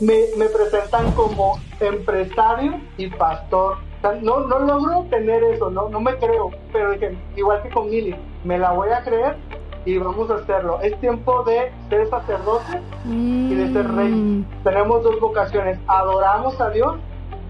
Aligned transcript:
me, 0.00 0.24
me 0.36 0.46
presentan 0.46 1.12
como 1.12 1.58
empresario 1.78 2.80
y 2.96 3.08
pastor. 3.08 3.78
no, 4.22 4.40
no 4.40 4.58
logro 4.60 5.06
tener 5.10 5.42
eso, 5.44 5.70
no, 5.70 5.88
no 5.88 6.00
me 6.00 6.16
creo, 6.16 6.50
pero 6.72 6.94
igual 7.36 7.62
que 7.62 7.70
con 7.70 7.90
Mili, 7.90 8.16
me 8.44 8.58
la 8.58 8.72
voy 8.72 8.90
a 8.90 9.02
creer 9.02 9.36
y 9.84 9.98
vamos 9.98 10.30
a 10.30 10.34
hacerlo. 10.36 10.80
Es 10.82 10.98
tiempo 11.00 11.42
de 11.44 11.72
ser 11.88 12.08
sacerdote 12.08 12.80
y 13.06 13.54
de 13.54 13.72
ser 13.72 13.90
rey. 13.94 14.10
Mm. 14.10 14.44
Tenemos 14.64 15.02
dos 15.02 15.20
vocaciones, 15.20 15.78
adoramos 15.86 16.60
a 16.60 16.70
Dios 16.70 16.96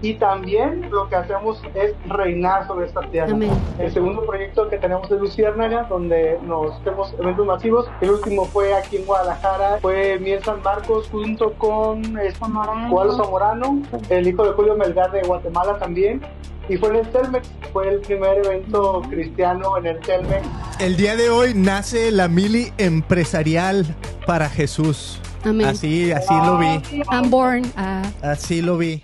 y 0.01 0.15
también 0.15 0.89
lo 0.91 1.07
que 1.09 1.15
hacemos 1.15 1.61
es 1.75 1.93
reinar 2.07 2.67
sobre 2.67 2.87
esta 2.87 3.01
tierra. 3.09 3.35
El 3.77 3.93
segundo 3.93 4.25
proyecto 4.25 4.67
que 4.69 4.77
tenemos 4.77 5.09
es 5.11 5.19
Luciérnaga, 5.19 5.83
donde 5.83 6.39
nos 6.43 6.79
hacemos 6.79 7.13
eventos 7.19 7.45
masivos. 7.45 7.87
El 8.01 8.11
último 8.11 8.45
fue 8.45 8.73
aquí 8.73 8.97
en 8.97 9.05
Guadalajara, 9.05 9.77
fue 9.81 10.17
Miel 10.19 10.43
San 10.43 10.61
Marcos 10.63 11.07
junto 11.11 11.53
con 11.53 12.03
Juan 12.89 13.11
Zamorano, 13.15 13.81
el 14.09 14.27
hijo 14.27 14.43
de 14.43 14.53
Julio 14.53 14.75
Melgar 14.75 15.11
de 15.11 15.21
Guatemala 15.21 15.77
también. 15.77 16.21
Y 16.69 16.77
fue 16.77 16.89
en 16.89 16.95
el 16.97 17.09
Telmex, 17.09 17.51
fue 17.73 17.89
el 17.89 17.99
primer 18.01 18.37
evento 18.45 19.01
cristiano 19.09 19.77
en 19.77 19.87
el 19.87 19.99
Telmex. 19.99 20.47
El 20.79 20.95
día 20.95 21.15
de 21.15 21.29
hoy 21.29 21.53
nace 21.53 22.11
la 22.11 22.27
mili 22.27 22.71
empresarial 22.77 23.85
para 24.25 24.47
Jesús. 24.47 25.19
Así, 25.65 26.11
así 26.11 26.33
lo 26.33 26.57
vi. 26.59 27.03
I'm 27.11 27.29
born. 27.29 27.63
Ah. 27.75 28.03
Así 28.21 28.61
lo 28.61 28.77
vi. 28.77 29.03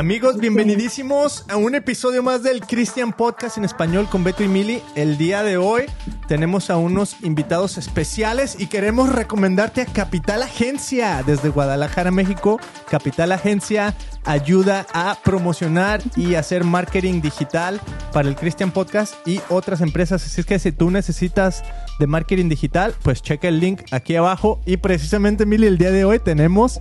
Amigos, 0.00 0.38
bienvenidísimos 0.38 1.44
a 1.50 1.58
un 1.58 1.74
episodio 1.74 2.22
más 2.22 2.42
del 2.42 2.62
Christian 2.62 3.12
Podcast 3.12 3.58
en 3.58 3.66
español 3.66 4.08
con 4.08 4.24
Beto 4.24 4.42
y 4.42 4.48
Mili. 4.48 4.82
El 4.94 5.18
día 5.18 5.42
de 5.42 5.58
hoy 5.58 5.82
tenemos 6.26 6.70
a 6.70 6.78
unos 6.78 7.22
invitados 7.22 7.76
especiales 7.76 8.56
y 8.58 8.68
queremos 8.68 9.12
recomendarte 9.12 9.82
a 9.82 9.84
Capital 9.84 10.42
Agencia 10.42 11.22
desde 11.26 11.50
Guadalajara, 11.50 12.10
México. 12.10 12.58
Capital 12.88 13.30
Agencia 13.32 13.94
ayuda 14.24 14.86
a 14.94 15.18
promocionar 15.22 16.00
y 16.16 16.34
hacer 16.36 16.64
marketing 16.64 17.20
digital 17.20 17.78
para 18.14 18.26
el 18.26 18.36
Christian 18.36 18.70
Podcast 18.70 19.16
y 19.28 19.42
otras 19.50 19.82
empresas. 19.82 20.24
Así 20.24 20.40
es 20.40 20.46
que 20.46 20.58
si 20.58 20.72
tú 20.72 20.90
necesitas 20.90 21.62
de 21.98 22.06
marketing 22.06 22.48
digital, 22.48 22.94
pues 23.02 23.20
checa 23.20 23.48
el 23.48 23.60
link 23.60 23.82
aquí 23.90 24.16
abajo. 24.16 24.62
Y 24.64 24.78
precisamente, 24.78 25.44
Mili, 25.44 25.66
el 25.66 25.76
día 25.76 25.90
de 25.90 26.06
hoy 26.06 26.20
tenemos 26.20 26.80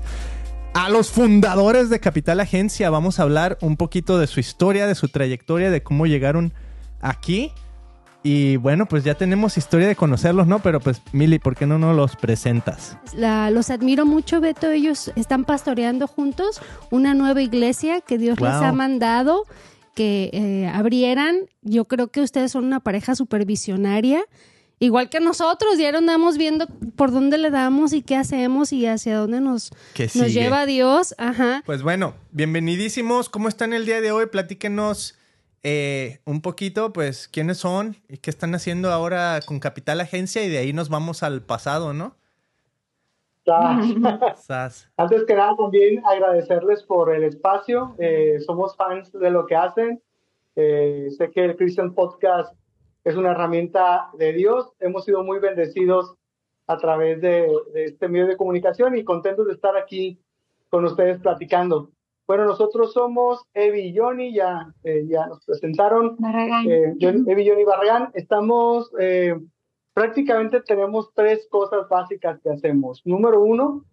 a 0.74 0.90
los 0.90 1.10
fundadores 1.10 1.90
de 1.90 2.00
Capital 2.00 2.40
Agencia. 2.40 2.90
Vamos 2.90 3.20
a 3.20 3.24
hablar 3.24 3.58
un 3.62 3.78
poquito 3.78 4.20
de 4.20 4.28
su 4.28 4.40
historia, 4.40 4.88
de 4.88 4.96
su 4.96 5.10
trayectoria, 5.10 5.72
de 5.72 5.84
cómo 5.84 6.06
llegaron 6.06 6.54
aquí. 7.02 7.52
Y 8.22 8.58
bueno, 8.58 8.86
pues 8.86 9.06
ya 9.06 9.16
tenemos 9.16 9.58
historia 9.58 9.88
de 9.88 9.96
conocerlos, 9.96 10.46
¿no? 10.46 10.60
Pero 10.60 10.82
pues, 10.82 11.02
Mili, 11.14 11.40
¿por 11.40 11.56
qué 11.56 11.66
no 11.66 11.80
nos 11.80 11.96
los 11.96 12.16
presentas? 12.16 12.98
los 13.14 13.70
admiro 13.70 14.06
mucho, 14.06 14.42
Beto. 14.42 14.70
Ellos 14.70 15.12
están 15.16 15.46
pastoreando 15.46 16.06
juntos 16.08 16.62
una 16.92 17.14
nueva 17.14 17.42
iglesia 17.42 18.02
que 18.02 18.18
Dios 18.18 18.40
les 18.42 18.52
ha 18.52 18.74
mandado 18.74 19.44
que 19.96 20.30
eh, 20.34 20.68
abrieran. 20.68 21.38
Yo 21.62 21.86
creo 21.86 22.10
que 22.10 22.22
ustedes 22.22 22.52
son 22.52 22.66
una 22.66 22.82
pareja 22.82 23.16
supervisionaria 23.16 24.22
igual 24.80 25.10
que 25.10 25.20
nosotros, 25.20 25.78
ya 25.78 25.90
andamos 25.90 26.38
viendo 26.38 26.68
por 26.96 27.12
dónde 27.12 27.38
le 27.38 27.52
damos 27.52 27.94
y 27.94 28.02
qué 28.02 28.16
hacemos 28.16 28.74
y 28.74 28.86
hacia 28.86 29.18
dónde 29.18 29.42
nos, 29.42 29.72
nos 30.16 30.34
lleva 30.34 30.66
Dios. 30.66 31.14
Ajá. 31.18 31.64
Pues 31.66 31.84
bueno, 31.84 32.16
bienvenidísimos. 32.32 33.30
¿Cómo 33.30 33.48
están 33.48 33.74
el 33.74 33.86
día 33.86 34.02
de 34.02 34.12
hoy? 34.12 34.28
Platíquenos 34.28 35.18
eh, 35.64 36.20
un 36.26 36.42
poquito, 36.42 36.94
pues, 36.94 37.28
quiénes 37.28 37.58
son 37.58 37.98
y 38.08 38.18
qué 38.18 38.30
están 38.30 38.56
haciendo 38.56 38.92
ahora 38.92 39.40
con 39.46 39.60
Capital 39.60 40.00
Agencia 40.00 40.44
y 40.44 40.50
de 40.50 40.58
ahí 40.58 40.74
nos 40.74 40.90
vamos 40.90 41.22
al 41.24 41.42
pasado, 41.42 41.94
¿no? 41.94 42.16
Antes 44.98 45.26
que 45.26 45.36
nada, 45.36 45.56
también 45.56 46.04
agradecerles 46.06 46.84
por 46.84 47.14
el 47.14 47.24
espacio. 47.24 47.96
Eh, 47.98 48.38
somos 48.46 48.76
fans 48.76 49.12
de 49.12 49.30
lo 49.32 49.46
que 49.46 49.56
hacen. 49.56 50.02
Eh, 50.56 51.08
sé 51.18 51.32
que 51.32 51.46
el 51.46 51.56
Christian 51.56 51.94
Podcast 51.94 52.54
es 53.10 53.16
una 53.16 53.32
herramienta 53.32 54.12
de 54.18 54.34
Dios. 54.34 54.72
Hemos 54.80 55.06
sido 55.06 55.24
muy 55.24 55.40
bendecidos 55.40 56.16
a 56.68 56.78
través 56.78 57.20
de, 57.22 57.50
este 57.74 58.08
medio 58.08 58.28
de 58.28 58.38
comunicación 58.38 58.96
y 58.96 59.04
contentos 59.04 59.48
de 59.48 59.54
estar 59.54 59.76
aquí 59.76 60.20
con 60.70 60.86
ustedes 60.86 61.20
platicando. 61.20 61.90
Bueno, 62.28 62.46
nosotros 62.46 62.94
somos 62.94 63.44
Evi 63.56 63.88
y 63.88 63.98
Johnny, 63.98 64.32
ya, 64.32 64.72
eh, 64.84 65.08
ya 65.08 65.26
nos 65.26 65.44
presentaron. 65.44 66.18
Eh, 66.68 66.94
Evi 67.00 67.42
y 67.42 67.50
Johnny 67.50 67.64
Barragán. 67.64 68.12
Estamos, 68.14 68.92
eh, 69.00 69.36
prácticamente 69.96 70.62
tenemos 70.62 71.12
tres 71.16 71.48
cosas 71.50 71.90
básicas 71.90 72.40
que 72.42 72.52
hacemos. 72.52 73.02
Número 73.04 73.42
uno, 73.42 73.86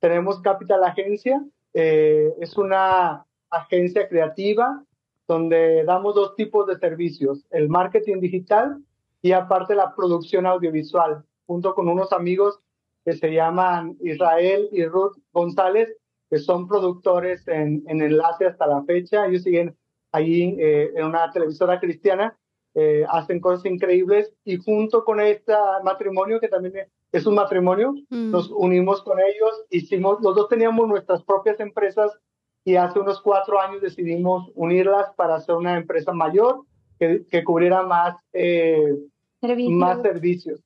tenemos 0.00 0.40
Capital 0.40 0.82
Agencia. 0.82 1.40
es 1.72 2.56
una 2.56 3.24
agencia 3.50 4.08
creativa 4.08 4.82
donde 5.28 5.84
damos 5.84 6.14
dos 6.14 6.34
tipos 6.36 6.66
de 6.66 6.78
servicios, 6.78 7.44
el 7.50 7.68
marketing 7.68 8.20
digital 8.20 8.82
y 9.22 9.32
aparte 9.32 9.74
la 9.74 9.94
producción 9.94 10.46
audiovisual, 10.46 11.24
junto 11.46 11.74
con 11.74 11.88
unos 11.88 12.12
amigos 12.12 12.60
que 13.04 13.14
se 13.14 13.32
llaman 13.32 13.96
Israel 14.00 14.68
y 14.72 14.84
Ruth 14.84 15.16
González, 15.32 15.96
que 16.28 16.38
son 16.38 16.66
productores 16.66 17.46
en, 17.48 17.84
Enlace 17.86 18.46
hasta 18.46 18.66
la 18.66 18.82
fecha. 18.84 19.26
Ellos 19.26 19.42
siguen 19.42 19.76
ahí 20.12 20.56
eh, 20.58 20.92
en 20.94 21.04
una 21.04 21.30
televisora 21.30 21.78
cristiana, 21.78 22.36
eh, 22.74 23.04
hacen 23.08 23.40
cosas 23.40 23.64
increíbles 23.64 24.32
y 24.44 24.56
junto 24.56 25.04
con 25.04 25.20
este 25.20 25.52
matrimonio, 25.84 26.40
que 26.40 26.48
también 26.48 26.88
es 27.12 27.26
un 27.26 27.34
matrimonio, 27.34 27.94
mm. 28.10 28.30
nos 28.30 28.50
unimos 28.50 29.02
con 29.02 29.18
ellos, 29.18 29.64
hicimos, 29.70 30.20
los 30.20 30.34
dos 30.34 30.48
teníamos 30.48 30.86
nuestras 30.88 31.22
propias 31.22 31.58
empresas 31.60 32.12
y 32.66 32.74
hace 32.74 32.98
unos 32.98 33.22
cuatro 33.22 33.60
años 33.60 33.80
decidimos 33.80 34.50
unirlas 34.56 35.14
para 35.14 35.36
hacer 35.36 35.54
una 35.54 35.76
empresa 35.76 36.12
mayor 36.12 36.64
que, 36.98 37.24
que 37.30 37.44
cubriera 37.44 37.84
más, 37.84 38.16
eh, 38.32 38.92
más 39.70 40.02
servicios. 40.02 40.60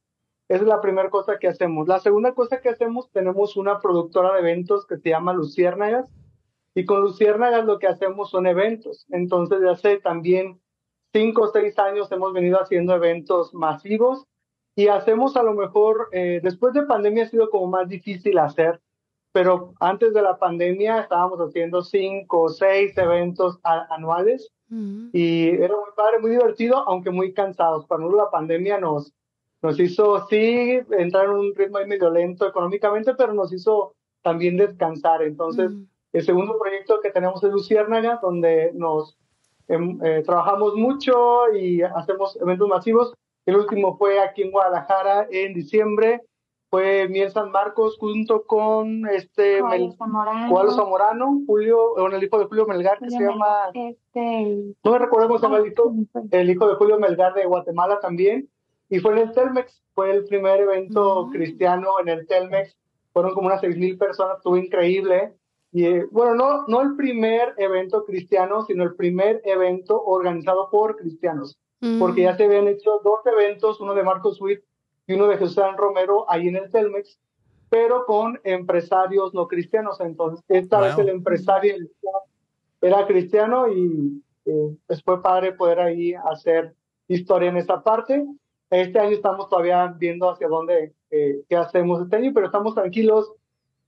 Esa 0.49 0.63
es 0.63 0.67
la 0.67 0.81
primera 0.81 1.11
cosa 1.11 1.39
que 1.39 1.47
hacemos. 1.47 1.87
La 1.87 2.01
segunda 2.01 2.33
cosa 2.33 2.63
que 2.63 2.71
hacemos, 2.71 3.11
tenemos 3.13 3.55
una 3.59 3.81
productora 3.81 4.33
de 4.33 4.41
eventos 4.41 4.87
que 4.87 4.97
se 4.97 5.11
llama 5.11 5.35
Luciérnagas. 5.35 6.11
Y 6.75 6.87
con 6.87 7.03
Luciérnagas 7.03 7.67
lo 7.67 7.79
que 7.79 7.87
hacemos 7.87 8.31
son 8.31 8.47
eventos. 8.47 9.05
Entonces, 9.11 9.61
de 9.61 9.71
hace 9.71 9.99
también 9.99 10.59
cinco 11.13 11.43
o 11.43 11.49
seis 11.49 11.79
años 11.79 12.11
hemos 12.13 12.33
venido 12.33 12.59
haciendo 12.59 12.95
eventos 12.95 13.53
masivos 13.53 14.27
y 14.75 14.89
hacemos 14.89 15.37
a 15.37 15.43
lo 15.43 15.53
mejor, 15.53 16.09
eh, 16.13 16.41
después 16.43 16.73
de 16.73 16.85
pandemia 16.85 17.25
ha 17.25 17.29
sido 17.29 17.51
como 17.51 17.67
más 17.67 17.89
difícil 17.89 18.39
hacer, 18.39 18.81
pero 19.33 19.75
antes 19.81 20.13
de 20.13 20.23
la 20.23 20.39
pandemia 20.39 21.01
estábamos 21.01 21.39
haciendo 21.41 21.83
cinco 21.83 22.43
o 22.43 22.49
seis 22.49 22.97
eventos 22.99 23.59
anuales 23.63 24.51
y 25.13 25.49
era 25.49 25.75
muy 25.75 25.91
padre, 25.97 26.21
muy 26.21 26.31
divertido, 26.31 26.77
aunque 26.89 27.11
muy 27.11 27.33
cansados. 27.33 27.87
Para 27.87 28.03
nosotros 28.03 28.25
la 28.27 28.31
pandemia 28.31 28.79
nos, 28.79 29.13
nos 29.63 29.81
hizo, 29.81 30.27
sí, 30.29 30.79
entrar 30.97 31.25
en 31.25 31.31
un 31.33 31.55
ritmo 31.57 31.81
medio 31.87 32.09
lento 32.09 32.47
económicamente, 32.47 33.15
pero 33.15 33.35
nos 33.35 33.53
hizo 33.53 33.95
también 34.23 34.57
descansar. 34.57 35.23
Entonces, 35.23 35.73
el 36.13 36.23
segundo 36.23 36.57
proyecto 36.57 37.01
que 37.01 37.11
tenemos 37.11 37.43
es 37.43 37.51
Luciérnaga, 37.51 38.21
donde 38.23 38.71
nos 38.75 39.19
em, 39.67 39.99
eh, 40.05 40.23
trabajamos 40.25 40.77
mucho 40.77 41.53
y 41.53 41.83
hacemos 41.83 42.39
eventos 42.41 42.69
masivos. 42.69 43.13
El 43.47 43.57
último 43.57 43.97
fue 43.97 44.21
aquí 44.21 44.43
en 44.43 44.53
Guadalajara 44.53 45.27
en 45.33 45.53
diciembre 45.53 46.21
fue 46.71 47.09
Miel 47.09 47.31
San 47.33 47.51
Marcos 47.51 47.99
junto 47.99 48.45
con 48.45 49.07
este 49.09 49.59
Zamorano, 49.99 50.71
Zamorano 50.71 51.43
Julio, 51.47 51.95
bueno, 51.97 52.17
el 52.17 52.23
hijo 52.23 52.39
de 52.39 52.45
Julio 52.45 52.67
Melgar 52.67 52.99
que 53.01 53.11
se 53.11 53.21
llama 53.21 53.71
este, 53.75 54.75
no 54.85 54.93
me 54.93 54.99
recuerdo 54.99 55.27
cómo 55.27 55.39
se 55.41 55.47
llama 55.47 55.59
el 55.59 55.73
hijo, 55.73 55.93
el 56.31 56.51
hijo 56.51 56.69
de 56.69 56.75
Julio 56.77 56.99
Melgar 56.99 57.35
de 57.35 57.45
Guatemala 57.45 57.99
también 57.99 58.49
y 58.89 59.01
fue 59.01 59.13
en 59.13 59.19
el 59.19 59.33
Telmex, 59.33 59.83
fue 59.95 60.13
el 60.13 60.25
primer 60.25 60.61
evento 60.61 61.27
mm. 61.27 61.31
cristiano 61.33 61.89
en 62.01 62.09
el 62.09 62.27
Telmex, 62.29 62.77
fueron 63.13 63.35
como 63.35 63.49
unas 63.49 63.61
seis 63.61 63.77
mil 63.77 63.99
personas, 63.99 64.37
estuvo 64.37 64.57
increíble 64.57 65.35
y 65.73 65.87
eh, 65.87 66.07
bueno, 66.13 66.35
no, 66.35 66.67
no 66.69 66.83
el 66.83 66.95
primer 66.95 67.55
evento 67.57 68.05
cristiano, 68.05 68.63
sino 68.63 68.85
el 68.85 68.95
primer 68.95 69.41
evento 69.45 70.01
organizado 70.01 70.69
por 70.71 70.97
cristianos, 70.97 71.59
porque 71.99 72.23
ya 72.23 72.35
mm. 72.35 72.37
se 72.37 72.45
habían 72.45 72.69
hecho 72.69 73.01
dos 73.03 73.21
eventos, 73.27 73.81
uno 73.81 73.95
de 73.95 74.05
Marcos 74.05 74.41
Witt 74.41 74.63
y 75.11 75.15
uno 75.15 75.27
de 75.27 75.39
Jesús 75.39 75.61
Romero 75.77 76.25
ahí 76.29 76.47
en 76.47 76.55
el 76.55 76.71
Telmex, 76.71 77.19
pero 77.69 78.07
con 78.07 78.41
empresarios 78.45 79.35
no 79.35 79.49
cristianos. 79.49 80.01
Entonces, 80.01 80.45
esta 80.49 80.79
vez 80.79 80.97
el 80.99 81.09
empresario 81.09 81.75
era 82.81 83.07
cristiano 83.09 83.67
y 83.73 84.23
eh, 84.45 84.77
pues 84.87 85.03
fue 85.03 85.21
padre 85.21 85.53
poder 85.53 85.81
ahí 85.81 86.15
hacer 86.15 86.75
historia 87.09 87.49
en 87.49 87.57
esa 87.57 87.83
parte. 87.83 88.25
Este 88.71 89.01
año 89.01 89.11
estamos 89.11 89.49
todavía 89.49 89.93
viendo 89.99 90.31
hacia 90.31 90.47
dónde, 90.47 90.95
eh, 91.11 91.43
qué 91.49 91.57
hacemos 91.57 92.01
este 92.03 92.15
año, 92.15 92.31
pero 92.33 92.47
estamos 92.47 92.77
tranquilos. 92.77 93.33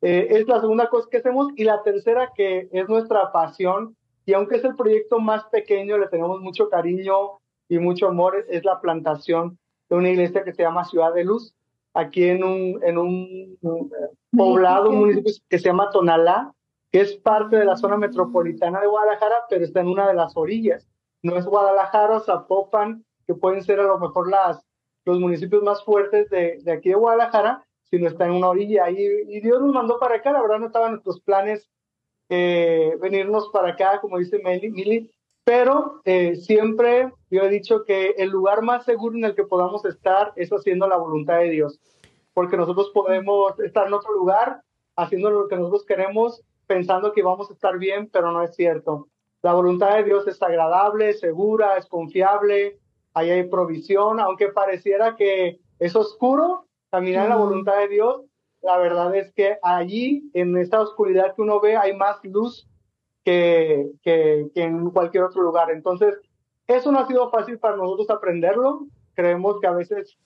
Eh, 0.00 0.26
es 0.30 0.48
la 0.48 0.60
segunda 0.60 0.88
cosa 0.88 1.06
que 1.08 1.18
hacemos 1.18 1.52
y 1.54 1.62
la 1.62 1.84
tercera 1.84 2.32
que 2.34 2.68
es 2.72 2.88
nuestra 2.88 3.30
pasión 3.30 3.96
y 4.26 4.32
aunque 4.32 4.56
es 4.56 4.64
el 4.64 4.74
proyecto 4.74 5.20
más 5.20 5.44
pequeño, 5.52 5.98
le 5.98 6.08
tenemos 6.08 6.40
mucho 6.40 6.68
cariño 6.68 7.38
y 7.68 7.78
mucho 7.78 8.08
amor, 8.08 8.44
es 8.48 8.64
la 8.64 8.80
plantación 8.80 9.56
de 9.92 9.98
una 9.98 10.08
iglesia 10.08 10.42
que 10.42 10.54
se 10.54 10.62
llama 10.62 10.86
Ciudad 10.86 11.12
de 11.12 11.22
Luz. 11.22 11.54
aquí 11.92 12.24
en 12.24 12.42
un, 12.42 12.80
en 12.82 12.96
un 12.96 13.58
poblado, 14.34 14.88
un 14.88 15.00
municipio 15.00 15.34
que 15.50 15.58
se 15.58 15.66
llama 15.66 15.90
Tonalá, 15.90 16.54
que 16.90 17.02
es 17.02 17.16
parte 17.16 17.56
de 17.56 17.66
la 17.66 17.76
zona 17.76 17.98
metropolitana 17.98 18.80
de 18.80 18.86
Guadalajara, 18.86 19.36
pero 19.50 19.62
está 19.62 19.80
en 19.80 19.88
una 19.88 20.08
de 20.08 20.14
las 20.14 20.34
orillas. 20.34 20.88
No 21.22 21.36
es 21.36 21.44
Guadalajara 21.44 22.20
Zapopan, 22.20 23.04
que 23.26 23.34
pueden 23.34 23.62
ser 23.62 23.80
a 23.80 23.82
lo 23.82 23.98
mejor 23.98 24.30
las, 24.30 24.64
los 25.04 25.20
municipios 25.20 25.62
más 25.62 25.84
fuertes 25.84 26.30
de, 26.30 26.58
de 26.62 26.72
aquí 26.72 26.88
de 26.88 26.94
Guadalajara, 26.94 27.62
sino 27.90 28.08
está 28.08 28.24
en 28.24 28.32
una 28.32 28.48
orilla. 28.48 28.88
Y, 28.88 28.96
y, 28.96 29.40
Dios 29.42 29.60
nos 29.60 29.74
mandó 29.74 29.98
para 29.98 30.16
acá, 30.16 30.32
la 30.32 30.40
verdad 30.40 30.58
no 30.58 30.66
estaban 30.68 30.92
nuestros 30.92 31.20
planes 31.20 31.70
eh, 32.30 32.96
venirnos 32.98 33.50
para 33.52 33.72
acá, 33.72 34.00
como 34.00 34.16
dice 34.16 34.40
Mili, 34.42 35.12
pero 35.44 36.00
eh, 36.04 36.36
siempre 36.36 37.12
yo 37.30 37.42
he 37.42 37.48
dicho 37.48 37.84
que 37.84 38.10
el 38.18 38.30
lugar 38.30 38.62
más 38.62 38.84
seguro 38.84 39.16
en 39.16 39.24
el 39.24 39.34
que 39.34 39.44
podamos 39.44 39.84
estar 39.84 40.32
es 40.36 40.50
haciendo 40.50 40.86
la 40.86 40.96
voluntad 40.96 41.38
de 41.38 41.50
Dios, 41.50 41.80
porque 42.32 42.56
nosotros 42.56 42.90
podemos 42.94 43.58
estar 43.60 43.86
en 43.86 43.94
otro 43.94 44.12
lugar 44.12 44.62
haciendo 44.96 45.30
lo 45.30 45.48
que 45.48 45.56
nosotros 45.56 45.84
queremos, 45.84 46.42
pensando 46.66 47.12
que 47.12 47.22
vamos 47.22 47.50
a 47.50 47.54
estar 47.54 47.78
bien, 47.78 48.08
pero 48.12 48.30
no 48.30 48.42
es 48.42 48.54
cierto. 48.54 49.08
La 49.42 49.54
voluntad 49.54 49.96
de 49.96 50.04
Dios 50.04 50.26
es 50.28 50.40
agradable, 50.40 51.12
segura, 51.14 51.76
es 51.76 51.86
confiable, 51.86 52.78
ahí 53.14 53.30
hay 53.30 53.48
provisión, 53.48 54.20
aunque 54.20 54.48
pareciera 54.48 55.16
que 55.16 55.58
es 55.78 55.96
oscuro, 55.96 56.66
caminar 56.90 57.24
en 57.24 57.30
la 57.30 57.36
voluntad 57.36 57.78
de 57.78 57.88
Dios, 57.88 58.22
la 58.60 58.78
verdad 58.78 59.14
es 59.16 59.32
que 59.32 59.58
allí, 59.62 60.30
en 60.34 60.56
esta 60.56 60.80
oscuridad 60.80 61.34
que 61.34 61.42
uno 61.42 61.60
ve, 61.60 61.76
hay 61.76 61.96
más 61.96 62.22
luz 62.22 62.68
que, 63.24 63.90
que, 64.02 64.50
en 64.54 64.90
cualquier 64.90 65.24
otro 65.24 65.42
lugar. 65.42 65.70
Entonces, 65.70 66.14
eso 66.66 66.92
no 66.92 67.00
ha 67.00 67.06
sido 67.06 67.30
fácil 67.30 67.58
para 67.58 67.76
nosotros 67.76 68.10
aprenderlo. 68.10 68.86
Creemos 69.14 69.60
que 69.60 69.66
a 69.66 69.72
veces 69.72 70.16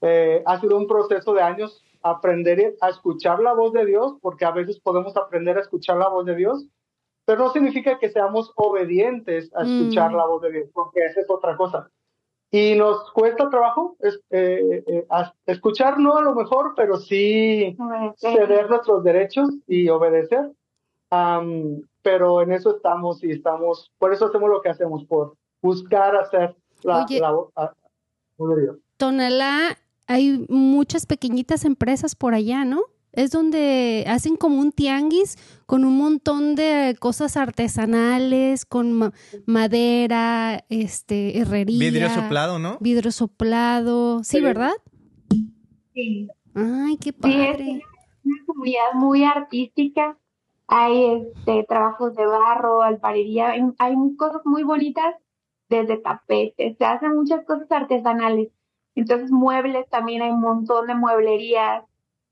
eh, 0.00 0.42
ha 0.46 0.60
sido 0.60 0.76
un 0.76 0.86
proceso 0.86 1.34
de 1.34 1.42
años 1.42 1.84
aprender 2.02 2.74
a 2.80 2.88
escuchar 2.88 3.40
la 3.40 3.52
voz 3.52 3.72
de 3.72 3.86
Dios, 3.86 4.16
porque 4.20 4.44
a 4.44 4.50
veces 4.50 4.80
podemos 4.80 5.16
aprender 5.16 5.56
a 5.56 5.60
escuchar 5.60 5.98
la 5.98 6.08
voz 6.08 6.26
de 6.26 6.34
Dios, 6.34 6.66
pero 7.24 7.44
no 7.44 7.52
significa 7.52 7.98
que 7.98 8.10
seamos 8.10 8.52
obedientes 8.56 9.54
a 9.54 9.62
escuchar 9.62 10.10
mm. 10.10 10.16
la 10.16 10.26
voz 10.26 10.42
de 10.42 10.52
Dios, 10.52 10.68
porque 10.72 11.04
esa 11.06 11.20
es 11.20 11.30
otra 11.30 11.56
cosa. 11.56 11.88
Y 12.50 12.74
nos 12.74 13.10
cuesta 13.12 13.48
trabajo 13.48 13.96
es, 14.00 14.20
eh, 14.30 14.82
eh, 14.86 15.06
escuchar, 15.46 15.98
no 15.98 16.16
a 16.16 16.22
lo 16.22 16.34
mejor, 16.34 16.74
pero 16.76 16.98
sí 16.98 17.76
ceder 18.16 18.68
nuestros 18.68 19.02
derechos 19.04 19.48
y 19.66 19.88
obedecer 19.88 20.50
pero 22.02 22.42
en 22.42 22.52
eso 22.52 22.76
estamos 22.76 23.22
y 23.24 23.30
estamos, 23.30 23.90
por 23.98 24.12
eso 24.12 24.26
hacemos 24.26 24.50
lo 24.50 24.60
que 24.60 24.68
hacemos, 24.68 25.04
por 25.04 25.36
buscar 25.62 26.16
hacer 26.16 26.56
la, 26.82 27.06
Oye, 28.36 28.70
Tonalá, 28.96 29.78
hay 30.06 30.44
muchas 30.48 31.06
pequeñitas 31.06 31.64
empresas 31.64 32.16
por 32.16 32.34
allá, 32.34 32.64
¿no? 32.64 32.82
Es 33.12 33.30
donde 33.30 34.04
hacen 34.08 34.36
como 34.36 34.58
un 34.58 34.72
tianguis 34.72 35.36
con 35.66 35.84
un 35.84 35.98
montón 35.98 36.54
de 36.54 36.96
cosas 36.98 37.36
artesanales, 37.36 38.64
con 38.64 39.12
madera, 39.46 40.64
este, 40.70 41.38
herrería. 41.38 41.78
Vidrio 41.78 42.08
soplado, 42.08 42.58
¿no? 42.58 42.78
Vidrio 42.80 43.12
soplado, 43.12 44.24
sí, 44.24 44.40
¿verdad? 44.40 44.72
Sí. 45.94 46.28
Ay, 46.54 46.96
qué 46.96 47.12
padre. 47.12 47.70
es 47.70 48.24
una 48.24 48.44
comunidad 48.46 48.92
muy 48.94 49.24
artística 49.24 50.18
hay 50.74 51.04
este, 51.36 51.64
trabajos 51.68 52.14
de 52.14 52.24
barro, 52.24 52.80
alfarería, 52.80 53.50
hay, 53.78 53.94
cosas 54.16 54.40
muy 54.46 54.62
bonitas 54.62 55.14
desde 55.68 55.98
tapetes, 55.98 56.78
se 56.78 56.84
hacen 56.86 57.14
muchas 57.14 57.44
cosas 57.44 57.70
artesanales. 57.70 58.48
Entonces 58.94 59.30
muebles 59.30 59.86
también 59.90 60.22
hay 60.22 60.30
un 60.30 60.40
montón 60.40 60.86
de 60.86 60.94
mueblerías 60.94 61.84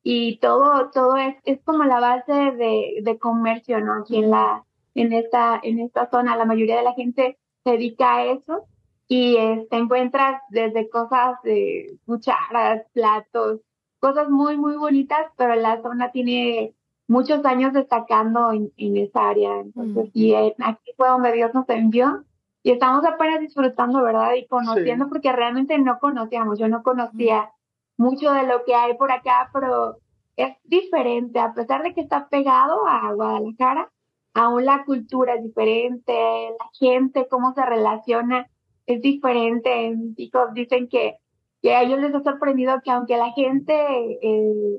y 0.02 0.38
todo 0.38 0.90
todo 0.90 1.16
es, 1.19 1.37
es 1.44 1.60
como 1.64 1.84
la 1.84 2.00
base 2.00 2.32
de, 2.32 3.00
de 3.02 3.19
comercio, 3.19 3.81
¿no? 3.81 4.00
Aquí 4.00 4.16
en 4.16 4.31
la 4.31 4.64
en 4.94 5.12
esta 5.12 5.60
en 5.62 5.78
esta 5.78 6.08
zona 6.10 6.36
la 6.36 6.46
mayoría 6.46 6.78
de 6.78 6.82
la 6.82 6.94
gente 6.94 7.38
se 7.64 7.72
dedica 7.72 8.16
a 8.16 8.25
eso 8.25 8.64
y 9.06 9.36
este, 9.36 9.76
encuentras 9.76 10.40
desde 10.48 10.88
cosas 10.88 11.36
de 11.44 11.98
cucharas, 12.06 12.86
platos, 12.94 13.60
cosas 13.98 14.31
muy 14.31 14.56
muy 14.56 14.76
bonitas, 14.76 15.26
pero 15.36 15.54
la 15.56 15.82
zona 15.82 16.10
tiene 16.10 16.75
muchos 17.10 17.44
años 17.44 17.72
destacando 17.72 18.52
en, 18.52 18.96
esa 18.96 19.30
área. 19.30 19.58
Entonces, 19.58 20.10
y 20.14 20.32
aquí 20.32 20.92
fue 20.96 21.08
donde 21.08 21.32
Dios 21.32 21.52
nos 21.52 21.68
envió 21.68 22.24
y 22.62 22.70
estamos 22.70 23.04
apenas 23.04 23.40
disfrutando, 23.40 24.00
¿verdad? 24.00 24.34
Y 24.34 24.46
conociendo, 24.46 25.08
porque 25.08 25.32
realmente 25.32 25.76
no 25.80 25.98
conocíamos, 25.98 26.60
yo 26.60 26.68
no 26.68 26.84
conocía 26.84 27.50
mucho 27.96 28.32
de 28.32 28.44
lo 28.44 28.64
que 28.64 28.76
hay 28.76 28.94
por 28.94 29.10
acá, 29.10 29.50
pero 29.52 29.96
es 30.36 30.56
diferente, 30.62 31.40
a 31.40 31.52
pesar 31.52 31.82
de 31.82 31.94
que 31.94 32.00
está 32.00 32.28
pegado 32.28 32.86
a 32.86 33.12
Guadalajara, 33.12 33.90
aún 34.32 34.64
la 34.64 34.84
cultura 34.84 35.34
es 35.34 35.42
diferente, 35.42 36.12
la 36.12 36.70
gente, 36.78 37.26
cómo 37.28 37.52
se 37.54 37.66
relaciona 37.66 38.48
es 38.86 39.02
diferente. 39.02 39.96
Chicos 40.16 40.54
dicen 40.54 40.88
que, 40.88 41.16
que 41.60 41.74
a 41.74 41.82
ellos 41.82 41.98
les 41.98 42.14
ha 42.14 42.22
sorprendido 42.22 42.80
que 42.84 42.90
aunque 42.92 43.16
la 43.16 43.32
gente 43.32 43.74
eh, 44.22 44.78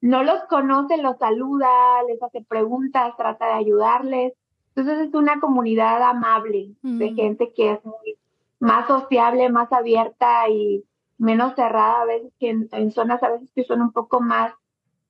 no 0.00 0.22
los 0.22 0.44
conoce, 0.44 0.96
los 0.98 1.18
saluda, 1.18 1.68
les 2.08 2.22
hace 2.22 2.42
preguntas, 2.42 3.14
trata 3.16 3.46
de 3.46 3.52
ayudarles. 3.52 4.32
Entonces 4.74 5.08
es 5.08 5.14
una 5.14 5.40
comunidad 5.40 6.02
amable 6.02 6.70
de 6.82 7.10
mm. 7.10 7.16
gente 7.16 7.52
que 7.54 7.72
es 7.72 7.80
más 8.60 8.86
sociable, 8.86 9.50
más 9.50 9.72
abierta 9.72 10.48
y 10.48 10.84
menos 11.18 11.54
cerrada 11.54 12.02
a 12.02 12.04
veces 12.04 12.32
que 12.38 12.50
en, 12.50 12.90
zonas 12.92 13.22
a 13.22 13.30
veces 13.30 13.50
que 13.54 13.64
son 13.64 13.82
un 13.82 13.92
poco 13.92 14.20
más 14.20 14.52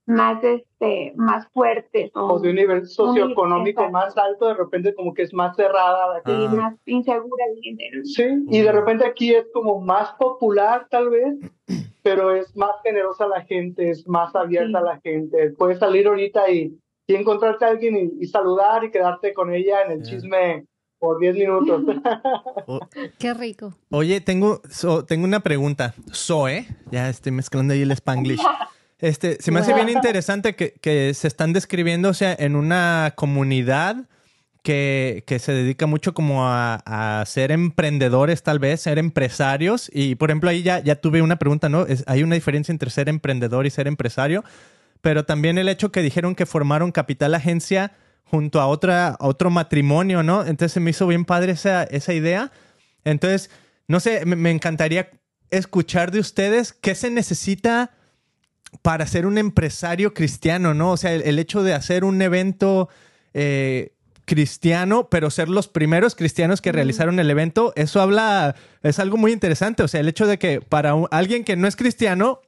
más 0.07 0.43
este 0.43 1.13
más 1.17 1.47
fuertes 1.49 2.11
o, 2.15 2.39
de 2.41 2.49
un 2.49 2.57
nivel 2.57 2.87
socioeconómico 2.87 3.91
más 3.91 4.17
alto 4.17 4.47
de 4.47 4.55
repente 4.55 4.95
como 4.95 5.13
que 5.13 5.21
es 5.21 5.35
más 5.35 5.55
cerrada 5.55 6.23
y 6.25 6.49
más 6.49 6.75
insegura 6.87 7.45
sí 8.05 8.25
y 8.49 8.63
de 8.63 8.73
repente 8.73 9.05
aquí 9.05 9.35
es 9.35 9.47
como 9.53 9.83
más 9.83 10.13
popular 10.13 10.87
tal 10.91 11.11
vez 11.11 11.35
pero 12.09 12.35
es 12.35 12.57
más 12.57 12.71
generosa 12.83 13.27
la 13.27 13.43
gente, 13.43 13.91
es 13.91 14.09
más 14.09 14.35
abierta 14.35 14.81
la 14.81 14.99
gente. 15.01 15.51
Puedes 15.59 15.79
salir 15.79 16.07
ahorita 16.07 16.51
y, 16.51 16.75
y 17.07 17.15
encontrarte 17.15 17.67
a 17.67 17.69
alguien 17.69 18.17
y, 18.19 18.27
saludar 18.27 18.83
y 18.85 18.91
quedarte 18.91 19.35
con 19.35 19.53
ella 19.53 19.83
en 19.83 19.93
el 19.93 20.03
chisme 20.03 20.65
por 20.99 21.19
10 21.19 21.35
minutos. 21.35 21.83
Qué 23.19 23.35
rico. 23.35 23.75
Oye, 23.91 24.23
tengo, 24.23 24.63
tengo 25.07 25.25
una 25.25 25.41
pregunta. 25.41 25.95
Zoe, 26.15 26.67
ya 26.91 27.11
estoy 27.11 27.33
mezclando 27.33 27.75
ahí 27.75 27.83
el 27.83 27.93
spanglish. 27.93 28.43
Este, 29.01 29.37
se 29.41 29.53
me 29.53 29.61
hace 29.61 29.75
bien 29.75 29.91
interesante 29.91 30.57
que, 30.57 30.73
que 30.81 31.13
se 31.13 31.29
están 31.29 31.53
describiendo, 31.53 32.09
o 32.09 32.15
sea, 32.15 32.35
en 32.39 32.57
una 32.57 33.13
comunidad 33.17 34.09
que, 34.69 35.39
se 35.41 35.53
dedica 35.53 35.87
mucho 35.87 36.13
como 36.13 36.47
a, 36.47 37.25
ser 37.27 37.53
emprendedores, 37.53 38.43
tal 38.43 38.59
vez, 38.59 38.83
ser 38.83 38.99
empresarios. 38.99 39.91
Y 39.95 40.15
por 40.17 40.31
ejemplo, 40.31 40.51
ahí 40.51 40.63
ya, 40.63 40.81
ya 40.81 40.97
tuve 40.97 41.23
una 41.23 41.37
pregunta, 41.37 41.71
¿no? 41.71 41.87
hay 42.07 42.23
una 42.23 42.35
diferencia 42.35 42.71
entre 42.71 42.91
ser 42.91 43.09
emprendedor 43.09 43.65
y 43.67 43.71
ser 43.71 43.87
empresario, 43.89 44.45
pero 45.01 45.25
también 45.25 45.57
el 45.57 45.71
hecho 45.71 45.91
que 45.91 46.03
dijeron 46.03 46.35
que 46.35 46.45
formaron 46.45 46.93
Capital 46.93 47.35
Agencia 47.35 47.93
junto 48.25 48.61
a, 48.61 48.67
otra, 48.67 49.17
otro 49.21 49.49
matrimonio, 49.49 50.23
¿no? 50.23 50.43
Entonces 50.43 50.73
se 50.73 50.81
me 50.81 50.91
hizo 50.91 51.07
bien 51.07 51.25
padre 51.25 51.53
esa, 51.53 51.85
esa 51.85 52.13
idea. 52.13 52.53
Entonces, 53.05 53.49
no 53.87 54.01
sé, 54.01 54.27
me, 54.27 54.51
encantaría 54.51 55.11
escuchar 55.51 56.11
de 56.11 56.21
ustedes 56.21 56.75
qué 56.75 56.95
se 56.95 57.09
necesita 57.09 57.93
para 58.83 59.07
ser 59.07 59.25
un 59.25 59.39
empresario 59.39 60.13
cristiano, 60.13 60.75
¿no? 60.75 60.93
O 60.93 60.97
sea, 60.99 61.15
el, 61.15 61.39
hecho 61.39 61.63
de 61.63 61.73
hacer 61.73 62.05
un 62.05 62.21
evento 62.21 62.91
eh, 63.33 63.95
cristiano, 64.29 65.09
pero 65.09 65.31
ser 65.31 65.49
los 65.49 65.67
primeros 65.67 66.15
cristianos 66.15 66.61
que 66.61 66.71
realizaron 66.71 67.19
el 67.19 67.31
evento, 67.31 67.73
eso 67.75 68.01
habla, 68.03 68.55
es 68.83 68.99
algo 68.99 69.17
muy 69.17 69.33
interesante. 69.33 69.83
O 69.83 69.89
sea, 69.89 70.01
el 70.01 70.09
hecho 70.09 70.27
de 70.27 70.39
que 70.39 70.61
para 70.61 70.95
alguien 71.11 71.43
que 71.43 71.57
no 71.57 71.67
es 71.67 71.75
cristiano, 71.75 72.41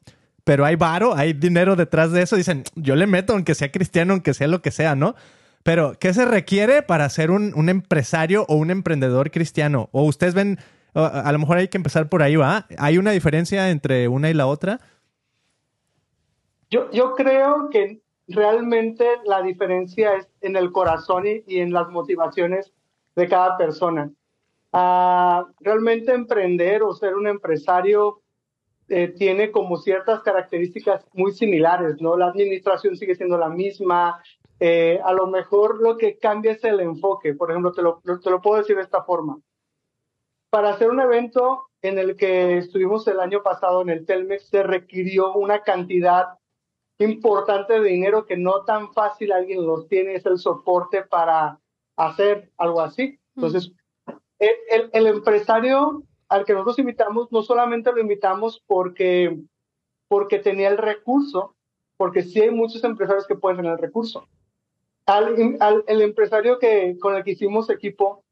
pero 0.44 0.66
hay 0.66 0.76
varo, 0.76 1.16
hay 1.16 1.32
dinero 1.32 1.76
detrás 1.76 2.12
de 2.12 2.22
eso, 2.22 2.36
dicen, 2.36 2.64
yo 2.76 2.94
le 2.94 3.06
meto 3.06 3.32
aunque 3.32 3.54
sea 3.54 3.72
cristiano, 3.72 4.12
aunque 4.12 4.34
sea 4.34 4.46
lo 4.46 4.60
que 4.60 4.70
sea, 4.70 4.94
¿no? 4.94 5.16
Pero, 5.62 5.94
¿qué 5.98 6.12
se 6.12 6.24
requiere 6.24 6.82
para 6.82 7.08
ser 7.08 7.30
un, 7.30 7.68
empresario 7.68 8.44
o 8.48 8.56
un 8.56 8.70
emprendedor 8.70 9.30
cristiano? 9.30 9.88
O 9.92 10.04
ustedes 10.04 10.34
ven, 10.34 10.58
a 10.94 11.32
lo 11.32 11.38
mejor 11.38 11.58
hay 11.58 11.68
que 11.68 11.78
empezar 11.78 12.08
por 12.08 12.22
ahí, 12.22 12.36
¿va? 12.36 12.66
¿Hay 12.78 12.98
una 12.98 13.10
diferencia 13.10 13.70
entre 13.70 14.08
una 14.08 14.30
y 14.30 14.34
la 14.34 14.46
otra? 14.46 14.80
Yo, 16.70 16.90
yo 16.92 17.14
creo 17.14 17.68
que 17.70 18.02
realmente 18.30 19.06
la 19.24 19.42
diferencia 19.42 20.14
es 20.14 20.28
en 20.40 20.56
el 20.56 20.72
corazón 20.72 21.24
y, 21.26 21.60
en 21.60 21.72
las 21.72 21.88
motivaciones 21.88 22.72
de 23.16 23.28
cada 23.28 23.56
persona. 23.56 24.10
Ah, 24.72 25.46
realmente 25.60 26.12
emprender 26.12 26.82
o 26.82 26.94
ser 26.94 27.14
un 27.14 27.26
empresario 27.26 28.22
eh, 28.88 29.08
tiene 29.08 29.52
como 29.52 29.76
ciertas 29.76 30.20
características 30.22 31.06
muy 31.12 31.32
similares, 31.32 32.00
¿no? 32.00 32.16
La 32.16 32.26
administración 32.26 32.96
sigue 32.96 33.14
siendo 33.14 33.38
la 33.38 33.48
misma. 33.48 34.20
Eh, 34.58 35.00
a 35.04 35.12
lo 35.12 35.28
mejor 35.28 35.80
lo 35.80 35.96
que 35.96 36.18
cambia 36.18 36.52
es 36.52 36.64
el 36.64 36.80
enfoque. 36.80 37.34
Por 37.34 37.50
ejemplo, 37.50 37.70
te 37.72 37.82
lo, 37.82 38.02
te 38.02 38.30
lo 38.30 38.40
puedo 38.40 38.58
decir 38.58 38.74
de 38.74 38.82
esta 38.82 39.04
forma. 39.04 39.38
Para 40.50 40.70
hacer 40.70 40.90
un 40.90 41.00
evento 41.00 41.68
en 41.82 42.00
el 42.00 42.16
que 42.16 42.58
estuvimos 42.58 43.06
el 43.06 43.20
año 43.20 43.44
pasado 43.44 43.82
en 43.82 43.90
el 43.90 44.04
Telmex 44.04 44.48
se 44.48 44.64
requirió 44.64 45.34
una 45.34 45.62
cantidad 45.62 46.39
importante 47.00 47.80
de 47.80 47.88
dinero 47.88 48.26
que 48.26 48.36
no 48.36 48.64
tan 48.64 48.92
fácil 48.92 49.32
alguien 49.32 49.66
los 49.66 49.88
tiene, 49.88 50.14
es 50.14 50.26
el 50.26 50.38
soporte 50.38 51.02
para 51.02 51.58
hacer 51.96 52.50
algo 52.56 52.80
así. 52.80 53.18
Entonces, 53.36 53.72
el, 54.38 54.90
el, 54.92 55.06
empresario 55.06 56.02
al 56.28 56.44
que 56.44 56.52
nosotros 56.52 56.78
invitamos, 56.78 57.30
no 57.32 57.42
solamente 57.42 57.92
lo 57.92 58.00
invitamos 58.00 58.62
porque, 58.66 59.38
porque 60.08 60.38
tenía 60.38 60.68
el 60.68 60.78
recurso, 60.78 61.54
porque 61.96 62.22
sí 62.22 62.40
hay 62.40 62.50
muchos 62.50 62.84
empresarios 62.84 63.26
que 63.26 63.34
pueden 63.34 63.58
tener 63.58 63.72
el 63.72 63.78
recurso. 63.78 64.26
Al, 65.06 65.56
al, 65.60 65.84
el 65.86 66.02
empresario 66.02 66.58
que, 66.58 66.96
con 67.00 67.16
el 67.16 67.24
que 67.24 67.32
hicimos 67.32 67.68
equipo 67.68 68.24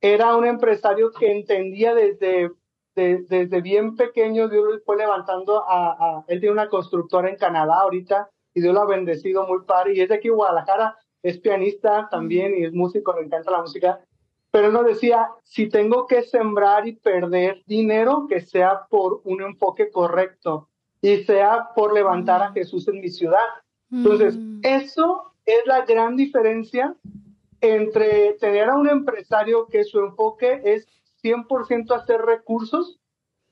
era 0.00 0.36
un 0.36 0.44
empresario 0.44 1.12
que 1.12 1.32
entendía 1.32 1.94
desde 1.94 2.50
desde 2.96 3.60
bien 3.60 3.94
pequeño 3.94 4.48
Dios 4.48 4.64
lo 4.64 4.80
fue 4.80 4.96
levantando 4.96 5.62
a, 5.68 6.24
Él 6.28 6.40
tiene 6.40 6.54
una 6.54 6.68
constructora 6.68 7.28
en 7.28 7.36
Canadá 7.36 7.80
ahorita 7.82 8.30
y 8.54 8.62
Dios 8.62 8.74
lo 8.74 8.80
ha 8.80 8.86
bendecido 8.86 9.46
muy 9.46 9.64
padre. 9.66 9.94
Y 9.94 10.00
es 10.00 10.08
de 10.08 10.16
aquí 10.16 10.28
Guadalajara, 10.28 10.96
es 11.22 11.38
pianista 11.38 12.08
también 12.10 12.54
y 12.56 12.64
es 12.64 12.72
músico, 12.72 13.14
le 13.14 13.26
encanta 13.26 13.50
la 13.50 13.60
música. 13.60 14.00
Pero 14.50 14.68
él 14.68 14.72
nos 14.72 14.86
decía, 14.86 15.28
si 15.42 15.68
tengo 15.68 16.06
que 16.06 16.22
sembrar 16.22 16.88
y 16.88 16.96
perder 16.96 17.62
dinero, 17.66 18.26
que 18.26 18.40
sea 18.40 18.86
por 18.88 19.20
un 19.24 19.42
enfoque 19.42 19.90
correcto 19.90 20.68
y 21.02 21.18
sea 21.24 21.68
por 21.74 21.92
levantar 21.92 22.42
a 22.42 22.52
Jesús 22.52 22.88
en 22.88 23.00
mi 23.00 23.10
ciudad. 23.10 23.44
Entonces, 23.92 24.36
mm. 24.36 24.60
eso 24.62 25.34
es 25.44 25.66
la 25.66 25.84
gran 25.84 26.16
diferencia 26.16 26.96
entre 27.60 28.34
tener 28.34 28.68
a 28.68 28.76
un 28.76 28.88
empresario 28.88 29.66
que 29.66 29.84
su 29.84 30.00
enfoque 30.00 30.62
es 30.64 30.86
100% 31.26 31.94
hacer 31.94 32.20
recursos, 32.22 32.98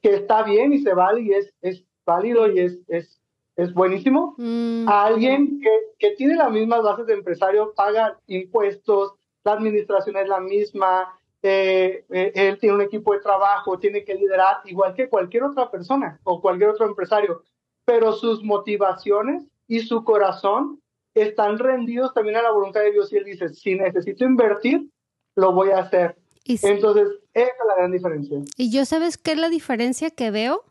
que 0.03 0.15
está 0.15 0.43
bien 0.43 0.73
y 0.73 0.81
se 0.81 0.95
vale 0.95 1.23
y 1.23 1.33
es, 1.33 1.53
es 1.63 1.85
válido 2.05 2.51
y 2.51 2.61
es, 2.61 2.79
es, 2.89 3.21
es 3.57 3.73
buenísimo, 3.73 4.35
mm. 4.37 4.89
a 4.89 5.07
alguien 5.07 5.61
que, 5.61 5.71
que 5.99 6.15
tiene 6.17 6.37
las 6.37 6.51
mismas 6.51 6.83
bases 6.83 7.07
de 7.07 7.15
empresario, 7.15 7.73
paga 7.75 8.19
impuestos, 8.27 9.15
la 9.45 9.53
administración 9.53 10.17
es 10.17 10.29
la 10.29 10.41
misma, 10.41 11.19
eh, 11.43 12.05
eh, 12.11 12.33
él 12.35 12.59
tiene 12.59 12.77
un 12.77 12.83
equipo 12.83 13.13
de 13.13 13.21
trabajo, 13.21 13.79
tiene 13.79 14.05
que 14.05 14.15
liderar 14.15 14.59
igual 14.65 14.95
que 14.95 15.09
cualquier 15.09 15.45
otra 15.45 15.71
persona 15.71 16.19
o 16.25 16.41
cualquier 16.41 16.71
otro 16.71 16.87
empresario, 16.87 17.43
pero 17.85 18.13
sus 18.13 18.43
motivaciones 18.43 19.45
y 19.69 19.81
su 19.81 20.05
corazón 20.05 20.81
están 21.15 21.59
rendidos 21.59 22.13
también 22.15 22.37
a 22.37 22.43
la 22.43 22.51
voluntad 22.51 22.81
de 22.81 22.93
Dios 22.93 23.13
y 23.13 23.19
él 23.19 23.25
dice, 23.25 23.51
si 23.51 23.75
necesito 23.75 24.25
invertir, 24.25 24.89
lo 25.37 25.53
voy 25.53 25.71
a 25.71 25.79
hacer. 25.79 26.17
Entonces, 26.47 27.09
esa 27.35 27.47
es 27.49 27.69
la 27.69 27.75
gran 27.77 27.93
diferencia. 27.93 28.39
¿Y 28.57 28.71
yo 28.71 28.85
sabes 28.85 29.19
qué 29.19 29.33
es 29.33 29.39
la 29.39 29.49
diferencia 29.49 30.11
que 30.11 30.31
veo? 30.31 30.65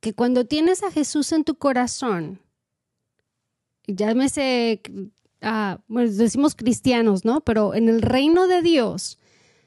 Que 0.00 0.14
cuando 0.14 0.46
tienes 0.46 0.82
a 0.82 0.90
Jesús 0.90 1.32
en 1.32 1.44
tu 1.44 1.56
corazón, 1.56 2.40
llámese, 3.86 4.80
ah, 5.42 5.80
bueno, 5.86 6.10
decimos 6.10 6.54
cristianos, 6.54 7.24
¿no? 7.24 7.42
Pero 7.42 7.74
en 7.74 7.88
el 7.88 8.00
reino 8.00 8.46
de 8.46 8.62
Dios, 8.62 9.18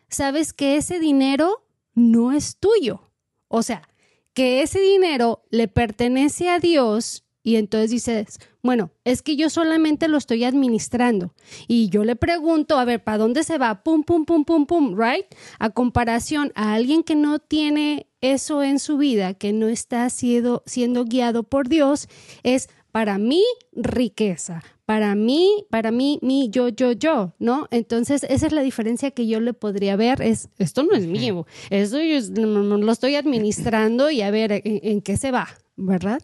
sabes 0.09 0.53
que 0.53 0.77
ese 0.77 0.99
dinero 0.99 1.63
no 1.93 2.31
es 2.31 2.57
tuyo. 2.57 3.01
O 3.47 3.61
sea, 3.61 3.87
que 4.33 4.63
ese 4.63 4.79
dinero 4.79 5.43
le 5.51 5.67
pertenece 5.67 6.49
a 6.49 6.59
Dios 6.59 7.22
y 7.43 7.57
entonces 7.57 7.91
dices, 7.91 8.39
bueno, 8.61 8.91
es 9.03 9.21
que 9.21 9.35
yo 9.35 9.49
solamente 9.49 10.07
lo 10.07 10.17
estoy 10.17 10.45
administrando. 10.45 11.33
Y 11.67 11.89
yo 11.89 12.05
le 12.05 12.15
pregunto, 12.15 12.79
a 12.79 12.85
ver, 12.85 13.03
¿para 13.03 13.17
dónde 13.17 13.43
se 13.43 13.57
va? 13.57 13.83
Pum, 13.83 14.03
pum, 14.03 14.25
pum, 14.25 14.45
pum, 14.45 14.65
pum, 14.65 14.95
¿right? 14.97 15.25
A 15.59 15.69
comparación 15.69 16.53
a 16.55 16.73
alguien 16.73 17.03
que 17.03 17.15
no 17.15 17.39
tiene 17.39 18.07
eso 18.21 18.63
en 18.63 18.79
su 18.79 18.97
vida, 18.97 19.33
que 19.33 19.51
no 19.51 19.67
está 19.67 20.09
siendo, 20.09 20.63
siendo 20.65 21.03
guiado 21.03 21.43
por 21.43 21.67
Dios, 21.67 22.07
es 22.43 22.69
para 22.93 23.17
mí 23.17 23.43
riqueza, 23.73 24.63
para 24.85 25.15
mí, 25.15 25.65
para 25.69 25.91
mí, 25.91 26.19
mi, 26.21 26.49
yo, 26.49 26.69
yo, 26.69 26.91
yo, 26.93 27.33
¿no? 27.39 27.67
Entonces, 27.71 28.23
esa 28.29 28.45
es 28.45 28.53
la 28.53 28.61
diferencia 28.61 29.11
que 29.11 29.27
yo 29.27 29.41
le 29.41 29.53
podría 29.53 29.95
ver, 29.95 30.21
es, 30.21 30.47
esto 30.59 30.83
no 30.83 30.93
es 30.93 31.07
mío, 31.07 31.45
esto 31.69 31.99
yo 31.99 32.19
lo 32.37 32.91
estoy 32.91 33.15
administrando 33.15 34.11
y 34.11 34.21
a 34.21 34.31
ver 34.31 34.61
en, 34.63 35.01
qué 35.01 35.17
se 35.17 35.31
va, 35.31 35.47
¿verdad? 35.75 36.21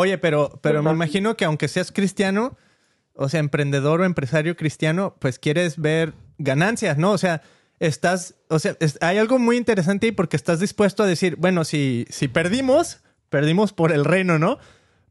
Oye, 0.00 0.16
pero, 0.16 0.60
pero 0.62 0.80
me 0.80 0.92
imagino 0.92 1.36
que 1.36 1.44
aunque 1.44 1.66
seas 1.66 1.90
cristiano, 1.90 2.56
o 3.14 3.28
sea, 3.28 3.40
emprendedor 3.40 4.00
o 4.00 4.04
empresario 4.04 4.54
cristiano, 4.54 5.16
pues 5.18 5.40
quieres 5.40 5.76
ver 5.76 6.14
ganancias, 6.38 6.98
¿no? 6.98 7.10
O 7.10 7.18
sea, 7.18 7.42
estás, 7.80 8.36
o 8.46 8.60
sea, 8.60 8.76
hay 9.00 9.18
algo 9.18 9.40
muy 9.40 9.56
interesante 9.56 10.06
ahí 10.06 10.12
porque 10.12 10.36
estás 10.36 10.60
dispuesto 10.60 11.02
a 11.02 11.06
decir, 11.06 11.34
bueno, 11.34 11.64
si, 11.64 12.06
si 12.10 12.28
perdimos, 12.28 13.00
perdimos 13.28 13.72
por 13.72 13.90
el 13.90 14.04
reino, 14.04 14.38
¿no? 14.38 14.58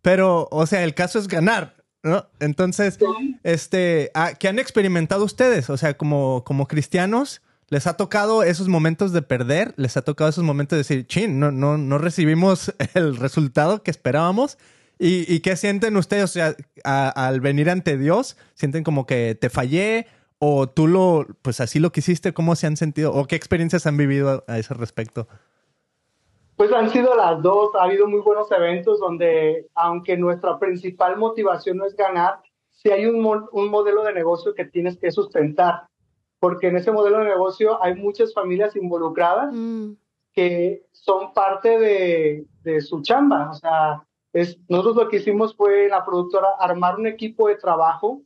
Pero, 0.02 0.48
o 0.52 0.66
sea, 0.66 0.86
el 0.86 0.94
caso 0.94 1.20
es 1.20 1.28
ganar, 1.28 1.84
¿no? 2.02 2.30
Entonces, 2.40 2.98
este, 3.44 4.10
ah, 4.14 4.36
¿qué 4.40 4.48
han 4.48 4.58
experimentado 4.58 5.26
ustedes? 5.26 5.70
O 5.70 5.76
sea, 5.76 5.98
como, 5.98 6.46
como 6.46 6.66
cristianos, 6.66 7.42
¿les 7.68 7.88
ha 7.88 7.98
tocado 7.98 8.42
esos 8.42 8.70
momentos 8.70 9.12
de 9.12 9.22
perder? 9.22 9.74
¿Les 9.76 9.98
ha 9.98 10.04
tocado 10.04 10.30
esos 10.30 10.46
momentos 10.46 10.78
de 10.78 10.80
decir, 10.80 11.08
chin, 11.08 11.42
no, 11.42 11.52
no, 11.52 11.78
no 11.78 11.98
recibimos 11.98 12.74
el 12.94 13.18
resultado 13.18 13.84
que 13.84 13.92
esperábamos? 13.92 14.58
¿Y, 15.00 15.42
qué 15.42 15.56
sienten 15.56 15.96
ustedes? 15.96 16.24
O 16.24 16.28
sea, 16.28 16.56
al 16.84 17.40
venir 17.40 17.70
ante 17.70 17.98
Dios, 17.98 18.36
¿sienten 18.56 18.84
como 18.84 19.06
que 19.06 19.36
te 19.36 19.50
fallé? 19.50 20.08
¿O 20.40 20.68
tú 20.68 20.88
lo, 20.88 21.28
pues 21.42 21.62
así 21.62 21.80
lo 21.80 21.92
quisiste? 21.92 22.34
¿Cómo 22.34 22.56
se 22.56 22.68
han 22.68 22.78
sentido? 22.78 23.14
¿O 23.14 23.26
qué 23.26 23.36
experiencias 23.36 23.86
han 23.86 23.98
vivido 23.98 24.44
a 24.48 24.58
ese 24.58 24.74
respecto? 24.74 25.28
Pues 26.56 26.72
han 26.74 26.90
sido 26.90 27.16
las 27.16 27.42
dos. 27.44 27.76
Ha 27.76 27.84
habido 27.84 28.08
muy 28.08 28.22
buenos 28.22 28.52
eventos 28.52 29.00
donde, 29.00 29.68
aunque 29.76 30.18
nuestra 30.18 30.58
principal 30.58 31.18
motivación 31.18 31.78
no 31.78 31.86
es 31.86 31.96
ganar, 31.96 32.40
sí 32.72 32.90
hay 32.90 33.06
un, 33.06 33.24
un 33.52 33.70
modelo 33.70 34.04
de 34.04 34.14
negocio 34.14 34.56
que 34.56 34.66
tienes 34.66 34.98
que 34.98 35.12
sustentar. 35.12 35.88
Porque 36.40 36.68
en 36.68 36.78
ese 36.78 36.92
modelo 36.92 37.20
de 37.20 37.26
negocio 37.26 37.84
hay 37.84 37.96
muchas 37.96 38.34
familias 38.34 38.76
involucradas 38.76 39.54
mm. 39.54 39.92
que 40.34 40.84
son 40.92 41.34
parte 41.34 41.78
de, 41.78 42.46
de 42.64 42.82
su 42.82 43.02
chamba. 43.04 43.52
O 43.52 43.54
sea, 43.54 44.07
nosotros 44.68 44.96
lo 44.96 45.10
que 45.10 45.18
hicimos 45.18 45.56
fue 45.56 45.88
la 45.90 46.06
productora 46.06 46.48
armar 46.60 46.98
un 46.98 47.08
equipo 47.08 47.48
de 47.48 47.56
trabajo 47.56 48.22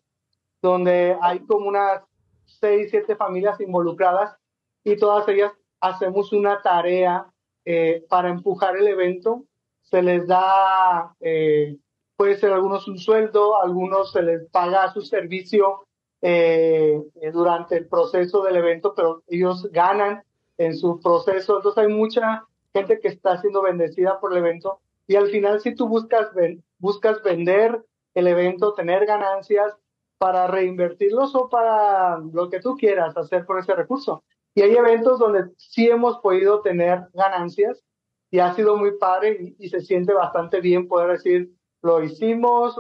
donde 0.61 1.17
hay 1.21 1.39
como 1.45 1.67
unas 1.67 2.01
seis, 2.45 2.89
siete 2.91 3.15
familias 3.15 3.59
involucradas 3.59 4.35
y 4.83 4.97
todas 4.97 5.27
ellas 5.27 5.51
hacemos 5.79 6.33
una 6.33 6.61
tarea 6.61 7.25
eh, 7.65 8.05
para 8.09 8.29
empujar 8.29 8.75
el 8.77 8.87
evento. 8.87 9.45
Se 9.81 10.01
les 10.01 10.27
da, 10.27 11.15
eh, 11.19 11.77
puede 12.15 12.37
ser 12.37 12.51
algunos 12.51 12.87
un 12.87 12.97
sueldo, 12.97 13.61
algunos 13.61 14.11
se 14.11 14.21
les 14.21 14.49
paga 14.49 14.91
su 14.93 15.01
servicio 15.01 15.87
eh, 16.21 17.01
durante 17.33 17.77
el 17.77 17.87
proceso 17.87 18.43
del 18.43 18.57
evento, 18.57 18.93
pero 18.95 19.23
ellos 19.27 19.67
ganan 19.71 20.23
en 20.57 20.75
su 20.75 20.99
proceso. 20.99 21.57
Entonces 21.57 21.83
hay 21.83 21.93
mucha 21.93 22.45
gente 22.73 22.99
que 22.99 23.09
está 23.09 23.39
siendo 23.41 23.61
bendecida 23.61 24.19
por 24.19 24.31
el 24.31 24.39
evento 24.39 24.79
y 25.07 25.15
al 25.15 25.29
final, 25.29 25.59
si 25.61 25.75
tú 25.75 25.87
buscas, 25.87 26.29
buscas 26.77 27.21
vender 27.23 27.83
el 28.13 28.27
evento, 28.27 28.73
tener 28.73 29.05
ganancias 29.05 29.75
para 30.17 30.47
reinvertirlos 30.47 31.33
o 31.35 31.49
para 31.49 32.19
lo 32.19 32.49
que 32.49 32.59
tú 32.59 32.75
quieras 32.77 33.17
hacer 33.17 33.45
con 33.45 33.57
ese 33.57 33.73
recurso. 33.73 34.23
Y 34.53 34.61
hay 34.61 34.75
eventos 34.75 35.19
donde 35.19 35.49
sí 35.57 35.87
hemos 35.87 36.19
podido 36.19 36.61
tener 36.61 37.07
ganancias 37.13 37.83
y 38.29 38.39
ha 38.39 38.53
sido 38.53 38.77
muy 38.77 38.97
padre 38.97 39.55
y, 39.57 39.69
se 39.69 39.81
siente 39.81 40.13
bastante 40.13 40.61
bien 40.61 40.87
poder 40.87 41.11
decir, 41.11 41.51
lo 41.81 42.03
hicimos. 42.03 42.79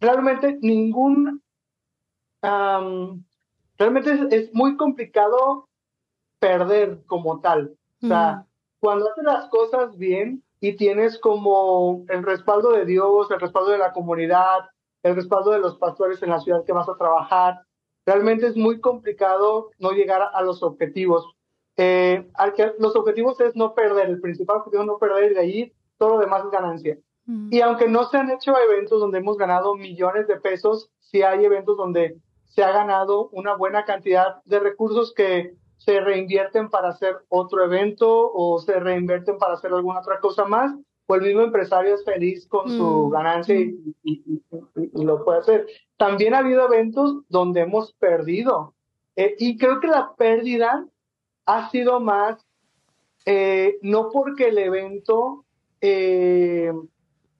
Realmente 0.00 0.58
ningún... 0.60 1.42
realmente 2.42 4.28
es, 4.30 4.52
muy 4.52 4.76
complicado 4.76 5.68
perder 6.38 7.02
como 7.06 7.40
tal. 7.40 7.76
O 8.02 8.08
sea, 8.08 8.46
cuando 8.80 9.10
haces 9.10 9.24
las 9.24 9.48
cosas 9.48 9.96
bien, 9.96 10.42
y 10.60 10.76
tienes 10.76 11.18
como 11.18 12.04
el 12.08 12.22
respaldo 12.22 12.72
de 12.72 12.84
Dios, 12.84 13.30
el 13.30 13.40
respaldo 13.40 13.70
de 13.70 13.78
la 13.78 13.92
comunidad, 13.92 14.66
el 15.02 15.14
respaldo 15.14 15.50
de 15.50 15.58
los 15.58 15.76
pastores 15.76 16.22
en 16.22 16.30
la 16.30 16.40
ciudad 16.40 16.64
que 16.64 16.72
vas 16.72 16.88
a 16.88 16.96
trabajar. 16.96 17.60
Realmente 18.04 18.46
es 18.46 18.56
muy 18.56 18.80
complicado 18.80 19.70
no 19.78 19.90
llegar 19.90 20.22
a 20.32 20.42
los 20.42 20.62
objetivos. 20.62 21.34
Eh, 21.76 22.26
los 22.78 22.96
objetivos 22.96 23.40
es 23.40 23.54
no 23.54 23.74
perder, 23.74 24.08
el 24.08 24.20
principal 24.20 24.58
objetivo 24.58 24.82
es 24.82 24.86
no 24.86 24.98
perder 24.98 25.32
y 25.32 25.34
de 25.34 25.40
ahí 25.40 25.72
todo 25.98 26.10
lo 26.10 26.18
demás 26.18 26.44
es 26.44 26.50
ganancia. 26.50 26.98
Mm. 27.26 27.48
Y 27.52 27.60
aunque 27.60 27.88
no 27.88 28.04
se 28.04 28.16
han 28.16 28.30
hecho 28.30 28.54
eventos 28.58 29.00
donde 29.00 29.18
hemos 29.18 29.36
ganado 29.36 29.74
millones 29.74 30.26
de 30.26 30.36
pesos, 30.36 30.90
sí 31.00 31.22
hay 31.22 31.44
eventos 31.44 31.76
donde 31.76 32.16
se 32.44 32.62
ha 32.62 32.72
ganado 32.72 33.28
una 33.32 33.54
buena 33.54 33.84
cantidad 33.84 34.42
de 34.44 34.60
recursos 34.60 35.12
que 35.12 35.54
se 35.76 36.00
reinvierten 36.00 36.68
para 36.70 36.88
hacer 36.88 37.16
otro 37.28 37.64
evento 37.64 38.30
o 38.32 38.58
se 38.58 38.78
reinvierten 38.78 39.38
para 39.38 39.54
hacer 39.54 39.72
alguna 39.72 40.00
otra 40.00 40.20
cosa 40.20 40.44
más, 40.44 40.74
o 41.06 41.14
el 41.14 41.22
mismo 41.22 41.42
empresario 41.42 41.94
es 41.94 42.04
feliz 42.04 42.46
con 42.48 42.68
su 42.68 43.06
mm. 43.06 43.10
ganancia 43.10 43.54
y, 43.58 44.42
lo 44.92 45.24
puede 45.24 45.38
hacer. 45.40 45.66
También 45.96 46.34
ha 46.34 46.38
habido 46.38 46.66
eventos 46.66 47.22
donde 47.28 47.60
hemos 47.60 47.92
perdido 47.94 48.74
eh, 49.14 49.36
y 49.38 49.56
creo 49.56 49.80
que 49.80 49.86
la 49.86 50.14
pérdida 50.16 50.86
ha 51.44 51.70
sido 51.70 52.00
más 52.00 52.44
eh, 53.24 53.78
no 53.82 54.10
porque 54.10 54.48
el 54.48 54.58
evento 54.58 55.44
eh, 55.80 56.72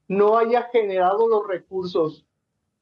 no 0.09 0.37
haya 0.37 0.69
generado 0.73 1.29
los 1.29 1.47
recursos, 1.47 2.27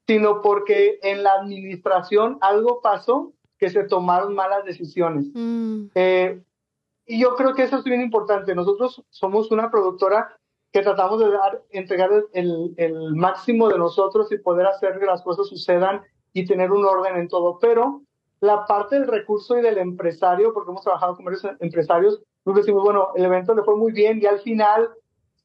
sino 0.06 0.42
porque 0.42 0.99
en 1.02 1.23
la 1.23 1.32
administración 1.32 2.38
algo 2.40 2.80
pasó 2.82 3.32
que 3.64 3.71
se 3.71 3.85
tomaron 3.85 4.35
malas 4.35 4.62
decisiones. 4.66 5.25
Mm. 5.33 5.87
Eh, 5.94 6.38
y 7.06 7.18
yo 7.18 7.35
creo 7.35 7.54
que 7.54 7.62
eso 7.62 7.78
es 7.78 7.85
bien 7.85 8.02
importante. 8.02 8.54
Nosotros 8.54 9.02
somos 9.09 9.50
una 9.50 9.71
productora 9.71 10.37
que 10.71 10.83
tratamos 10.83 11.18
de 11.21 11.30
dar, 11.30 11.62
entregar 11.71 12.11
el, 12.35 12.75
el, 12.76 13.14
máximo 13.14 13.71
de 13.71 13.78
nosotros 13.78 14.30
y 14.33 14.37
poder 14.37 14.66
hacer 14.66 14.99
que 14.99 15.06
las 15.06 15.23
cosas 15.23 15.49
sucedan 15.49 16.02
y 16.35 16.44
tener 16.44 16.73
un 16.73 16.85
orden 16.85 17.16
en 17.16 17.28
todo. 17.28 17.59
Pero 17.59 18.02
la 18.40 18.66
parte 18.66 18.97
del 18.97 19.09
recurso 19.09 19.59
y 19.59 19.62
del 19.62 19.78
empresario, 19.78 20.52
porque 20.52 20.71
hemos 20.71 20.83
trabajado 20.83 21.16
con 21.16 21.25
varios 21.25 21.47
empresarios, 21.61 22.21
nos 22.44 22.56
decimos, 22.56 22.85
bueno, 22.85 23.12
el 23.14 23.25
evento 23.25 23.54
le 23.54 23.62
fue 23.62 23.76
muy 23.76 23.92
bien 23.92 24.21
y 24.21 24.26
al 24.26 24.40
final, 24.40 24.90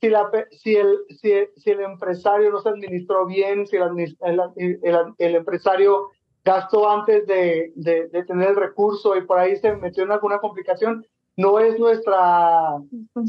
si, 0.01 0.09
la, 0.09 0.29
si, 0.51 0.75
el, 0.75 0.99
si, 1.21 1.31
si 1.55 1.71
el 1.71 1.79
empresario 1.79 2.51
no 2.51 2.59
se 2.59 2.67
administró 2.67 3.25
bien, 3.25 3.65
si 3.65 3.77
el, 3.77 4.17
el, 4.19 5.13
el 5.17 5.35
empresario 5.35 6.09
gastó 6.49 6.89
antes 6.89 7.27
de, 7.27 7.71
de, 7.75 8.07
de, 8.07 8.23
tener 8.23 8.49
el 8.49 8.55
recurso 8.55 9.15
y 9.15 9.21
por 9.21 9.37
ahí 9.37 9.55
se 9.57 9.75
metió 9.75 10.03
en 10.03 10.11
alguna 10.11 10.39
complicación, 10.39 11.05
no 11.37 11.59
es 11.59 11.77
nuestra 11.79 12.77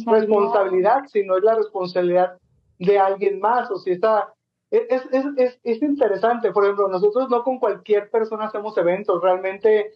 responsabilidad, 0.06 1.02
sino 1.06 1.36
es 1.36 1.44
la 1.44 1.54
responsabilidad 1.54 2.38
de 2.78 2.98
alguien 2.98 3.38
más. 3.38 3.70
O 3.70 3.76
si 3.76 3.90
está, 3.90 4.32
es, 4.70 5.04
es, 5.12 5.24
es, 5.36 5.60
es, 5.62 5.82
interesante, 5.82 6.50
por 6.50 6.64
ejemplo, 6.64 6.88
nosotros 6.88 7.28
no 7.28 7.44
con 7.44 7.58
cualquier 7.58 8.10
persona 8.10 8.46
hacemos 8.46 8.76
eventos, 8.78 9.22
realmente 9.22 9.92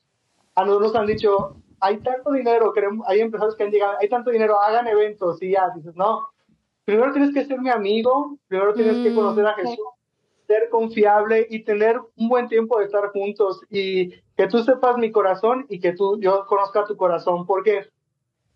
a 0.54 0.64
nosotros 0.64 0.92
nos 0.92 1.00
han 1.00 1.06
dicho, 1.06 1.56
hay 1.80 1.98
tanto 2.00 2.30
dinero, 2.30 2.72
queremos, 2.74 3.06
hay 3.08 3.20
empresarios 3.20 3.56
que 3.56 3.64
han 3.64 3.70
llegado, 3.70 3.96
hay 4.00 4.08
tanto 4.08 4.30
dinero, 4.30 4.60
hagan 4.60 4.86
eventos 4.86 5.42
y 5.42 5.52
ya, 5.52 5.70
dices, 5.74 5.96
no, 5.96 6.28
primero 6.84 7.12
tienes 7.12 7.32
que 7.32 7.46
ser 7.46 7.58
mi 7.60 7.70
amigo, 7.70 8.36
primero 8.48 8.74
tienes 8.74 8.98
que 8.98 9.14
conocer 9.14 9.46
a 9.46 9.52
mm, 9.52 9.56
Jesús, 9.56 9.86
ser 10.54 10.68
confiable 10.70 11.46
y 11.50 11.64
tener 11.64 12.00
un 12.16 12.28
buen 12.28 12.48
tiempo 12.48 12.78
de 12.78 12.84
estar 12.84 13.08
juntos 13.10 13.60
y 13.70 14.10
que 14.36 14.46
tú 14.48 14.62
sepas 14.62 14.96
mi 14.96 15.10
corazón 15.10 15.66
y 15.68 15.80
que 15.80 15.92
tú, 15.92 16.18
yo 16.20 16.46
conozca 16.46 16.84
tu 16.84 16.96
corazón, 16.96 17.46
porque 17.46 17.88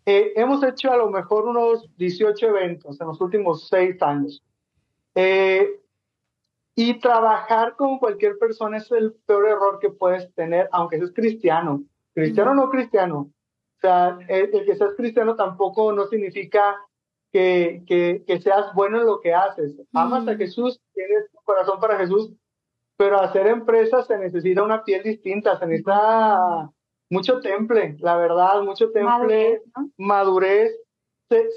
eh, 0.07 0.33
hemos 0.37 0.63
hecho 0.63 0.93
a 0.93 0.97
lo 0.97 1.11
mejor 1.11 1.47
unos 1.47 1.89
18 1.97 2.47
eventos 2.47 3.01
en 3.01 3.07
los 3.07 3.21
últimos 3.21 3.69
seis 3.69 4.01
años. 4.03 4.43
Eh, 5.15 5.81
y 6.77 7.01
trabajar 7.01 7.75
con 7.75 7.99
cualquier 7.99 8.39
persona 8.39 8.77
es 8.77 8.91
el 8.93 9.13
peor 9.27 9.49
error 9.49 9.79
que 9.81 9.91
puedes 9.91 10.33
tener, 10.35 10.69
aunque 10.71 10.99
seas 10.99 11.13
cristiano. 11.13 11.83
Cristiano 12.15 12.53
o 12.53 12.55
no 12.55 12.71
cristiano. 12.71 13.31
O 13.79 13.81
sea, 13.81 14.19
el, 14.29 14.51
que 14.51 14.77
seas 14.77 14.95
cristiano 14.97 15.35
tampoco 15.35 15.93
no 15.93 16.07
significa 16.07 16.77
que, 17.33 17.83
que, 17.87 18.25
que, 18.27 18.41
seas 18.41 18.73
bueno 18.75 19.01
en 19.01 19.07
lo 19.07 19.21
que 19.21 19.35
haces. 19.35 19.75
Amas 19.93 20.27
a 20.27 20.37
Jesús, 20.37 20.81
tienes 20.95 21.25
corazón 21.45 21.81
para 21.81 21.99
Jesús, 21.99 22.31
pero 22.97 23.21
hacer 23.21 23.47
empresas 23.47 24.07
se 24.07 24.19
necesita 24.19 24.63
una 24.63 24.85
piel 24.85 25.03
distinta, 25.03 25.59
se 25.59 25.67
necesita 25.67 26.71
mucho 27.11 27.41
temple, 27.41 27.97
la 28.01 28.17
verdad, 28.17 28.63
mucho 28.63 28.91
temple, 28.91 29.63
madurez. 29.97 30.73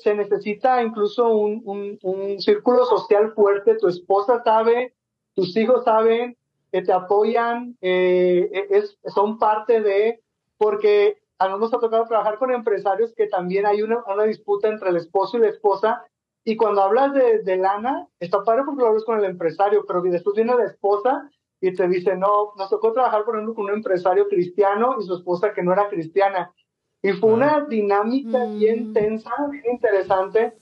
Se, 0.04 0.14
necesita 0.16 0.84
incluso 0.84 1.30
un, 1.30 1.62
un, 1.64 1.98
un, 2.04 2.42
círculo 2.42 2.84
social 2.86 3.32
fuerte. 3.34 3.78
Tu 3.78 3.88
esposa 3.88 4.44
sabe, 4.44 4.94
tus 5.34 5.56
hijos 5.56 5.86
saben 5.86 6.36
que 6.74 6.82
te 6.82 6.92
apoyan, 6.92 7.78
eh, 7.80 8.50
es, 8.70 8.98
son 9.14 9.40
parte 9.40 9.82
de, 9.82 10.22
porque 10.58 11.21
a 11.42 11.48
nosotros 11.48 11.72
nos 11.72 11.74
ha 11.74 11.82
tocado 11.82 12.06
trabajar 12.06 12.38
con 12.38 12.52
empresarios 12.52 13.14
que 13.16 13.26
también 13.26 13.66
hay 13.66 13.82
una, 13.82 14.04
una 14.06 14.26
disputa 14.26 14.68
entre 14.68 14.90
el 14.90 14.98
esposo 14.98 15.38
y 15.38 15.42
la 15.42 15.48
esposa. 15.48 16.06
Y 16.44 16.56
cuando 16.56 16.84
hablas 16.84 17.14
de, 17.14 17.40
de 17.40 17.58
lana, 17.58 18.08
está 18.20 18.44
padre 18.44 18.62
porque 18.64 18.82
lo 18.82 18.90
hablas 18.90 19.04
con 19.06 19.18
el 19.18 19.26
empresario, 19.26 19.84
pero 19.88 20.02
después 20.04 20.36
viene 20.36 20.56
la 20.56 20.66
esposa 20.66 21.30
y 21.60 21.74
te 21.74 21.88
dice, 21.88 22.16
no, 22.16 22.54
nos 22.58 22.70
tocó 22.70 22.94
trabajar, 22.94 23.24
por 23.24 23.36
ejemplo, 23.36 23.56
con 23.56 23.66
un 23.66 23.72
empresario 23.72 24.28
cristiano 24.28 24.98
y 25.00 25.04
su 25.04 25.16
esposa 25.16 25.54
que 25.54 25.64
no 25.64 25.74
era 25.74 25.90
cristiana. 25.90 26.54
Y 27.02 27.14
fue 27.14 27.34
una 27.34 27.66
dinámica 27.68 28.46
mm. 28.46 28.60
bien 28.60 28.94
tensa, 28.94 29.32
bien 29.50 29.64
interesante, 29.72 30.54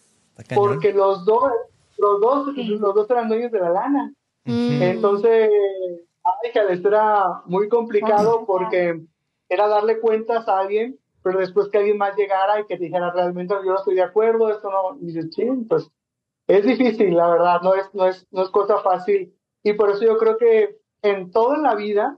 porque 0.56 0.94
los 0.94 1.26
dos, 1.26 1.52
los 1.98 2.22
dos, 2.22 2.56
los 2.56 2.96
dos 2.96 3.10
eran 3.10 3.28
dueños 3.28 3.52
de 3.52 3.60
la 3.60 3.70
lana. 3.70 4.14
Mm. 4.46 4.82
Entonces, 4.82 5.52
ay, 6.24 6.52
que 6.54 6.74
esto 6.74 6.88
era 6.88 7.42
muy 7.46 7.68
complicado 7.68 8.46
porque 8.46 9.02
era 9.50 9.68
darle 9.68 10.00
cuentas 10.00 10.48
a 10.48 10.60
alguien, 10.60 11.00
pero 11.24 11.40
después 11.40 11.68
que 11.70 11.80
alguien 11.80 11.98
más 11.98 12.16
llegara 12.16 12.60
y 12.60 12.66
que 12.66 12.78
dijera 12.78 13.12
realmente 13.12 13.54
yo 13.54 13.72
no 13.72 13.78
estoy 13.78 13.96
de 13.96 14.04
acuerdo, 14.04 14.50
esto 14.50 14.70
no, 14.70 14.98
y 15.02 15.08
dices, 15.08 15.30
sí, 15.34 15.46
pues 15.68 15.90
es 16.48 16.64
difícil, 16.64 17.16
la 17.16 17.30
verdad, 17.30 17.62
no 17.62 17.76
es, 17.76 17.94
no 17.94 18.08
es, 18.08 18.28
no 18.32 18.44
es 18.44 18.50
cosa 18.50 18.80
fácil. 18.80 19.36
Y 19.64 19.74
por 19.74 19.90
eso 19.90 20.04
yo 20.04 20.18
creo 20.18 20.38
que 20.38 20.78
en 21.02 21.32
toda 21.32 21.58
la 21.58 21.76
vida 21.76 22.18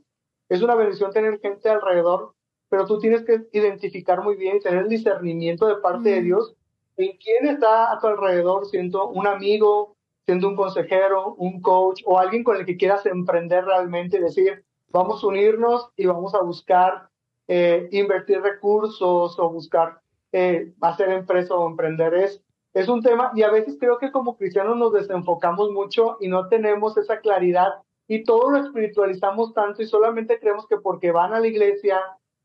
es 0.49 0.61
una 0.61 0.75
bendición 0.75 1.11
tener 1.11 1.39
gente 1.39 1.69
alrededor, 1.69 2.33
pero 2.69 2.85
tú 2.85 2.99
tienes 2.99 3.23
que 3.23 3.47
identificar 3.51 4.23
muy 4.23 4.35
bien 4.35 4.57
y 4.57 4.59
tener 4.61 4.83
el 4.83 4.89
discernimiento 4.89 5.67
de 5.67 5.77
parte 5.77 6.09
de 6.09 6.21
Dios 6.21 6.55
en 6.97 7.17
quién 7.17 7.47
está 7.47 7.91
a 7.91 7.99
tu 7.99 8.07
alrededor, 8.07 8.65
siendo 8.67 9.07
un 9.07 9.27
amigo, 9.27 9.95
siendo 10.25 10.47
un 10.47 10.55
consejero, 10.55 11.33
un 11.35 11.61
coach 11.61 12.01
o 12.05 12.19
alguien 12.19 12.43
con 12.43 12.57
el 12.57 12.65
que 12.65 12.77
quieras 12.77 13.05
emprender 13.05 13.65
realmente 13.65 14.17
y 14.17 14.21
decir, 14.21 14.63
vamos 14.89 15.23
a 15.23 15.27
unirnos 15.27 15.89
y 15.97 16.05
vamos 16.05 16.33
a 16.35 16.41
buscar 16.41 17.09
eh, 17.53 17.89
invertir 17.91 18.41
recursos 18.41 19.37
o 19.37 19.49
buscar 19.49 19.99
eh, 20.31 20.71
hacer 20.79 21.09
empresa 21.09 21.53
o 21.53 21.67
emprender. 21.67 22.13
Es, 22.13 22.41
es 22.73 22.87
un 22.87 23.03
tema 23.03 23.33
y 23.35 23.43
a 23.43 23.51
veces 23.51 23.75
creo 23.77 23.97
que 23.97 24.09
como 24.09 24.37
cristianos 24.37 24.77
nos 24.77 24.93
desenfocamos 24.93 25.69
mucho 25.71 26.15
y 26.21 26.29
no 26.29 26.47
tenemos 26.47 26.95
esa 26.95 27.19
claridad 27.19 27.73
y 28.07 28.23
todo 28.23 28.51
lo 28.51 28.57
espiritualizamos 28.59 29.53
tanto 29.53 29.81
y 29.81 29.87
solamente 29.87 30.39
creemos 30.39 30.65
que 30.65 30.77
porque 30.77 31.11
van 31.11 31.33
a 31.33 31.41
la 31.41 31.47
iglesia, 31.47 31.99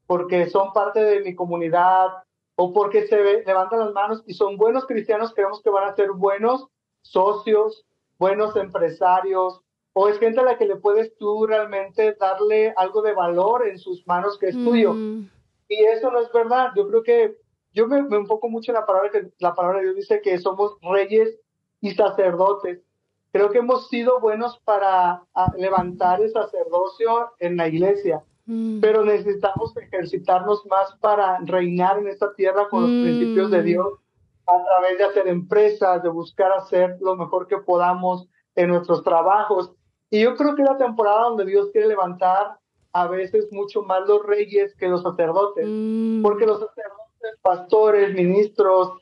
porque 0.09 0.51
son 0.51 0.73
parte 0.73 0.99
de 0.99 1.21
mi 1.21 1.37
comunidad 1.37 2.09
o 2.57 2.73
porque 2.73 3.07
se 3.07 3.45
levantan 3.45 3.79
las 3.79 3.93
manos 3.93 4.25
y 4.27 4.35
son 4.35 4.57
buenos 4.57 4.87
cristianos, 4.87 5.33
creemos 5.33 5.63
que 5.63 5.71
van 5.71 5.89
a 5.89 5.95
ser 5.95 6.11
buenos 6.11 6.67
socios, 7.03 7.87
buenos 8.19 8.57
empresarios, 8.57 9.61
o 9.99 10.11
es 10.11 10.19
gente 10.19 10.41
a 10.41 10.45
la 10.45 10.59
que 10.59 10.67
le 10.67 10.77
puedes 10.77 11.17
tú 11.17 11.47
realmente 11.47 12.15
darle 12.21 12.75
algo 12.77 13.01
de 13.01 13.15
valor 13.15 13.67
en 13.67 13.79
sus 13.79 14.07
manos 14.07 14.39
que 14.39 14.49
es 14.49 14.55
tuyo. 14.55 14.93
Mm. 14.93 15.31
Y 15.71 15.85
eso 15.85 16.11
no 16.11 16.21
es 16.21 16.31
verdad. 16.31 16.69
Yo 16.77 16.87
creo 16.87 17.03
que 17.03 17.37
yo 17.73 17.87
me, 17.87 18.03
me 18.03 18.19
enfoco 18.19 18.51
mucho 18.51 18.73
en 18.73 18.75
la 18.75 18.85
palabra 18.85 19.11
que 19.11 19.31
la 19.39 19.55
palabra 19.55 19.79
de 19.79 19.85
Dios 19.85 19.97
dice 19.97 20.21
que 20.21 20.39
somos 20.39 20.77
reyes 20.83 21.39
y 21.81 21.93
sacerdotes. 21.93 22.83
Creo 23.33 23.51
que 23.51 23.61
hemos 23.61 23.89
sido 23.89 24.21
buenos 24.21 24.59
para 24.67 25.23
levantar 25.57 26.21
el 26.21 26.31
sacerdocio 26.31 27.31
en 27.39 27.57
la 27.57 27.67
iglesia, 27.67 28.23
mm. 28.45 28.81
pero 28.81 29.03
necesitamos 29.03 29.75
ejercitarnos 29.79 30.67
más 30.67 30.95
para 31.01 31.39
reinar 31.39 32.01
en 32.01 32.09
esta 32.09 32.35
tierra 32.35 32.69
con 32.69 32.83
los 32.83 32.91
principios 32.91 33.51
de 33.51 33.63
mm. 33.63 33.65
Dios 33.65 33.95
a 34.47 34.63
través 34.63 34.99
de 34.99 35.05
hacer 35.05 35.27
empresas, 35.29 36.03
de 36.03 36.11
buscar 36.11 36.53
hacer 36.53 36.99
lo 37.01 37.17
mejor 37.17 37.47
que 37.47 37.57
podamos 37.57 38.29
en 38.57 38.69
nuestros 38.69 39.03
trabajos. 39.03 39.73
Y 40.11 40.23
yo 40.23 40.37
creo 40.37 40.55
que 40.55 40.63
es 40.63 40.69
la 40.69 40.79
temporada 40.79 41.29
donde 41.29 41.47
Dios 41.47 41.71
quiere 41.73 41.89
levantar 41.89 42.59
a 42.93 43.07
veces 43.09 43.49
mucho 43.53 43.83
más 43.83 44.07
los 44.07 44.25
reyes 44.25 44.75
que 44.77 44.89
los 44.89 45.03
sacerdotes, 45.03 45.67
mm. 45.69 46.23
porque 46.23 46.47
los 46.47 46.61
sacerdotes, 46.61 47.39
pastores, 47.43 48.15
ministros, 48.15 48.93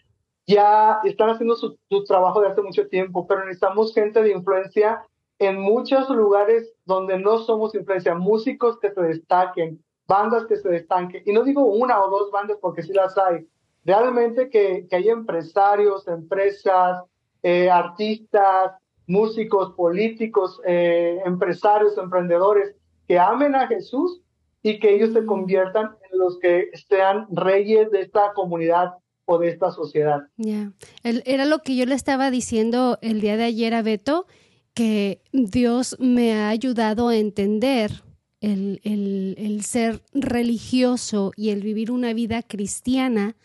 ya 0.46 1.00
están 1.04 1.30
haciendo 1.30 1.54
su, 1.56 1.76
trabajo 2.04 2.40
de 2.40 2.48
hace 2.48 2.62
mucho 2.62 2.88
tiempo, 2.88 3.26
pero 3.26 3.44
necesitamos 3.44 3.94
gente 3.94 4.22
de 4.22 4.32
influencia 4.32 5.02
en 5.38 5.60
muchos 5.60 6.08
lugares 6.10 6.72
donde 6.84 7.18
no 7.18 7.38
somos 7.38 7.74
influencia, 7.74 8.14
músicos 8.14 8.78
que 8.78 8.90
se 8.90 9.00
destaquen, 9.00 9.82
bandas 10.06 10.46
que 10.46 10.56
se 10.56 10.68
destaquen, 10.68 11.22
y 11.24 11.32
no 11.32 11.44
digo 11.44 11.64
una 11.64 12.00
o 12.02 12.10
dos 12.10 12.30
bandas 12.30 12.58
porque 12.60 12.82
sí 12.82 12.92
las 12.92 13.16
hay, 13.16 13.46
realmente 13.84 14.50
que, 14.50 14.86
que 14.88 14.96
hay 14.96 15.08
empresarios, 15.08 16.06
empresas, 16.08 17.02
eh, 17.42 17.70
artistas, 17.70 18.72
músicos, 19.06 19.74
políticos, 19.74 20.60
eh, 20.66 21.20
empresarios, 21.24 21.96
emprendedores 21.98 22.74
que 23.06 23.18
amen 23.18 23.54
a 23.54 23.66
Jesús 23.66 24.20
y 24.62 24.78
que 24.78 24.94
ellos 24.94 25.12
se 25.12 25.26
conviertan 25.26 25.90
en 26.10 26.18
los 26.18 26.38
que 26.38 26.70
sean 26.88 27.26
reyes 27.30 27.90
de 27.90 28.00
esta 28.00 28.32
comunidad 28.34 28.94
o 29.26 29.38
de 29.38 29.48
esta 29.48 29.70
sociedad. 29.70 30.22
Ya, 30.36 30.72
era 31.02 31.44
lo 31.44 31.58
que 31.58 31.76
yo 31.76 31.86
le 31.86 31.94
estaba 31.94 32.30
diciendo 32.30 32.98
el 33.02 33.20
día 33.20 33.36
de 33.36 33.44
ayer 33.44 33.74
a 33.74 33.82
Beto, 33.82 34.26
que 34.74 35.22
Dios 35.32 35.96
me 36.00 36.34
ha 36.34 36.48
ayudado 36.48 37.08
a 37.08 37.16
entender 37.16 38.02
el, 38.40 38.80
el, 38.84 39.34
el, 39.38 39.64
ser 39.64 40.02
religioso 40.12 41.32
y 41.36 41.50
el 41.50 41.62
vivir 41.62 41.90
una 41.90 42.12
vida 42.12 42.42
cristiana, 42.42 43.36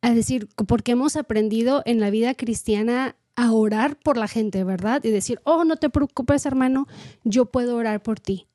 a 0.00 0.14
decir, 0.14 0.48
porque 0.68 0.92
hemos 0.92 1.16
aprendido 1.16 1.82
en 1.84 2.00
la 2.00 2.10
vida 2.10 2.34
cristiana 2.34 3.16
a 3.36 3.52
orar 3.52 3.96
por 3.96 4.16
la 4.16 4.28
gente, 4.28 4.64
¿verdad? 4.64 5.02
Y 5.04 5.10
decir, 5.10 5.40
oh, 5.44 5.64
no 5.64 5.76
te 5.76 5.90
preocupes, 5.90 6.46
hermano, 6.46 6.86
yo 7.24 7.46
puedo 7.46 7.76
orar 7.76 8.02
por 8.02 8.20
ti. 8.20 8.46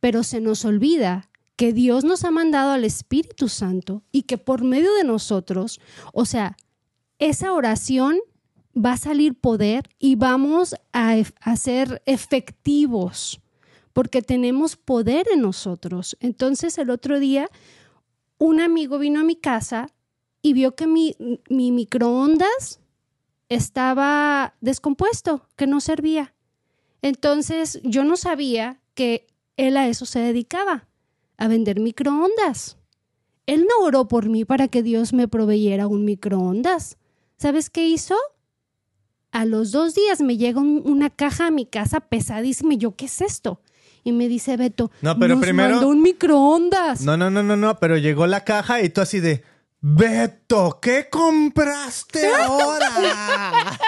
Pero 0.00 0.22
se 0.22 0.40
nos 0.40 0.64
olvida 0.64 1.30
que 1.56 1.72
Dios 1.72 2.04
nos 2.04 2.24
ha 2.24 2.30
mandado 2.30 2.72
al 2.72 2.84
Espíritu 2.84 3.48
Santo 3.48 4.02
y 4.10 4.22
que 4.22 4.38
por 4.38 4.64
medio 4.64 4.92
de 4.94 5.04
nosotros, 5.04 5.80
o 6.12 6.24
sea, 6.24 6.56
esa 7.18 7.52
oración 7.52 8.18
va 8.76 8.92
a 8.92 8.96
salir 8.96 9.38
poder 9.38 9.88
y 9.98 10.16
vamos 10.16 10.74
a, 10.92 11.16
ser 11.56 12.02
efectivos 12.06 13.40
porque 13.92 14.22
tenemos 14.22 14.76
poder 14.76 15.26
en 15.32 15.42
nosotros. 15.42 16.16
Entonces 16.20 16.76
el 16.78 16.90
otro 16.90 17.20
día 17.20 17.48
un 18.38 18.60
amigo 18.60 18.98
vino 18.98 19.20
a 19.20 19.24
mi 19.24 19.36
casa 19.36 19.86
y 20.42 20.52
vio 20.52 20.74
que 20.74 20.88
mi, 20.88 21.14
mi 21.48 21.70
microondas 21.70 22.80
estaba 23.48 24.54
descompuesto, 24.60 25.46
que 25.56 25.66
no 25.66 25.80
servía. 25.80 26.34
Entonces 27.02 27.80
yo 27.82 28.04
no 28.04 28.16
sabía 28.16 28.80
que 28.94 29.26
él 29.56 29.76
a 29.76 29.88
eso 29.88 30.06
se 30.06 30.20
dedicaba, 30.20 30.88
a 31.36 31.48
vender 31.48 31.80
microondas. 31.80 32.78
Él 33.46 33.66
no 33.68 33.84
oró 33.84 34.08
por 34.08 34.28
mí 34.28 34.44
para 34.44 34.68
que 34.68 34.82
Dios 34.82 35.12
me 35.12 35.28
proveyera 35.28 35.86
un 35.86 36.04
microondas. 36.04 36.96
¿Sabes 37.36 37.68
qué 37.68 37.86
hizo? 37.86 38.14
A 39.32 39.44
los 39.44 39.72
dos 39.72 39.94
días 39.94 40.20
me 40.20 40.36
llega 40.36 40.60
una 40.60 41.10
caja 41.10 41.48
a 41.48 41.50
mi 41.50 41.66
casa 41.66 42.00
pesadísima 42.00 42.74
y 42.74 42.78
yo, 42.78 42.94
¿qué 42.94 43.06
es 43.06 43.20
esto? 43.20 43.60
Y 44.04 44.12
me 44.12 44.28
dice 44.28 44.56
Beto, 44.56 44.90
no, 45.02 45.18
pero 45.18 45.34
nos 45.34 45.44
primero, 45.44 45.70
mandó 45.70 45.88
un 45.88 46.02
microondas. 46.02 47.02
No, 47.02 47.16
no, 47.16 47.30
no, 47.30 47.42
no, 47.42 47.56
no, 47.56 47.78
pero 47.80 47.96
llegó 47.96 48.26
la 48.26 48.44
caja 48.44 48.82
y 48.82 48.90
tú 48.90 49.00
así 49.00 49.18
de, 49.18 49.42
Beto, 49.86 50.78
¿qué 50.80 51.08
compraste 51.10 52.26
ahora? 52.40 53.78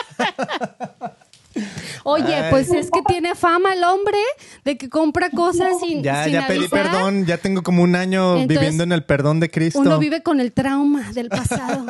Oye, 2.04 2.44
pues 2.50 2.68
es 2.70 2.90
que 2.90 3.00
tiene 3.06 3.34
fama 3.34 3.72
el 3.72 3.82
hombre 3.82 4.18
de 4.62 4.76
que 4.76 4.90
compra 4.90 5.30
cosas 5.30 5.80
sin 5.80 6.02
Ya, 6.02 6.28
ya 6.28 6.46
pedí 6.46 6.68
perdón, 6.68 7.24
ya 7.24 7.38
tengo 7.38 7.62
como 7.62 7.82
un 7.82 7.96
año 7.96 8.46
viviendo 8.46 8.82
en 8.82 8.92
el 8.92 9.04
perdón 9.04 9.40
de 9.40 9.50
Cristo. 9.50 9.80
Uno 9.80 9.98
vive 9.98 10.22
con 10.22 10.38
el 10.38 10.52
trauma 10.52 11.12
del 11.12 11.30
pasado. 11.30 11.86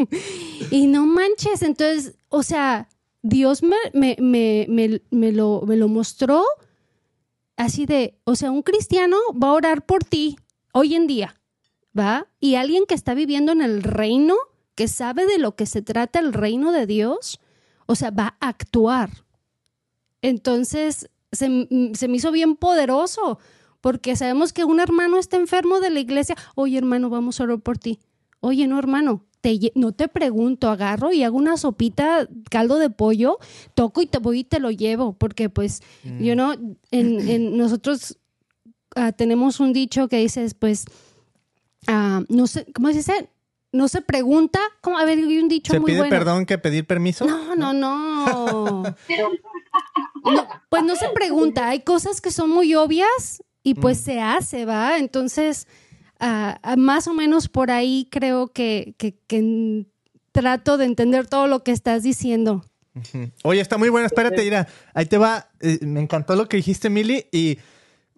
y 0.72 0.88
no 0.88 1.06
manches, 1.06 1.62
entonces, 1.62 2.16
o 2.30 2.42
sea, 2.42 2.88
Dios 3.22 3.62
me, 3.62 3.76
me, 3.92 4.16
me, 4.18 5.02
me, 5.12 5.30
lo, 5.30 5.62
me 5.64 5.76
lo 5.76 5.86
mostró 5.86 6.44
así 7.56 7.86
de, 7.86 8.18
o 8.24 8.34
sea, 8.34 8.50
un 8.50 8.62
cristiano 8.62 9.18
va 9.40 9.50
a 9.50 9.52
orar 9.52 9.86
por 9.86 10.02
ti 10.02 10.36
hoy 10.72 10.96
en 10.96 11.06
día, 11.06 11.39
¿va? 11.98 12.28
Y 12.40 12.54
alguien 12.54 12.84
que 12.86 12.94
está 12.94 13.14
viviendo 13.14 13.52
en 13.52 13.62
el 13.62 13.82
reino, 13.82 14.36
que 14.74 14.88
sabe 14.88 15.26
de 15.26 15.38
lo 15.38 15.56
que 15.56 15.66
se 15.66 15.82
trata 15.82 16.18
el 16.18 16.32
reino 16.32 16.72
de 16.72 16.86
Dios, 16.86 17.40
o 17.86 17.94
sea, 17.94 18.10
va 18.10 18.36
a 18.40 18.48
actuar. 18.48 19.10
Entonces, 20.22 21.10
se, 21.32 21.48
me 21.48 22.16
hizo 22.16 22.32
bien 22.32 22.56
poderoso, 22.56 23.38
porque 23.80 24.16
sabemos 24.16 24.52
que 24.52 24.64
un 24.64 24.80
hermano 24.80 25.18
está 25.18 25.36
enfermo 25.36 25.80
de 25.80 25.90
la 25.90 26.00
iglesia. 26.00 26.36
Oye, 26.54 26.78
hermano, 26.78 27.10
vamos 27.10 27.40
a 27.40 27.44
orar 27.44 27.60
por 27.60 27.78
ti. 27.78 27.98
Oye, 28.40 28.66
no, 28.66 28.78
hermano, 28.78 29.26
te, 29.40 29.72
no 29.74 29.92
te 29.92 30.08
pregunto, 30.08 30.68
agarro 30.68 31.12
y 31.12 31.22
hago 31.22 31.36
una 31.36 31.56
sopita, 31.56 32.28
caldo 32.50 32.78
de 32.78 32.90
pollo, 32.90 33.38
toco 33.74 34.02
y 34.02 34.06
te 34.06 34.18
voy 34.18 34.40
y 34.40 34.44
te 34.44 34.60
lo 34.60 34.70
llevo, 34.70 35.14
porque 35.14 35.48
pues, 35.48 35.80
yo 36.04 36.34
mm. 36.34 36.36
no, 36.36 36.54
en, 36.90 37.56
nosotros 37.56 38.18
ah, 38.96 39.12
tenemos 39.12 39.60
un 39.60 39.72
dicho 39.72 40.08
que 40.08 40.18
dice, 40.18 40.46
pues, 40.58 40.84
uh, 41.88 42.24
no 42.28 42.46
sé, 42.46 42.66
¿cómo 42.72 42.88
se 42.88 42.94
dice? 42.94 43.28
no 43.72 43.88
se 43.88 44.02
pregunta, 44.02 44.58
como, 44.80 44.98
a 44.98 45.04
ver, 45.04 45.18
hay 45.18 45.38
un 45.38 45.48
dicho 45.48 45.72
¿Se 45.72 45.80
muy 45.80 45.92
pide 45.92 46.08
perdón 46.08 46.44
que 46.46 46.58
pedir 46.58 46.86
permiso? 46.86 47.24
No, 47.24 47.54
no, 47.56 47.72
no, 47.72 48.82
Pues 50.68 50.82
no 50.84 50.96
se 50.96 51.08
pregunta, 51.10 51.68
hay 51.68 51.80
cosas 51.80 52.20
que 52.20 52.30
son 52.30 52.50
muy 52.50 52.74
obvias 52.74 53.42
y 53.62 53.74
pues 53.74 54.00
mm. 54.00 54.04
se 54.04 54.20
hace, 54.20 54.64
¿va? 54.64 54.98
Entonces, 54.98 55.68
ah, 56.18 56.58
ah, 56.62 56.76
más 56.76 57.06
o 57.06 57.14
menos 57.14 57.48
por 57.48 57.70
ahí 57.70 58.08
creo 58.10 58.48
que, 58.48 58.94
que, 58.98 59.86
trato 60.32 60.78
de 60.78 60.84
entender 60.84 61.26
todo 61.26 61.46
lo 61.46 61.62
que 61.62 61.72
estás 61.72 62.02
diciendo. 62.02 62.64
Oye, 63.44 63.60
está 63.60 63.78
muy 63.78 63.88
bueno, 63.88 64.06
espérate, 64.06 64.42
mira, 64.42 64.68
ahí 64.94 65.06
te 65.06 65.18
va, 65.18 65.48
eh, 65.60 65.78
me 65.82 66.00
encantó 66.00 66.36
lo 66.36 66.48
que 66.48 66.56
dijiste, 66.56 66.90
Mili, 66.90 67.26
y 67.32 67.58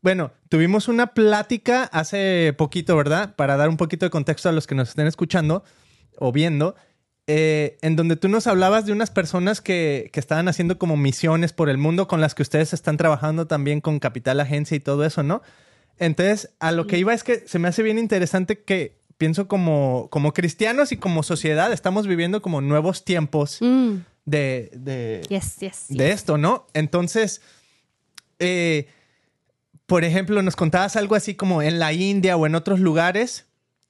bueno, 0.02 0.32
tuvimos 0.48 0.88
una 0.88 1.14
plática 1.14 1.84
hace 1.84 2.54
poquito, 2.58 2.96
¿verdad? 2.96 3.34
Para 3.36 3.56
dar 3.56 3.68
un 3.68 3.76
poquito 3.76 4.04
de 4.04 4.10
contexto 4.10 4.48
a 4.48 4.52
los 4.52 4.66
que 4.66 4.74
nos 4.74 4.90
estén 4.90 5.06
escuchando 5.06 5.64
o 6.18 6.32
viendo, 6.32 6.74
eh, 7.28 7.78
en 7.82 7.94
donde 7.94 8.16
tú 8.16 8.28
nos 8.28 8.48
hablabas 8.48 8.84
de 8.84 8.92
unas 8.92 9.12
personas 9.12 9.60
que, 9.60 10.10
que, 10.12 10.18
estaban 10.18 10.48
haciendo 10.48 10.76
como 10.76 10.96
misiones 10.96 11.52
por 11.52 11.68
el 11.68 11.78
mundo 11.78 12.08
con 12.08 12.20
las 12.20 12.34
que 12.34 12.42
ustedes 12.42 12.72
están 12.72 12.96
trabajando 12.96 13.46
también 13.46 13.80
con 13.80 14.00
Capital 14.00 14.40
Agencia 14.40 14.76
y 14.76 14.80
todo 14.80 15.04
eso, 15.04 15.22
¿no? 15.22 15.40
Entonces, 15.98 16.50
a 16.58 16.72
lo 16.72 16.88
que 16.88 16.98
iba 16.98 17.14
es 17.14 17.22
que 17.22 17.44
se 17.46 17.60
me 17.60 17.68
hace 17.68 17.84
bien 17.84 17.98
interesante 17.98 18.60
que 18.64 18.98
pienso 19.18 19.46
como, 19.46 20.08
como 20.10 20.32
cristianos 20.32 20.90
y 20.90 20.96
como 20.96 21.22
sociedad 21.22 21.72
estamos 21.72 22.08
viviendo 22.08 22.42
como 22.42 22.60
nuevos 22.60 23.04
tiempos 23.04 23.58
mm. 23.60 23.94
de, 24.24 24.70
de, 24.74 25.40
de 25.90 26.10
esto, 26.10 26.38
¿no? 26.38 26.66
Entonces, 26.74 27.40
eh, 28.40 28.88
por 29.92 30.04
ejemplo, 30.04 30.40
nos 30.40 30.56
contabas 30.56 30.96
algo 30.96 31.16
así 31.16 31.34
como 31.34 31.60
en 31.60 31.78
la 31.78 31.92
India 31.92 32.38
o 32.38 32.46
en 32.46 32.54
otros 32.54 32.80
lugares. 32.80 33.44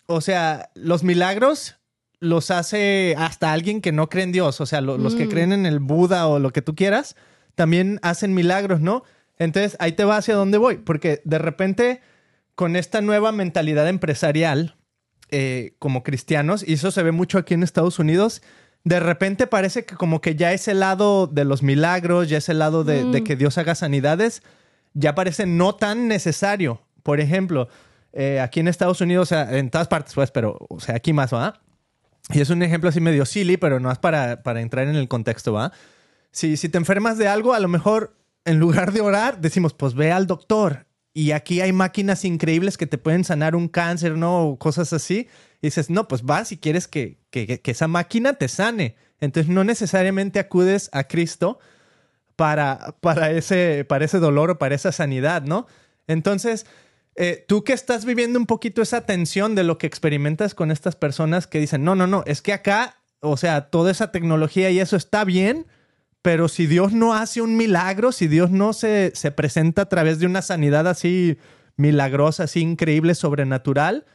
O 0.07 0.21
sea, 0.21 0.73
los 0.75 1.05
milagros 1.05 1.77
los 2.19 2.51
hace 2.51 3.15
hasta 3.17 3.53
alguien 3.53 3.81
que 3.81 3.93
no 3.93 4.09
cree 4.09 4.25
en 4.25 4.33
Dios. 4.33 4.61
O 4.61 4.67
sea, 4.67 4.81
los 4.81 5.15
que 5.15 5.27
mm. 5.27 5.29
creen 5.29 5.53
en 5.53 5.65
el 5.65 5.79
Buda 5.79 6.27
o 6.27 6.41
lo 6.41 6.51
que 6.51 6.61
tú 6.61 6.75
quieras, 6.75 7.15
también 7.55 8.01
hacen 8.03 8.35
milagros, 8.35 8.81
¿no? 8.81 9.05
Entonces, 9.39 9.77
ahí 9.79 9.93
te 9.93 10.05
va 10.05 10.17
hacia 10.17 10.35
dónde 10.35 10.59
voy. 10.59 10.79
Porque 10.79 11.23
de 11.25 11.39
repente, 11.39 12.01
con 12.57 12.75
esta 12.75 13.01
nueva 13.01 13.31
mentalidad 13.31 13.89
empresarial, 13.89 14.75
eh, 15.31 15.77
como 15.79 16.03
cristianos, 16.03 16.65
y 16.67 16.73
eso 16.73 16.91
se 16.91 17.05
ve 17.05 17.13
mucho 17.13 17.39
aquí 17.39 17.55
en 17.55 17.63
Estados 17.63 18.01
Unidos, 18.01 18.43
de 18.83 18.99
repente 18.99 19.47
parece 19.47 19.85
que 19.85 19.95
como 19.95 20.21
que 20.21 20.35
ya 20.35 20.53
es 20.53 20.67
el 20.67 20.81
lado 20.81 21.29
de 21.29 21.45
los 21.45 21.63
milagros, 21.63 22.29
ya 22.29 22.39
es 22.39 22.49
el 22.49 22.59
lado 22.59 22.83
de, 22.83 23.05
de 23.05 23.21
mm. 23.21 23.25
que 23.25 23.37
Dios 23.37 23.57
haga 23.57 23.77
sanidades, 23.77 24.43
ya 24.95 25.15
parece 25.15 25.47
no 25.47 25.75
tan 25.75 26.09
necesario. 26.09 26.83
Por 27.03 27.21
ejemplo, 27.21 27.69
eh, 28.13 28.41
aquí 28.41 28.61
en 28.61 28.69
Estados 28.69 29.01
Unidos, 29.01 29.29
o 29.29 29.35
sea, 29.35 29.59
en 29.59 29.71
todas 29.71 29.89
partes, 29.89 30.15
pues, 30.15 30.31
pero, 30.31 30.59
o 30.69 30.81
sea, 30.81 30.97
aquí 30.97 31.13
más, 31.13 31.33
¿va? 31.33 31.61
Y 32.31 32.41
es 32.41 32.51
un 32.51 32.63
ejemplo 32.63 32.89
así 32.89 33.01
medio 33.01 33.27
silly, 33.27 33.57
pero 33.57 33.81
no 33.81 33.91
es 33.91 33.99
para, 33.99 34.43
para 34.43 34.61
entrar 34.61 34.87
en 34.87 34.97
el 34.97 35.09
contexto, 35.09 35.53
¿va? 35.53 35.73
Si, 36.31 36.57
si 36.57 36.69
te 36.69 36.79
enfermas 36.79 37.19
de 37.19 37.29
algo, 37.29 37.55
a 37.55 37.61
lo 37.61 37.69
mejor 37.69 38.17
en 38.45 38.59
lugar 38.59 38.93
de 38.93 39.01
orar, 39.01 39.41
decimos, 39.41 39.75
pues 39.75 39.95
ve 39.95 40.13
al 40.13 40.27
doctor. 40.27 40.87
Y 41.15 41.33
aquí 41.33 41.61
hay 41.61 41.73
máquinas 41.73 42.25
increíbles 42.25 42.79
que 42.79 42.87
te 42.87 42.97
pueden 42.97 43.25
sanar 43.25 43.55
un 43.55 43.69
cáncer, 43.69 44.17
¿no? 44.17 44.47
O 44.47 44.59
cosas 44.59 44.93
así. 44.93 45.29
Y 45.61 45.67
dices, 45.67 45.91
no, 45.91 46.09
pues 46.09 46.23
vas 46.23 46.49
si 46.49 46.57
quieres 46.57 46.89
que, 46.89 47.19
que, 47.31 47.61
que 47.61 47.71
esa 47.71 47.87
máquina 47.87 48.35
te 48.35 48.49
sane. 48.49 48.97
Entonces 49.21 49.53
no 49.53 49.63
necesariamente 49.63 50.41
acudes 50.41 50.89
a 50.93 51.05
Cristo 51.05 51.59
para, 52.37 52.97
para, 53.01 53.31
ese, 53.31 53.85
para 53.89 54.05
ese 54.05 54.19
dolor 54.19 54.51
o 54.51 54.59
para 54.59 54.75
esa 54.75 54.93
sanidad, 54.93 55.43
¿no? 55.43 55.67
Entonces, 56.07 56.67
eh, 57.15 57.45
tú 57.47 57.65
que 57.65 57.73
estás 57.73 58.05
viviendo 58.05 58.39
un 58.39 58.47
poquito 58.47 58.83
esa 58.83 59.07
tensión 59.07 59.55
de 59.55 59.65
lo 59.65 59.79
que 59.79 59.87
experimentas 59.87 60.55
con 60.55 60.71
estas 60.71 60.97
personas 60.97 61.47
que 61.47 61.61
dicen, 61.61 61.85
no, 61.85 61.95
no, 61.95 62.07
no, 62.07 62.23
es 62.27 62.43
que 62.43 62.53
acá, 62.53 62.97
o 63.21 63.37
sea, 63.37 63.71
toda 63.71 63.91
esa 63.91 64.11
tecnología 64.13 64.71
y 64.71 64.81
eso 64.81 64.97
está 64.97 65.25
bien, 65.25 65.67
pero 66.23 66.49
si 66.49 66.67
Dios 66.67 66.93
no 66.93 67.15
hace 67.15 67.43
un 67.43 67.57
milagro, 67.57 68.13
si 68.13 68.29
Dios 68.29 68.51
no 68.51 68.73
se, 68.73 69.13
se 69.15 69.31
presenta 69.31 69.83
a 69.83 69.89
través 69.89 70.19
de 70.19 70.27
una 70.27 70.43
sanidad 70.43 70.87
así 70.87 71.39
milagrosa, 71.77 72.45
así 72.45 72.61
increíble, 72.61 73.15
sobrenatural, 73.15 74.07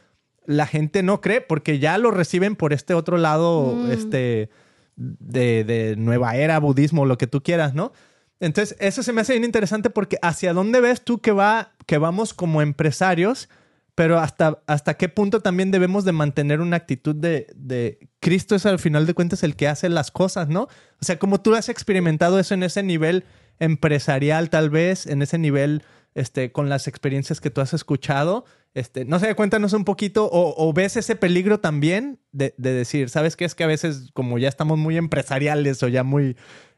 la 0.46 0.66
gente 0.66 1.04
no 1.04 1.22
cree 1.22 1.42
porque 1.42 1.80
ya 1.80 1.98
lo 1.98 2.12
reciben 2.12 2.56
por 2.56 2.74
este 2.74 2.94
otro 2.94 3.18
lado, 3.18 3.76
mm. 3.76 3.92
este 3.92 4.50
de, 4.96 5.96
nueva 5.98 6.36
era, 6.36 6.60
budismo, 6.60 7.06
lo 7.06 7.18
que 7.18 7.28
tú 7.28 7.44
quieras, 7.44 7.74
¿no? 7.74 7.92
Entonces, 8.40 8.78
eso 8.80 9.04
se 9.04 9.14
me 9.14 9.22
hace 9.22 9.34
bien 9.34 9.44
interesante 9.44 9.90
porque 9.90 10.18
hacia 10.22 10.54
dónde 10.54 10.80
ves 10.80 11.02
tú 11.02 11.20
que, 11.20 11.32
va, 11.32 11.74
que 11.86 11.98
vamos 11.98 12.34
como 12.34 12.62
empresarios, 12.62 13.50
pero 13.96 14.20
hasta, 14.20 14.62
hasta 14.68 14.94
qué 14.94 15.10
punto 15.10 15.40
también 15.42 15.72
debemos 15.72 16.06
de 16.06 16.12
mantener 16.12 16.62
una 16.62 16.78
actitud 16.78 17.16
de, 17.16 17.48
de 17.56 17.98
Cristo 18.20 18.56
es 18.56 18.66
al 18.68 18.78
final 18.78 19.08
de 19.08 19.16
cuentas 19.16 19.42
el 19.42 19.56
que 19.56 19.68
hace 19.68 19.90
las 19.90 20.12
cosas, 20.12 20.50
¿no? 20.50 20.64
O 20.64 21.06
sea, 21.06 21.18
como 21.18 21.42
tú 21.42 21.56
has 21.56 21.68
experimentado 21.70 22.38
eso 22.40 22.54
en 22.54 22.62
ese 22.62 22.84
nivel 22.84 23.26
empresarial 23.60 24.50
tal 24.50 24.70
vez, 24.70 25.08
en 25.08 25.22
ese 25.24 25.40
nivel, 25.40 25.84
este, 26.14 26.52
con 26.52 26.70
las 26.70 26.88
experiencias 26.88 27.42
que 27.42 27.50
tú 27.50 27.62
has 27.62 27.74
escuchado, 27.74 28.46
este, 28.74 29.06
no 29.06 29.18
sé, 29.20 29.34
cuéntanos 29.34 29.74
un 29.74 29.86
poquito, 29.86 30.30
o, 30.32 30.72
ves 30.74 30.98
ese 30.98 31.16
peligro 31.16 31.60
también 31.60 32.20
de, 32.32 32.54
decir, 32.58 33.10
¿sabes 33.10 33.36
qué? 33.36 33.46
Es 33.46 33.56
que 33.56 33.64
a 33.64 33.68
veces, 33.68 34.12
como 34.14 34.38
ya 34.38 34.48
estamos 34.48 34.78
muy 34.78 34.98
empresariales 34.98 35.82
o 35.82 35.88
ya 35.88 36.04
muy 36.04 36.38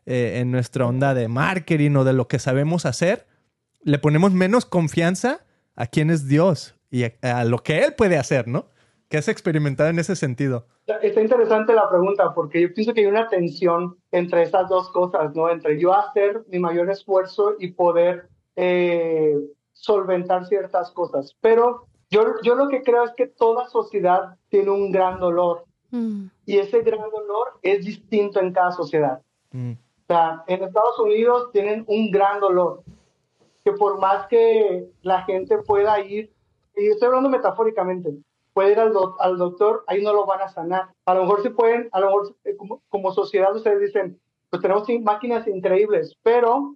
eh, 0.10 0.39
en 0.39 0.52
nuestra 0.52 0.86
onda 0.86 1.13
de 1.13 1.28
marketing 1.28 1.95
o 1.95 2.04
de 2.04 2.13
lo 2.13 2.28
que 2.28 2.39
sabemos 2.39 2.86
hacer, 2.86 3.26
le 3.82 3.98
ponemos 4.00 4.34
menos 4.34 4.65
confianza 4.65 5.45
a 5.76 5.88
quién 5.88 6.10
es 6.10 6.28
Dios 6.28 6.76
y 6.91 7.06
a, 7.22 7.45
lo 7.45 7.60
que 7.60 7.80
Él 7.80 7.93
puede 7.93 8.17
hacer, 8.17 8.48
¿no? 8.48 8.65
¿Qué 9.08 9.17
has 9.17 9.28
experimentado 9.28 9.89
en 9.89 10.00
ese 10.00 10.15
sentido? 10.15 10.67
Está 11.02 11.22
interesante 11.22 11.74
la 11.74 11.89
pregunta 11.89 12.34
porque 12.34 12.62
yo 12.62 12.74
pienso 12.74 12.93
que 12.93 13.02
hay 13.02 13.06
una 13.08 13.28
tensión 13.30 13.98
entre 14.12 14.43
esas 14.43 14.67
dos 14.67 14.89
cosas, 14.89 15.34
¿no? 15.36 15.50
Entre 15.50 15.80
yo 15.80 15.93
hacer 15.93 16.43
mi 16.50 16.60
mayor 16.60 16.89
esfuerzo 16.89 17.56
y 17.60 17.72
poder 17.72 18.28
eh, 18.56 19.36
solventar 19.72 20.45
ciertas 20.48 20.91
cosas. 20.91 21.36
Pero 21.41 21.88
yo, 22.10 22.36
yo 22.43 22.56
lo 22.56 22.67
que 22.67 22.82
creo 22.82 23.06
es 23.06 23.12
que 23.15 23.28
toda 23.28 23.69
sociedad 23.69 24.36
tiene 24.50 24.72
un 24.72 24.91
gran 24.91 25.19
dolor 25.19 25.65
Mm. 25.91 26.26
Y 26.45 26.58
ese 26.58 26.82
gran 26.82 27.10
dolor 27.10 27.60
es 27.62 27.86
distinto 27.86 28.39
en 28.39 28.54
cada 28.54 28.72
sociedad. 28.72 29.22
Mm. 29.52 29.74
O 30.10 30.12
sea, 30.12 30.43
en 30.48 30.63
Estados 30.63 30.98
Unidos 30.98 31.52
tienen 31.54 31.86
un 31.88 32.10
gran 32.10 32.39
dolor, 32.39 32.82
que 33.63 33.74
por 33.74 34.00
más 34.00 34.26
que 34.26 34.89
la 35.04 35.22
gente 35.22 35.60
pueda 35.60 36.00
ir, 36.00 36.34
y 36.76 36.88
estoy 36.88 37.10
hablando 37.10 37.30
metafóricamente, 37.30 38.15
puede 38.54 38.72
ir 38.72 38.80
al, 38.80 38.91
al 39.19 39.38
doctor, 39.38 39.84
ahí 39.86 40.02
no 40.02 40.12
lo 40.12 40.26
van 40.26 40.41
a 40.41 40.50
sanar. 40.50 40.89
A 41.06 41.13
lo 41.13 41.22
mejor 41.22 41.43
se 41.43 41.52
pueden, 41.52 41.89
a 41.91 42.00
lo 42.00 42.08
mejor 42.08 42.36
eh, 42.43 42.56
como, 42.58 42.82
como 42.89 43.13
sociedad 43.13 43.56
ustedes 43.56 43.82
dicen, 43.82 44.19
pues 44.50 44.63
tenemos 44.63 44.88
máquinas 45.04 45.48
increíbles, 45.48 46.17
pero 46.24 46.76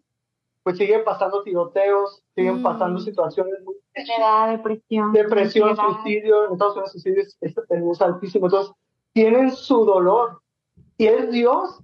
pues 0.62 0.78
sigue 0.78 1.00
pasando 1.00 1.42
tiroteos, 1.42 2.22
siguen 2.36 2.60
mm. 2.60 2.64
pasando 2.64 3.00
situaciones 3.00 3.56
muy... 3.66 3.78
depresión. 4.52 5.12
Depresión, 5.12 5.76
suicidio, 5.76 6.46
en 6.46 6.54
Estados 6.54 6.76
Unidos 6.76 6.92
suicidio 6.92 7.24
es, 7.24 7.36
es, 7.42 8.02
altísimo. 8.02 8.46
Entonces, 8.46 8.76
tienen 9.12 9.50
su 9.52 9.86
dolor. 9.86 10.40
Y 10.98 11.08
es 11.08 11.32
Dios 11.32 11.82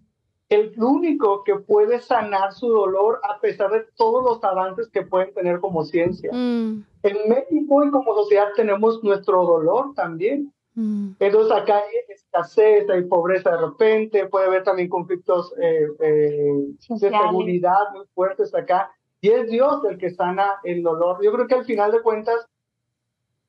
el 0.50 0.74
único 0.82 1.44
que 1.44 1.56
puede 1.56 2.02
sanar 2.02 2.54
su 2.54 2.68
dolor 2.68 3.22
a 3.24 3.40
pesar 3.40 3.70
de 3.72 3.86
todos 3.96 4.24
los 4.24 4.44
avances 4.44 4.90
que 4.90 5.04
pueden 5.04 5.32
tener 5.34 5.60
como 5.60 5.86
ciencia. 5.86 6.32
Mm. 6.34 6.84
En 7.04 7.18
México 7.30 7.84
y 7.86 7.92
como 7.92 8.16
sociedad 8.16 8.50
tenemos 8.56 9.04
nuestro 9.04 9.46
dolor 9.46 9.94
también. 9.94 10.52
Mm. 10.74 11.12
Entonces 11.20 11.52
acá 11.56 11.78
hay 11.78 12.14
escasez, 12.14 12.90
hay 12.90 13.04
pobreza 13.04 13.52
de 13.52 13.58
repente, 13.58 14.26
puede 14.26 14.48
haber 14.48 14.64
también 14.64 14.90
conflictos 14.90 15.54
eh, 15.62 15.88
eh, 16.00 16.54
de 16.90 16.98
seguridad 16.98 17.92
muy 17.94 18.08
fuertes 18.16 18.54
acá. 18.56 18.92
Y 19.22 19.30
es 19.30 19.52
Dios 19.52 19.84
el 19.88 20.00
que 20.00 20.10
sana 20.10 20.54
el 20.64 20.82
dolor. 20.82 21.20
Yo 21.22 21.32
creo 21.32 21.46
que 21.46 21.56
al 21.56 21.66
final 21.66 21.92
de 21.92 22.02
cuentas, 22.02 22.48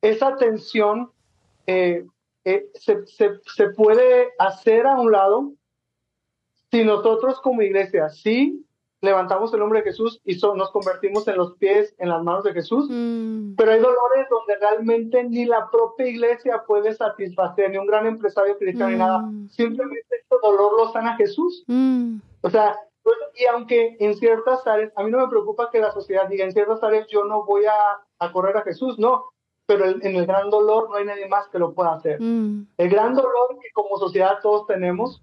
esa 0.03 0.37
tensión 0.37 1.11
eh, 1.67 2.05
se, 2.45 3.07
se, 3.07 3.31
se, 3.55 3.69
puede 3.71 4.31
hacer 4.39 4.87
a 4.87 4.99
un 4.99 5.13
lado 5.13 5.53
si 6.71 6.85
nosotros 6.85 7.41
como 7.41 7.63
iglesia 7.63 8.09
sí 8.09 8.65
levantamos 9.01 9.53
el 9.53 9.61
nombre 9.61 9.81
de 9.81 9.87
Jesús 9.87 10.21
y 10.25 10.37
nos 10.57 10.71
convertimos 10.71 11.27
en 11.29 11.37
los 11.37 11.57
pies, 11.57 11.95
en 11.99 12.11
las 12.11 12.23
manos 12.23 12.45
de 12.45 12.53
Jesús. 12.53 12.87
Mm. 12.91 13.55
Pero 13.57 13.73
hay 13.73 13.81
dolores 13.81 14.27
donde 14.31 14.57
realmente 14.61 15.25
ni 15.25 15.47
la 15.47 15.71
propia 15.71 16.07
iglesia 16.07 16.65
puede 16.67 16.95
satisfacer, 16.95 17.71
ni 17.71 17.79
un 17.79 17.87
gran 17.87 18.07
empresario 18.07 18.59
cristiano, 18.59 18.91
ni 18.91 18.99
nada. 18.99 19.19
Mm. 19.21 19.49
Simplemente 19.49 20.07
este 20.11 20.37
dolor 20.43 20.73
lo 20.79 20.93
sana 20.93 21.17
Jesús. 21.17 21.65
Mm. 21.67 22.19
O 22.43 22.51
sea, 22.51 22.77
pues, 23.03 23.17
y 23.37 23.47
aunque 23.47 23.97
en 23.99 24.15
ciertas 24.17 24.67
áreas, 24.67 24.93
a 24.97 25.03
mí 25.03 25.11
no 25.11 25.19
me 25.19 25.29
preocupa 25.29 25.71
que 25.71 25.81
la 25.81 25.93
sociedad 25.93 26.29
diga, 26.29 26.45
en 26.45 26.53
ciertas 26.53 26.83
áreas 26.83 27.07
yo 27.09 27.25
no 27.25 27.45
voy 27.45 27.65
a, 27.65 27.75
a 28.19 28.33
correr 28.33 28.57
a 28.57 28.63
Jesús, 28.63 28.99
no. 28.99 29.25
Pero 29.67 29.87
en 29.87 30.17
el 30.17 30.27
gran 30.27 30.51
dolor 30.51 30.91
no 30.91 30.97
hay 30.97 31.05
nadie 31.05 31.29
más 31.29 31.49
que 31.49 31.61
lo 31.61 31.75
pueda 31.75 31.93
hacer. 31.93 32.21
El 32.21 32.89
gran 32.91 33.15
dolor 33.15 33.57
que 33.63 33.69
como 33.73 33.99
sociedad 33.99 34.39
todos 34.43 34.67
tenemos 34.67 35.23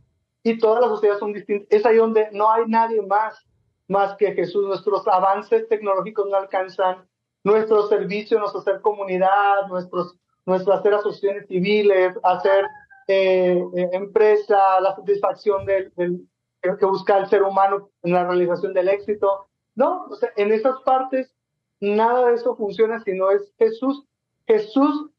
y 0.52 0.58
todas 0.58 0.82
las 0.82 0.90
sociedades 0.90 1.20
son 1.20 1.34
distintas, 1.34 1.68
es 1.70 1.86
ahí 1.86 1.98
donde 1.98 2.30
no 2.32 2.52
hay 2.52 2.64
nadie 2.68 3.02
más 3.02 3.48
más 3.88 4.16
que 4.18 4.34
Jesús. 4.34 4.66
Nuestros 4.66 5.08
avances 5.08 5.68
tecnológicos 5.68 6.28
no 6.30 6.38
alcanzan 6.38 7.08
nuestro 7.44 7.88
servicio, 7.88 8.40
nuestro 8.40 8.62
hacer 8.62 8.82
comunidad, 8.82 9.68
nuestros, 9.70 10.16
nuestro 10.46 10.74
hacer 10.74 10.94
asociaciones 10.94 11.48
civiles, 11.48 12.14
hacer 12.24 12.66
eh, 13.08 13.64
eh, 13.76 13.90
empresa, 13.94 14.80
la 14.82 14.96
satisfacción 14.96 15.66
del, 15.66 15.92
que 16.62 16.86
busca 16.86 17.18
el 17.18 17.28
ser 17.28 17.44
humano 17.44 17.90
en 18.04 18.14
la 18.14 18.26
realización 18.26 18.74
del 18.74 18.90
éxito. 18.90 19.48
No, 19.76 20.06
o 20.10 20.16
sea, 20.16 20.30
en 20.36 20.52
esas 20.52 20.82
partes 20.82 21.34
nada 21.80 22.28
de 22.28 22.36
eso 22.36 22.56
funciona 22.56 23.02
si 23.04 23.14
no 23.14 23.32
es 23.32 23.54
Jesús. 23.58 24.04
Jesús 24.48 25.12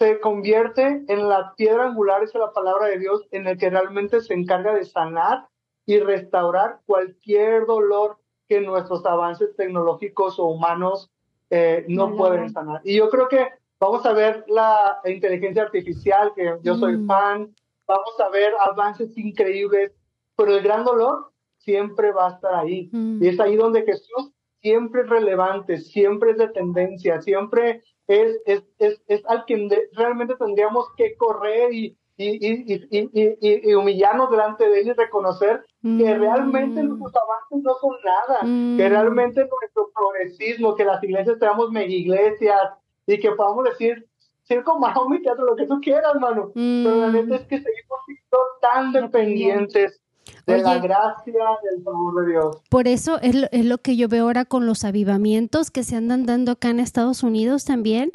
se 0.00 0.18
convierte 0.18 1.04
en 1.08 1.28
la 1.28 1.54
piedra 1.56 1.84
angular, 1.84 2.22
es 2.22 2.34
la 2.34 2.54
palabra 2.54 2.86
de 2.86 2.98
Dios, 2.98 3.28
en 3.32 3.46
el 3.46 3.58
que 3.58 3.68
realmente 3.68 4.22
se 4.22 4.32
encarga 4.32 4.72
de 4.72 4.86
sanar 4.86 5.46
y 5.84 5.98
restaurar 5.98 6.80
cualquier 6.86 7.66
dolor 7.66 8.16
que 8.48 8.62
nuestros 8.62 9.04
avances 9.04 9.54
tecnológicos 9.56 10.38
o 10.38 10.46
humanos 10.46 11.10
eh, 11.50 11.84
no, 11.86 12.16
pueden 12.16 12.50
sanar. 12.50 12.80
Y 12.82 12.96
yo 12.96 13.10
creo 13.10 13.28
que 13.28 13.46
vamos 13.78 14.06
a 14.06 14.14
ver 14.14 14.42
la 14.48 15.00
inteligencia 15.04 15.64
artificial, 15.64 16.32
que 16.34 16.56
yo 16.62 16.76
soy 16.76 16.96
mm. 16.96 17.06
fan, 17.06 17.54
vamos 17.86 18.18
a 18.20 18.30
ver 18.30 18.54
avances 18.58 19.18
increíbles, 19.18 19.92
pero 20.34 20.56
el 20.56 20.62
gran 20.62 20.82
dolor 20.82 21.30
siempre 21.58 22.10
va 22.10 22.28
a 22.28 22.34
estar 22.36 22.54
ahí. 22.54 22.88
Mm. 22.90 23.22
Y 23.22 23.28
es 23.28 23.38
ahí 23.38 23.54
donde 23.54 23.82
Jesús 23.82 24.32
siempre 24.62 25.02
es 25.02 25.10
relevante, 25.10 25.76
siempre 25.76 26.30
es 26.30 26.38
de 26.38 26.48
tendencia, 26.48 27.20
siempre 27.20 27.82
es, 28.10 28.40
es, 28.44 28.62
es, 28.78 29.00
es 29.06 29.24
al 29.26 29.44
que 29.44 29.68
realmente 29.92 30.34
tendríamos 30.36 30.86
que 30.96 31.16
correr 31.16 31.72
y, 31.72 31.96
y, 32.16 33.74
humillarnos 33.74 34.30
delante 34.30 34.68
de 34.68 34.80
él 34.80 34.88
y 34.88 34.92
reconocer 34.92 35.64
que 35.80 35.88
mm. 35.88 36.20
realmente 36.20 36.82
nuestros 36.82 37.12
avances 37.16 37.62
no 37.62 37.74
son 37.80 37.96
nada, 38.04 38.40
que 38.40 38.88
mm. 38.88 38.90
realmente 38.90 39.40
nuestro 39.40 39.90
progresismo, 39.94 40.74
que 40.74 40.84
las 40.84 41.02
iglesias 41.02 41.38
seamos 41.38 41.70
mega 41.70 41.92
iglesias 41.92 42.60
y 43.06 43.18
que 43.18 43.30
podamos 43.30 43.64
decir, 43.64 44.06
circo, 44.42 44.78
mi 45.08 45.22
teatro, 45.22 45.44
lo 45.44 45.56
que 45.56 45.66
tú 45.66 45.80
quieras, 45.80 46.12
hermano. 46.14 46.50
Pero 46.54 46.96
la 46.96 47.12
neta 47.12 47.36
es 47.36 47.42
que 47.42 47.58
seguimos 47.58 48.00
siendo 48.06 48.38
tan 48.60 48.92
dependientes 48.92 50.00
de 50.46 50.58
la 50.58 50.78
gracia 50.78 51.32
del 51.70 51.82
favor 51.82 52.24
de 52.24 52.32
Dios. 52.32 52.56
Por 52.68 52.88
eso 52.88 53.20
es 53.20 53.36
es 53.52 53.64
lo 53.64 53.78
que 53.78 53.96
yo 53.96 54.08
veo 54.08 54.24
ahora 54.24 54.44
con 54.44 54.66
los 54.66 54.84
avivamientos 54.84 55.70
que 55.70 55.84
se 55.84 55.96
andan 55.96 56.26
dando 56.26 56.52
acá 56.52 56.70
en 56.70 56.80
Estados 56.80 57.22
Unidos 57.22 57.64
también. 57.64 58.10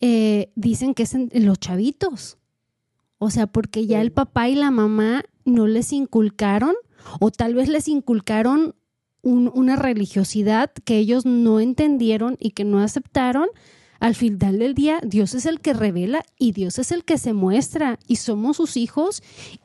Eh, 0.00 0.52
dicen 0.54 0.94
que 0.94 1.04
es 1.04 1.14
en 1.14 1.30
los 1.46 1.58
chavitos. 1.58 2.38
O 3.18 3.30
sea, 3.30 3.46
porque 3.46 3.86
ya 3.86 4.00
el 4.02 4.12
papá 4.12 4.48
y 4.48 4.54
la 4.54 4.70
mamá 4.70 5.24
no 5.44 5.66
les 5.66 5.92
inculcaron 5.92 6.74
o 7.20 7.30
tal 7.30 7.54
vez 7.54 7.68
les 7.68 7.88
inculcaron 7.88 8.74
una 9.22 9.74
religiosidad 9.74 10.70
que 10.84 10.98
ellos 10.98 11.26
no 11.26 11.58
entendieron 11.58 12.36
y 12.38 12.50
que 12.50 12.64
no 12.64 12.78
aceptaron. 12.78 13.48
Al 14.00 14.14
final 14.14 14.58
del 14.58 14.74
día, 14.74 15.00
Dios 15.02 15.34
es 15.34 15.46
el 15.46 15.60
que 15.60 15.72
revela 15.72 16.22
y 16.38 16.52
Dios 16.52 16.78
es 16.78 16.92
el 16.92 17.04
que 17.04 17.18
se 17.18 17.32
muestra 17.32 17.98
y 18.06 18.16
somos 18.16 18.58
sus 18.58 18.76
hijos 18.76 19.22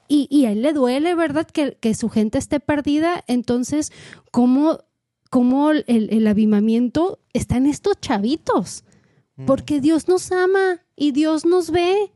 y, 0.07 0.45
a 0.45 0.51
él 0.51 0.61
le 0.61 0.73
duele, 0.73 1.15
¿verdad? 1.15 1.47
Que, 1.47 1.93
su 1.95 2.09
gente 2.09 2.37
esté 2.37 2.59
perdida. 2.59 3.23
Entonces, 3.27 3.91
¿cómo, 4.31 4.79
cómo 5.29 5.71
el, 5.71 5.85
el 5.87 6.27
avivamiento 6.27 7.19
está 7.33 7.57
en 7.57 7.65
estos 7.65 7.99
chavitos? 8.01 8.83
Mm. 9.37 9.45
Porque 9.45 9.79
Dios 9.79 10.07
nos 10.07 10.31
ama 10.31 10.81
y 10.95 11.11
Dios 11.11 11.45
nos 11.45 11.71
ve 11.71 12.11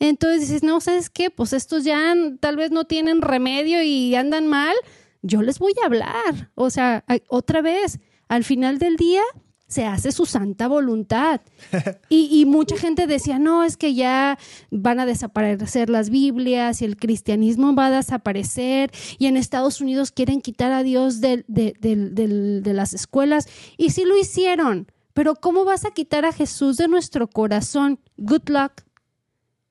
entonces 0.00 0.40
dices, 0.42 0.62
no, 0.62 0.80
¿sabes 0.80 1.10
qué? 1.10 1.30
Pues 1.30 1.52
estos 1.52 1.84
ya 1.84 2.14
tal 2.40 2.56
vez 2.56 2.70
no 2.70 2.84
tienen 2.84 3.20
remedio 3.20 3.82
y 3.82 4.14
andan 4.14 4.46
mal. 4.46 4.76
Yo 5.22 5.42
les 5.42 5.58
voy 5.58 5.72
a 5.82 5.86
hablar. 5.86 6.50
O 6.54 6.70
sea, 6.70 7.04
otra 7.28 7.62
vez, 7.62 7.98
al 8.28 8.44
final 8.44 8.78
del 8.78 8.96
día 8.96 9.22
se 9.68 9.84
hace 9.84 10.12
su 10.12 10.26
santa 10.26 10.66
voluntad. 10.66 11.40
Y, 12.10 12.46
mucha 12.46 12.76
gente 12.76 13.06
decía, 13.06 13.38
no, 13.38 13.64
es 13.64 13.76
que 13.76 13.94
ya 13.94 14.38
van 14.70 14.98
a 14.98 15.06
desaparecer 15.06 15.90
las 15.90 16.10
Biblias 16.10 16.80
y 16.80 16.86
el 16.86 16.96
cristianismo 16.96 17.74
va 17.74 17.86
a 17.86 17.90
desaparecer 17.90 18.90
y 19.18 19.26
en 19.26 19.36
Estados 19.36 19.80
Unidos 19.80 20.10
quieren 20.10 20.40
quitar 20.40 20.72
a 20.72 20.82
Dios 20.82 21.20
de, 21.20 21.44
de 21.46 22.72
las 22.74 22.94
escuelas. 22.94 23.46
Y 23.76 23.90
sí 23.90 24.04
lo 24.04 24.18
hicieron, 24.18 24.90
pero 25.12 25.34
¿cómo 25.34 25.64
vas 25.64 25.84
a 25.84 25.90
quitar 25.90 26.24
a 26.24 26.32
Jesús 26.32 26.78
de 26.78 26.88
nuestro 26.88 27.28
corazón? 27.28 28.00
Good 28.16 28.48
luck 28.48 28.72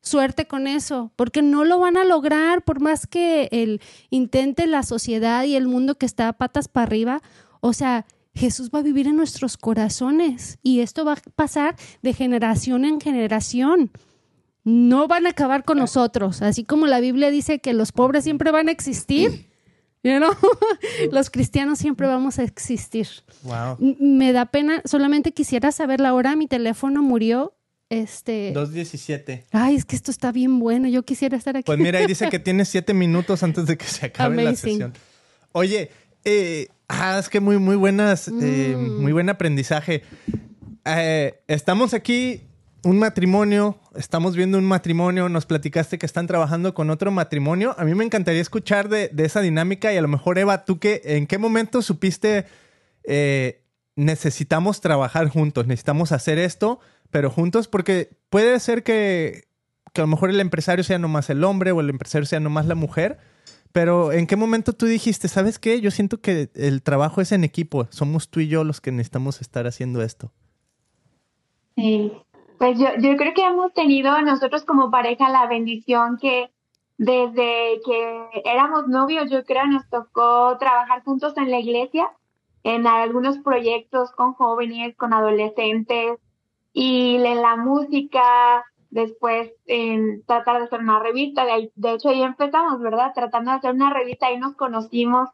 suerte 0.02 0.48
con 0.48 0.68
eso, 0.68 1.12
porque 1.16 1.42
no 1.42 1.66
lo 1.66 1.80
van 1.80 1.98
a 1.98 2.06
lograr 2.06 2.64
por 2.64 2.80
más 2.80 3.08
que 3.08 3.50
el 3.52 3.82
intente 4.10 4.66
la 4.68 4.84
sociedad 4.84 5.44
y 5.44 5.56
el 5.56 5.68
mundo 5.68 5.96
que 5.96 6.06
está 6.06 6.30
a 6.30 6.34
patas 6.34 6.68
para 6.68 6.86
arriba. 6.86 7.22
O 7.60 7.74
sea, 7.74 8.06
Jesús 8.38 8.69
va 8.73 8.80
a 8.80 8.84
vivir 8.84 9.08
en 9.08 9.15
nuestros 9.15 9.58
corazones 9.58 10.60
y 10.63 10.82
esto 10.82 11.04
va 11.04 11.13
a 11.13 11.21
pasar 11.36 11.76
de 12.02 12.13
generación 12.13 12.86
en 12.86 13.02
generación. 13.02 13.91
No 14.63 15.08
van 15.08 15.26
a 15.26 15.30
acabar 15.30 15.63
con 15.63 15.78
nosotros, 15.78 16.41
así 16.41 16.63
como 16.63 16.88
la 16.88 17.00
Biblia 17.00 17.32
dice 17.32 17.60
que 17.60 17.73
los 17.73 17.91
pobres 17.91 18.23
siempre 18.23 18.52
van 18.52 18.67
a 18.69 18.71
existir. 18.71 19.47
los 21.12 21.30
cristianos 21.30 21.80
siempre 21.80 22.08
vamos 22.08 22.39
a 22.39 22.43
existir. 22.43 23.08
Me 23.80 24.32
da 24.32 24.45
pena, 24.45 24.82
solamente 24.86 25.34
quisiera 25.34 25.71
saber 25.71 26.00
la 26.00 26.13
hora, 26.13 26.36
mi 26.36 26.47
teléfono 26.47 27.02
murió 27.02 27.54
este. 27.89 28.54
2.17. 28.54 29.43
Ay, 29.52 29.76
es 29.76 29.86
que 29.86 29.95
esto 29.95 30.12
está 30.12 30.32
bien 30.32 30.60
bueno. 30.60 30.88
Yo 30.88 31.04
quisiera 31.04 31.38
estar 31.38 31.56
aquí. 31.56 31.65
Pues 31.65 31.80
mira, 31.80 32.00
ahí 32.00 32.08
dice 32.08 32.30
que 32.30 32.39
tiene 32.47 32.65
siete 32.65 32.93
minutos 32.93 33.43
antes 33.43 33.65
de 33.65 33.78
que 33.78 33.86
se 33.86 34.08
acabe 34.08 34.43
la 34.43 34.56
sesión. 34.56 34.93
Oye, 35.54 35.89
eh, 36.23 36.67
ah, 36.88 37.17
es 37.19 37.30
que 37.30 37.39
muy, 37.39 37.58
muy 37.58 37.76
buenas, 37.76 38.28
eh, 38.28 38.76
mm. 38.78 39.02
muy 39.02 39.12
buen 39.12 39.30
aprendizaje. 39.30 40.04
Eh, 40.86 41.41
estamos 41.47 41.93
aquí, 41.93 42.41
un 42.84 43.00
matrimonio, 43.00 43.78
estamos 43.95 44.36
viendo 44.36 44.58
un 44.58 44.65
matrimonio, 44.65 45.30
nos 45.30 45.45
platicaste 45.45 45.97
que 45.97 46.06
están 46.06 46.28
trabajando 46.28 46.73
con 46.73 46.89
otro 46.89 47.12
matrimonio. 47.12 47.76
A 47.78 47.86
mí 47.86 47.93
me 47.95 48.04
encantaría 48.04 48.41
escuchar 48.41 48.89
de, 48.89 49.10
de 49.10 49.26
esa 49.26 49.41
dinámica 49.41 49.93
y 49.93 49.97
a 49.97 50.02
lo 50.02 50.08
mejor, 50.08 50.38
Eva, 50.38 50.65
tú 50.65 50.80
que, 50.80 51.02
¿en 51.04 51.28
qué 51.28 51.38
momento 51.38 51.82
supiste 51.82 52.45
necesitamos 53.95 54.82
trabajar 54.82 55.30
juntos, 55.30 55.65
necesitamos 55.65 56.12
hacer 56.12 56.38
esto? 56.38 56.80
pero 57.10 57.30
juntos, 57.30 57.67
porque 57.67 58.10
puede 58.30 58.60
ser 58.60 58.84
que, 58.84 59.47
que 59.93 60.02
a 60.02 60.04
lo 60.04 60.08
mejor 60.08 60.30
el 60.30 60.39
empresario 60.39 60.84
sea 60.84 61.00
nomás 61.00 61.30
el 61.30 61.43
hombre 61.43 61.71
o 61.71 61.82
el 61.82 61.89
empresario 61.89 62.26
sea 62.26 62.39
nomás 62.39 62.65
la 62.65 62.76
mujer. 62.76 63.17
Pero 63.78 64.12
¿en 64.12 64.26
qué 64.26 64.36
momento 64.36 64.74
tú 64.74 64.88
dijiste, 64.88 65.28
sabes 65.28 65.60
qué? 65.60 65.80
Yo 65.82 65.92
siento 65.92 66.20
que 66.20 66.50
el 66.56 66.82
trabajo 66.82 67.22
es 67.22 67.32
en 67.32 67.44
equipo. 67.44 67.86
Somos 67.92 68.28
tú 68.28 68.40
y 68.40 68.48
yo 68.48 68.63
los 68.63 68.82
que 68.82 68.92
necesitamos 68.92 69.40
estar 69.40 69.68
haciendo 69.68 70.02
esto. 70.02 70.32
Sí, 71.76 72.12
pues 72.58 72.80
yo, 72.80 72.88
yo 72.98 73.16
creo 73.18 73.36
que 73.36 73.46
hemos 73.46 73.72
tenido 73.74 74.20
nosotros 74.24 74.66
como 74.66 74.90
pareja 74.90 75.30
la 75.30 75.46
bendición 75.46 76.18
que 76.20 76.50
desde 76.98 77.80
que 77.86 78.42
éramos 78.46 78.88
novios, 78.88 79.30
yo 79.30 79.46
creo, 79.46 79.68
nos 79.68 79.88
tocó 79.90 80.58
trabajar 80.58 81.04
juntos 81.04 81.38
en 81.38 81.52
la 81.52 81.60
iglesia, 81.60 82.10
en 82.63 82.88
algunos 82.88 83.38
proyectos 83.38 84.10
con 84.10 84.34
jóvenes, 84.34 84.96
con 84.96 85.13
adolescentes, 85.13 86.18
y 86.74 87.18
en 87.18 87.44
la 87.44 87.56
música, 87.56 88.66
después 88.98 89.52
en 89.68 90.24
tratar 90.26 90.58
de 90.58 90.64
hacer 90.66 90.80
una 90.80 91.00
revista, 91.00 91.46
de, 91.46 91.72
de 91.76 91.94
hecho 91.94 92.10
ahí 92.10 92.24
empezamos, 92.24 92.80
¿verdad? 92.80 93.14
Tratando 93.14 93.52
de 93.52 93.58
hacer 93.58 93.74
una 93.76 93.94
revista, 93.94 94.26
ahí 94.26 94.40
nos 94.40 94.56
conocimos 94.56 95.30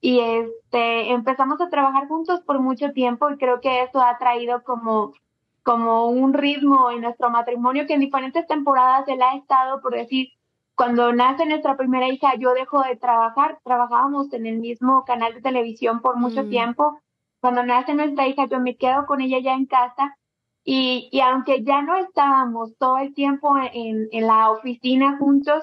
y 0.00 0.18
este 0.18 1.12
empezamos 1.12 1.60
a 1.60 1.70
trabajar 1.70 2.08
juntos 2.08 2.40
por 2.40 2.58
mucho 2.58 2.90
tiempo 2.92 3.30
y 3.30 3.38
creo 3.38 3.60
que 3.60 3.84
eso 3.84 4.02
ha 4.02 4.18
traído 4.18 4.64
como 4.64 5.14
como 5.62 6.08
un 6.08 6.34
ritmo 6.34 6.90
en 6.90 7.02
nuestro 7.02 7.30
matrimonio 7.30 7.86
que 7.86 7.94
en 7.94 8.00
diferentes 8.00 8.44
temporadas 8.48 9.06
él 9.06 9.22
ha 9.22 9.36
estado, 9.36 9.80
por 9.80 9.94
decir, 9.94 10.30
cuando 10.74 11.12
nace 11.12 11.46
nuestra 11.46 11.76
primera 11.76 12.08
hija, 12.08 12.34
yo 12.38 12.54
dejo 12.54 12.82
de 12.82 12.96
trabajar, 12.96 13.60
trabajábamos 13.64 14.32
en 14.32 14.46
el 14.46 14.58
mismo 14.58 15.04
canal 15.04 15.32
de 15.34 15.42
televisión 15.42 16.00
por 16.00 16.16
mucho 16.16 16.44
mm. 16.44 16.50
tiempo. 16.50 17.00
Cuando 17.40 17.64
nace 17.64 17.94
nuestra 17.94 18.26
hija, 18.28 18.46
yo 18.46 18.60
me 18.60 18.76
quedo 18.76 19.06
con 19.06 19.20
ella 19.20 19.38
ya 19.40 19.54
en 19.54 19.66
casa 19.66 20.16
y, 20.68 21.08
y 21.12 21.20
aunque 21.20 21.62
ya 21.62 21.80
no 21.80 21.96
estábamos 21.96 22.76
todo 22.76 22.98
el 22.98 23.14
tiempo 23.14 23.56
en, 23.72 24.08
en 24.10 24.26
la 24.26 24.50
oficina 24.50 25.16
juntos, 25.16 25.62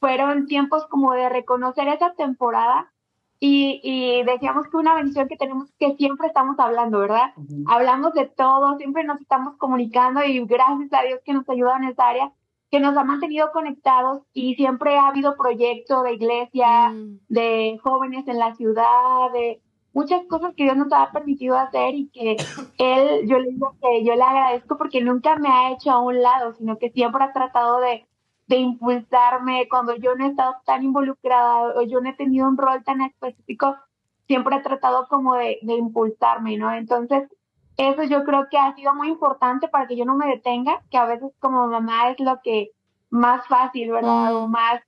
fueron 0.00 0.46
tiempos 0.46 0.86
como 0.86 1.12
de 1.12 1.28
reconocer 1.28 1.86
esa 1.88 2.14
temporada 2.14 2.90
y, 3.40 3.80
y, 3.84 4.24
decíamos 4.24 4.66
que 4.68 4.78
una 4.78 4.94
bendición 4.94 5.28
que 5.28 5.36
tenemos 5.36 5.70
que 5.78 5.94
siempre 5.96 6.28
estamos 6.28 6.58
hablando, 6.58 6.98
¿verdad? 6.98 7.34
Hablamos 7.66 8.14
de 8.14 8.26
todo, 8.26 8.76
siempre 8.78 9.04
nos 9.04 9.20
estamos 9.20 9.56
comunicando 9.58 10.24
y 10.24 10.44
gracias 10.46 10.92
a 10.92 11.02
Dios 11.02 11.20
que 11.24 11.34
nos 11.34 11.48
ayuda 11.48 11.76
en 11.76 11.84
esa 11.84 12.08
área, 12.08 12.32
que 12.70 12.80
nos 12.80 12.96
ha 12.96 13.04
mantenido 13.04 13.52
conectados 13.52 14.22
y 14.32 14.54
siempre 14.54 14.96
ha 14.96 15.08
habido 15.08 15.36
proyectos 15.36 16.02
de 16.04 16.14
iglesia, 16.14 16.88
mm. 16.88 17.20
de 17.28 17.78
jóvenes 17.82 18.26
en 18.26 18.38
la 18.38 18.54
ciudad, 18.56 19.30
de 19.34 19.60
muchas 19.92 20.24
cosas 20.26 20.54
que 20.54 20.64
Dios 20.64 20.76
nos 20.76 20.92
ha 20.92 21.10
permitido 21.12 21.56
hacer 21.56 21.94
y 21.94 22.08
que 22.08 22.36
Él, 22.78 23.28
yo 23.28 23.38
le 23.38 23.50
digo 23.50 23.76
que 23.80 24.04
yo 24.04 24.14
le 24.14 24.22
agradezco 24.22 24.76
porque 24.78 25.00
nunca 25.00 25.36
me 25.36 25.48
ha 25.48 25.72
hecho 25.72 25.90
a 25.90 26.00
un 26.00 26.22
lado, 26.22 26.54
sino 26.54 26.78
que 26.78 26.90
siempre 26.90 27.24
ha 27.24 27.32
tratado 27.32 27.80
de 27.80 28.06
de 28.48 28.56
impulsarme 28.56 29.68
cuando 29.68 29.94
yo 29.96 30.14
no 30.14 30.24
he 30.24 30.30
estado 30.30 30.56
tan 30.64 30.82
involucrada 30.82 31.74
o 31.76 31.82
yo 31.82 32.00
no 32.00 32.08
he 32.08 32.14
tenido 32.14 32.48
un 32.48 32.56
rol 32.56 32.82
tan 32.82 33.02
específico, 33.02 33.76
siempre 34.26 34.56
he 34.56 34.60
tratado 34.60 35.06
como 35.06 35.34
de, 35.34 35.58
de 35.62 35.74
impulsarme, 35.74 36.56
¿no? 36.56 36.72
Entonces, 36.72 37.28
eso 37.76 38.02
yo 38.04 38.24
creo 38.24 38.48
que 38.50 38.56
ha 38.56 38.74
sido 38.74 38.94
muy 38.94 39.08
importante 39.08 39.68
para 39.68 39.86
que 39.86 39.96
yo 39.96 40.06
no 40.06 40.16
me 40.16 40.26
detenga, 40.26 40.82
que 40.90 40.96
a 40.96 41.04
veces 41.04 41.30
como 41.38 41.68
mamá 41.68 42.10
es 42.10 42.20
lo 42.20 42.40
que 42.42 42.70
más 43.10 43.46
fácil, 43.46 43.92
¿verdad? 43.92 44.34
O 44.34 44.48
mm. 44.48 44.50
más, 44.50 44.80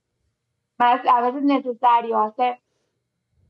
más 0.78 1.06
a 1.06 1.20
veces 1.20 1.42
necesario 1.42 2.18
hacer. 2.18 2.60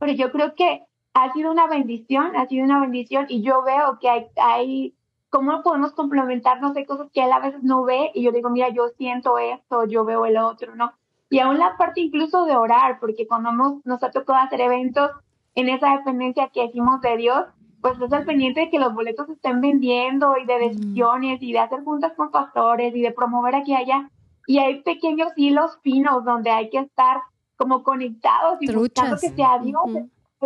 Pero 0.00 0.12
yo 0.12 0.32
creo 0.32 0.54
que 0.56 0.84
ha 1.14 1.32
sido 1.32 1.50
una 1.50 1.66
bendición, 1.66 2.36
ha 2.36 2.46
sido 2.46 2.64
una 2.64 2.80
bendición 2.80 3.26
y 3.28 3.42
yo 3.42 3.62
veo 3.62 3.98
que 4.00 4.08
hay, 4.08 4.26
hay 4.36 4.94
¿cómo 5.30 5.62
podemos 5.62 5.92
complementarnos? 5.92 6.76
Hay 6.76 6.84
cosas 6.84 7.08
que 7.12 7.24
él 7.24 7.32
a 7.32 7.40
veces 7.40 7.62
no 7.62 7.84
ve 7.84 8.10
y 8.14 8.22
yo 8.22 8.32
digo, 8.32 8.50
mira, 8.50 8.68
yo 8.70 8.88
siento 8.98 9.38
esto, 9.38 9.86
yo 9.86 10.04
veo 10.04 10.26
el 10.26 10.36
otro, 10.36 10.74
¿no? 10.74 10.92
Y 11.30 11.38
aún 11.38 11.58
la 11.58 11.76
parte 11.76 12.00
incluso 12.00 12.44
de 12.44 12.56
orar, 12.56 12.98
porque 12.98 13.26
cuando 13.26 13.52
nos 13.84 14.02
ha 14.02 14.10
tocado 14.10 14.38
hacer 14.40 14.60
eventos 14.60 15.10
en 15.54 15.68
esa 15.68 15.96
dependencia 15.96 16.48
que 16.48 16.66
decimos 16.66 17.00
de 17.00 17.16
Dios, 17.16 17.44
pues 17.80 18.00
es 18.00 18.12
el 18.12 18.24
pendiente 18.24 18.60
de 18.60 18.70
que 18.70 18.78
los 18.78 18.92
boletos 18.92 19.26
se 19.26 19.34
estén 19.34 19.60
vendiendo 19.60 20.36
y 20.36 20.44
de 20.44 20.58
decisiones 20.58 21.40
y 21.40 21.52
de 21.52 21.60
hacer 21.60 21.82
juntas 21.82 22.12
con 22.16 22.30
pastores 22.30 22.94
y 22.94 23.00
de 23.00 23.12
promover 23.12 23.54
aquí 23.54 23.72
y 23.72 23.76
allá. 23.76 24.10
Y 24.46 24.58
hay 24.58 24.82
pequeños 24.82 25.32
hilos 25.36 25.78
finos 25.82 26.24
donde 26.24 26.50
hay 26.50 26.68
que 26.68 26.78
estar 26.78 27.22
como 27.56 27.84
conectados 27.84 28.58
y 28.60 28.72
buscando 28.72 29.16
que 29.16 29.30
sea 29.30 29.58
Dios 29.58 29.80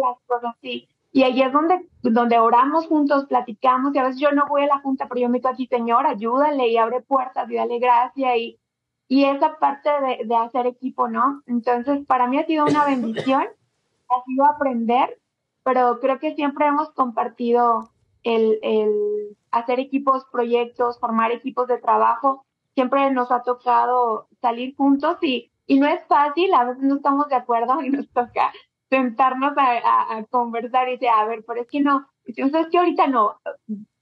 las 0.00 0.18
cosas 0.26 0.54
así. 0.56 0.88
Y 1.12 1.22
ahí 1.22 1.42
es 1.42 1.52
donde, 1.52 1.88
donde 2.02 2.38
oramos 2.38 2.86
juntos, 2.86 3.26
platicamos, 3.26 3.94
y 3.94 3.98
a 3.98 4.04
veces 4.04 4.20
yo 4.20 4.32
no 4.32 4.46
voy 4.48 4.62
a 4.62 4.66
la 4.66 4.80
junta, 4.80 5.06
pero 5.08 5.20
yo 5.20 5.28
meto 5.28 5.48
aquí, 5.48 5.66
Señor, 5.66 6.06
ayúdale 6.06 6.68
y 6.68 6.76
abre 6.76 7.02
puertas 7.02 7.48
y 7.50 7.54
dale 7.54 7.78
gracia 7.78 8.36
y, 8.36 8.58
y 9.06 9.24
esa 9.24 9.56
parte 9.58 9.90
de, 9.90 10.24
de 10.24 10.36
hacer 10.36 10.66
equipo, 10.66 11.08
¿no? 11.08 11.42
Entonces, 11.46 12.04
para 12.06 12.26
mí 12.26 12.38
ha 12.38 12.46
sido 12.46 12.64
una 12.66 12.84
bendición, 12.84 13.44
ha 14.08 14.24
sido 14.24 14.44
aprender, 14.44 15.20
pero 15.62 16.00
creo 16.00 16.18
que 16.18 16.34
siempre 16.34 16.66
hemos 16.66 16.90
compartido 16.90 17.90
el, 18.24 18.58
el 18.62 19.36
hacer 19.52 19.78
equipos, 19.78 20.24
proyectos, 20.32 20.98
formar 20.98 21.30
equipos 21.30 21.68
de 21.68 21.78
trabajo. 21.78 22.44
Siempre 22.74 23.10
nos 23.12 23.30
ha 23.30 23.42
tocado 23.42 24.26
salir 24.40 24.74
juntos 24.74 25.18
y, 25.22 25.52
y 25.66 25.78
no 25.78 25.86
es 25.86 26.04
fácil, 26.06 26.52
a 26.54 26.64
veces 26.64 26.82
no 26.82 26.96
estamos 26.96 27.28
de 27.28 27.36
acuerdo 27.36 27.80
y 27.82 27.90
nos 27.90 28.08
toca 28.10 28.52
sentarnos 28.90 29.54
a, 29.56 30.24
conversar 30.30 30.88
y 30.88 30.92
decir, 30.92 31.08
a 31.08 31.24
ver, 31.26 31.44
pero 31.46 31.62
es 31.62 31.68
que 31.68 31.80
no, 31.80 32.06
entonces 32.24 32.68
que 32.70 32.78
ahorita 32.78 33.06
no, 33.06 33.40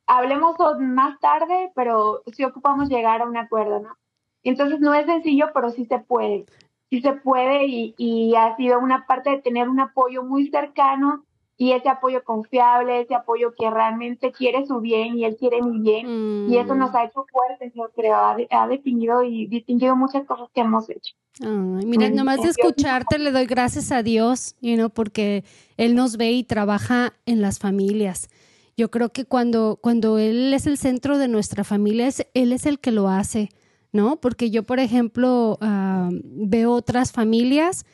hablemos 0.06 0.56
más 0.80 1.18
tarde, 1.20 1.72
pero 1.74 2.22
sí 2.32 2.44
ocupamos 2.44 2.88
llegar 2.88 3.22
a 3.22 3.26
un 3.26 3.36
acuerdo, 3.36 3.80
¿no? 3.80 3.96
Entonces 4.42 4.80
no 4.80 4.92
es 4.94 5.06
sencillo, 5.06 5.50
pero 5.54 5.70
sí 5.70 5.86
se 5.86 5.98
puede, 5.98 6.46
sí 6.90 7.00
se 7.00 7.12
puede 7.12 7.66
y, 7.66 7.94
y 7.96 8.34
ha 8.34 8.56
sido 8.56 8.80
una 8.80 9.06
parte 9.06 9.30
de 9.30 9.42
tener 9.42 9.68
un 9.68 9.80
apoyo 9.80 10.24
muy 10.24 10.48
cercano 10.48 11.24
y 11.56 11.72
ese 11.72 11.88
apoyo 11.88 12.24
confiable, 12.24 13.02
ese 13.02 13.14
apoyo 13.14 13.54
que 13.56 13.70
realmente 13.70 14.32
quiere 14.32 14.66
su 14.66 14.80
bien 14.80 15.18
y 15.18 15.24
él 15.24 15.36
quiere 15.36 15.62
mi 15.62 15.78
bien. 15.78 16.50
Y 16.50 16.56
eso 16.56 16.74
nos 16.74 16.92
mm. 16.92 16.96
ha 16.96 17.04
hecho 17.04 17.24
fuertes, 17.30 17.72
yo 17.74 17.90
creo, 17.94 18.16
ha, 18.16 18.66
definido 18.66 19.22
y 19.22 19.46
distinguido 19.46 19.94
muchas 19.94 20.24
cosas 20.24 20.48
que 20.54 20.62
hemos 20.62 20.88
hecho. 20.88 21.14
Ay, 21.40 21.86
mira, 21.86 22.10
nomás 22.10 22.42
de 22.42 22.48
escucharte 22.48 23.18
le 23.18 23.30
doy 23.32 23.46
gracias 23.46 23.92
a 23.92 24.02
Dios, 24.02 24.56
you 24.60 24.74
know, 24.74 24.90
porque 24.90 25.44
Él 25.76 25.94
nos 25.94 26.16
ve 26.16 26.32
y 26.32 26.44
trabaja 26.44 27.12
en 27.26 27.40
las 27.42 27.58
familias. 27.58 28.28
Yo 28.76 28.90
creo 28.90 29.10
que 29.10 29.24
cuando, 29.24 29.78
cuando 29.80 30.18
Él 30.18 30.52
es 30.54 30.66
el 30.66 30.78
centro 30.78 31.18
de 31.18 31.28
nuestra 31.28 31.64
familia, 31.64 32.08
Él 32.34 32.52
es 32.52 32.66
el 32.66 32.80
que 32.80 32.90
lo 32.90 33.08
hace, 33.08 33.50
¿no? 33.92 34.16
Porque 34.16 34.50
yo, 34.50 34.62
por 34.62 34.80
ejemplo, 34.80 35.58
ah, 35.60 36.08
veo 36.12 36.72
otras 36.72 37.12
familias 37.12 37.84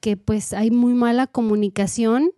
que 0.00 0.16
pues 0.16 0.52
hay 0.52 0.70
muy 0.70 0.92
mala 0.92 1.26
comunicación 1.26 2.32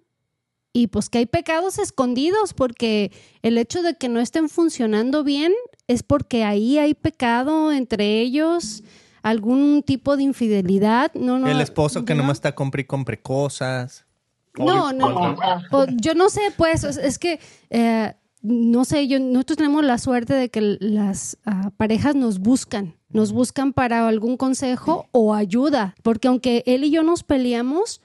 y 0.77 0.89
pues 0.89 1.09
que 1.09 1.17
hay 1.17 1.27
pecados 1.27 1.79
escondidos 1.79 2.53
porque 2.53 3.11
el 3.41 3.57
hecho 3.57 3.81
de 3.81 3.95
que 3.95 4.11
no 4.11 4.21
estén 4.21 4.51
funcionando 4.51 5.25
bien 5.25 5.55
es 5.87 6.03
porque 6.03 6.45
ahí 6.45 6.77
hay 6.77 6.93
pecado 6.93 7.73
entre 7.73 8.21
ellos, 8.21 8.85
algún 9.23 9.83
tipo 9.83 10.19
de 10.19 10.25
infidelidad. 10.25 11.15
No, 11.15 11.39
no, 11.39 11.49
el 11.49 11.63
esposo 11.63 12.05
que 12.05 12.15
nomás 12.15 12.37
está 12.37 12.55
compre 12.55 12.83
y 12.83 12.85
compre 12.85 13.19
cosas. 13.19 14.05
No, 14.59 14.93
no, 14.93 15.37
pues, 15.71 15.89
yo 15.97 16.15
no 16.15 16.29
sé, 16.29 16.43
pues, 16.59 16.85
es 16.85 17.19
que, 17.19 17.41
eh, 17.71 18.13
no 18.43 18.85
sé, 18.85 19.09
yo, 19.09 19.19
nosotros 19.19 19.57
tenemos 19.57 19.83
la 19.83 19.97
suerte 19.97 20.35
de 20.35 20.51
que 20.51 20.77
las 20.79 21.39
ah, 21.47 21.71
parejas 21.79 22.15
nos 22.15 22.39
buscan, 22.39 22.97
nos 23.09 23.33
buscan 23.33 23.73
para 23.73 24.07
algún 24.07 24.37
consejo 24.37 25.09
o 25.13 25.35
ayuda, 25.35 25.95
porque 26.03 26.29
aunque 26.29 26.63
él 26.67 26.85
y 26.85 26.91
yo 26.91 27.03
nos 27.03 27.23
peleamos, 27.23 28.03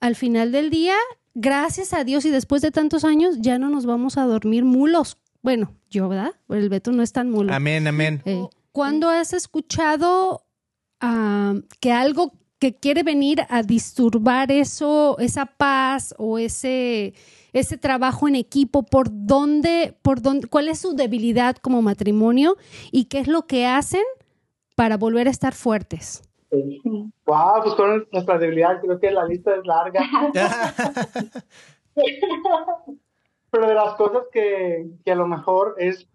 al 0.00 0.16
final 0.16 0.50
del 0.50 0.70
día 0.70 0.94
gracias 1.36 1.92
a 1.92 2.02
Dios 2.02 2.24
y 2.24 2.30
después 2.30 2.62
de 2.62 2.72
tantos 2.72 3.04
años 3.04 3.36
ya 3.38 3.58
no 3.58 3.70
nos 3.70 3.86
vamos 3.86 4.16
a 4.16 4.24
dormir 4.24 4.64
mulos. 4.64 5.18
Bueno, 5.42 5.76
yo, 5.88 6.08
¿verdad? 6.08 6.32
El 6.48 6.68
Beto 6.68 6.90
no 6.90 7.02
es 7.02 7.12
tan 7.12 7.30
mulo. 7.30 7.52
Amén, 7.52 7.86
amén. 7.86 8.22
Eh, 8.24 8.42
¿Cuándo 8.72 9.08
has 9.08 9.32
escuchado 9.32 10.44
ah, 11.00 11.54
que 11.78 11.92
algo 11.92 12.32
que 12.58 12.74
quiere 12.74 13.02
venir 13.02 13.42
a 13.50 13.62
disturbar 13.62 14.50
eso, 14.50 15.18
esa 15.18 15.44
paz 15.46 16.14
o 16.18 16.38
ese, 16.38 17.14
ese 17.52 17.76
trabajo 17.76 18.28
en 18.28 18.34
equipo, 18.34 18.82
por 18.82 19.08
dónde, 19.12 19.96
por 20.02 20.22
dónde, 20.22 20.48
cuál 20.48 20.68
es 20.68 20.80
su 20.80 20.94
debilidad 20.94 21.56
como 21.56 21.82
matrimonio 21.82 22.56
y 22.90 23.04
qué 23.04 23.18
es 23.18 23.28
lo 23.28 23.46
que 23.46 23.66
hacen 23.66 24.02
para 24.74 24.96
volver 24.96 25.28
a 25.28 25.30
estar 25.30 25.54
fuertes? 25.54 26.22
Wow, 26.50 27.62
pues 27.62 27.74
con 27.74 28.06
nuestra 28.12 28.38
debilidad, 28.38 28.80
creo 28.80 28.98
que 28.98 29.10
la 29.10 29.24
lista 29.24 29.54
es 29.56 29.66
larga. 29.66 30.00
Pero 33.50 33.66
de 33.66 33.74
las 33.74 33.94
cosas 33.94 34.24
que, 34.32 34.86
que, 35.04 35.12
a 35.12 35.16
lo 35.16 35.26
mejor 35.26 35.74
es, 35.78 36.06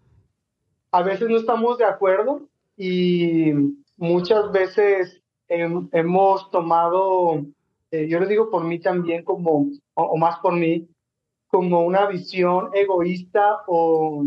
a 0.90 1.02
veces 1.02 1.28
no 1.28 1.36
estamos 1.36 1.78
de 1.78 1.84
acuerdo 1.84 2.42
y 2.76 3.52
muchas 3.96 4.50
veces 4.52 5.22
hemos 5.48 6.50
tomado, 6.50 7.44
eh, 7.90 8.08
yo 8.08 8.20
lo 8.20 8.26
digo 8.26 8.50
por 8.50 8.64
mí 8.64 8.78
también 8.78 9.24
como, 9.24 9.66
o, 9.94 10.16
más 10.16 10.38
por 10.38 10.54
mí, 10.54 10.88
como 11.48 11.84
una 11.84 12.06
visión 12.06 12.70
egoísta 12.72 13.58
o 13.66 14.24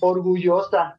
orgullosa 0.00 0.98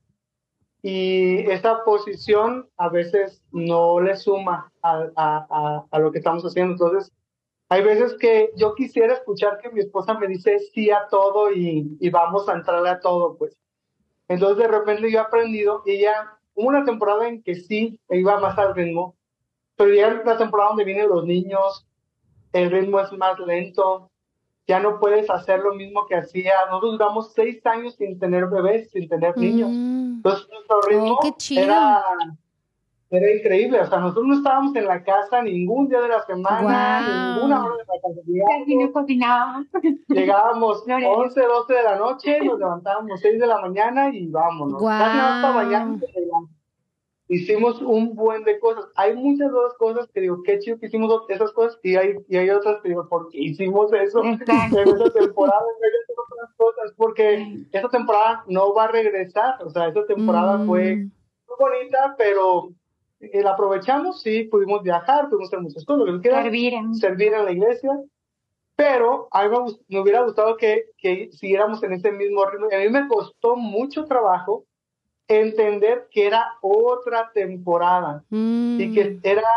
y 0.85 1.49
esa 1.49 1.85
posición 1.85 2.69
a 2.75 2.89
veces 2.89 3.41
no 3.53 4.01
le 4.01 4.17
suma 4.17 4.69
a, 4.81 5.07
a, 5.15 5.85
a, 5.89 5.99
lo 5.99 6.11
que 6.11 6.17
estamos 6.17 6.43
haciendo. 6.43 6.73
Entonces, 6.73 7.09
hay 7.69 7.81
veces 7.83 8.17
que 8.19 8.51
yo 8.57 8.75
quisiera 8.75 9.13
escuchar 9.13 9.59
que 9.59 9.71
mi 9.71 9.79
esposa 9.79 10.13
me 10.15 10.27
dice 10.27 10.59
sí 10.73 10.91
a 10.91 11.07
todo 11.09 11.53
y, 11.53 11.97
y 12.01 12.09
vamos 12.09 12.49
a 12.49 12.55
entrarle 12.55 12.89
a 12.89 12.99
todo, 12.99 13.37
pues. 13.37 13.57
Entonces, 14.27 14.57
de 14.57 14.67
repente 14.67 15.09
yo 15.09 15.19
he 15.19 15.21
aprendido 15.21 15.83
y 15.85 16.01
ya 16.01 16.37
hubo 16.53 16.67
una 16.67 16.83
temporada 16.83 17.29
en 17.29 17.41
que 17.41 17.55
sí 17.55 17.97
iba 18.09 18.37
más 18.41 18.57
al 18.57 18.75
ritmo, 18.75 19.15
pero 19.77 19.93
ya 19.93 20.21
la 20.25 20.37
temporada 20.37 20.71
donde 20.71 20.83
vienen 20.83 21.07
los 21.07 21.23
niños, 21.23 21.87
el 22.51 22.69
ritmo 22.69 22.99
es 22.99 23.11
más 23.13 23.39
lento, 23.39 24.11
ya 24.67 24.79
no 24.79 24.99
puedes 24.99 25.29
hacer 25.29 25.59
lo 25.59 25.75
mismo 25.75 26.05
que 26.07 26.15
hacía. 26.15 26.53
Nosotros 26.69 26.93
duramos 26.93 27.33
seis 27.33 27.65
años 27.65 27.95
sin 27.95 28.17
tener 28.17 28.47
bebés, 28.47 28.89
sin 28.91 29.09
tener 29.09 29.37
niños. 29.37 29.69
Mm. 29.71 30.15
Entonces, 30.17 30.47
nuestro 30.49 30.81
ritmo 30.87 31.19
oh, 31.21 31.35
era, 31.51 32.03
era 33.09 33.35
increíble. 33.35 33.81
O 33.81 33.87
sea, 33.87 33.99
nosotros 33.99 34.25
no 34.25 34.35
estábamos 34.35 34.75
en 34.75 34.85
la 34.85 35.03
casa 35.03 35.41
ningún 35.41 35.89
día 35.89 36.01
de 36.01 36.07
la 36.07 36.25
semana, 36.25 37.35
ninguna 37.35 37.65
hora 37.65 37.75
de 37.75 37.83
la 37.83 38.01
casa. 38.01 38.21
Llegábamos, 40.07 40.85
llegábamos 40.85 40.85
11, 40.87 41.41
12 41.41 41.73
de 41.73 41.83
la 41.83 41.95
noche, 41.97 42.39
nos 42.39 42.59
levantábamos 42.59 43.19
6 43.19 43.39
de 43.39 43.47
la 43.47 43.59
mañana 43.59 44.09
y 44.13 44.27
vámonos. 44.27 44.81
Wow. 44.81 44.89
Casi 44.89 45.19
hasta 45.19 45.51
mañana 45.51 45.99
hicimos 47.27 47.81
un 47.81 48.15
buen 48.15 48.43
de 48.43 48.59
cosas. 48.59 48.85
Hay 48.95 49.15
muchas 49.15 49.51
otras 49.51 49.73
cosas 49.77 50.09
que 50.13 50.21
digo, 50.21 50.41
qué 50.43 50.59
chido 50.59 50.79
que 50.79 50.87
hicimos 50.87 51.23
esas 51.29 51.51
cosas 51.51 51.79
y 51.83 51.95
hay, 51.95 52.15
y 52.27 52.37
hay 52.37 52.49
otras 52.49 52.81
que 52.81 52.89
digo, 52.89 53.07
¿por 53.07 53.29
qué 53.29 53.39
hicimos 53.39 53.91
eso 53.93 54.23
en 54.23 54.33
esa 54.41 55.09
temporada? 55.11 55.65
En 55.81 56.19
otras 56.33 56.53
cosas, 56.57 56.93
porque 56.97 57.65
esa 57.71 57.89
temporada 57.89 58.43
no 58.47 58.73
va 58.73 58.85
a 58.85 58.91
regresar, 58.91 59.55
o 59.63 59.69
sea, 59.69 59.87
esa 59.87 60.05
temporada 60.05 60.57
mm. 60.57 60.67
fue 60.67 60.95
muy 60.95 61.57
bonita, 61.59 62.15
pero 62.17 62.69
eh, 63.19 63.41
la 63.41 63.51
aprovechamos, 63.51 64.21
sí, 64.21 64.45
pudimos 64.45 64.83
viajar, 64.83 65.29
pudimos 65.29 65.49
hacer 65.49 65.61
muchas 65.61 65.85
cosas, 65.85 66.07
lo 66.07 66.21
que 66.21 66.29
servir, 66.29 66.73
en... 66.73 66.95
servir 66.95 67.33
en 67.33 67.45
la 67.45 67.51
iglesia, 67.51 67.91
pero 68.75 69.27
a 69.31 69.43
mí 69.43 69.49
me, 69.49 69.73
me 69.87 70.01
hubiera 70.01 70.23
gustado 70.23 70.57
que, 70.57 70.85
que 70.97 71.29
siguiéramos 71.31 71.83
en 71.83 71.93
ese 71.93 72.11
mismo 72.11 72.43
ritmo. 72.45 72.67
A 72.73 72.79
mí 72.79 72.89
me 72.89 73.07
costó 73.07 73.55
mucho 73.55 74.05
trabajo 74.05 74.65
entender 75.27 76.07
que 76.11 76.27
era 76.27 76.53
otra 76.61 77.31
temporada 77.33 78.23
y 78.29 78.93
que 78.93 79.11
mm. 79.11 79.19
era 79.23 79.47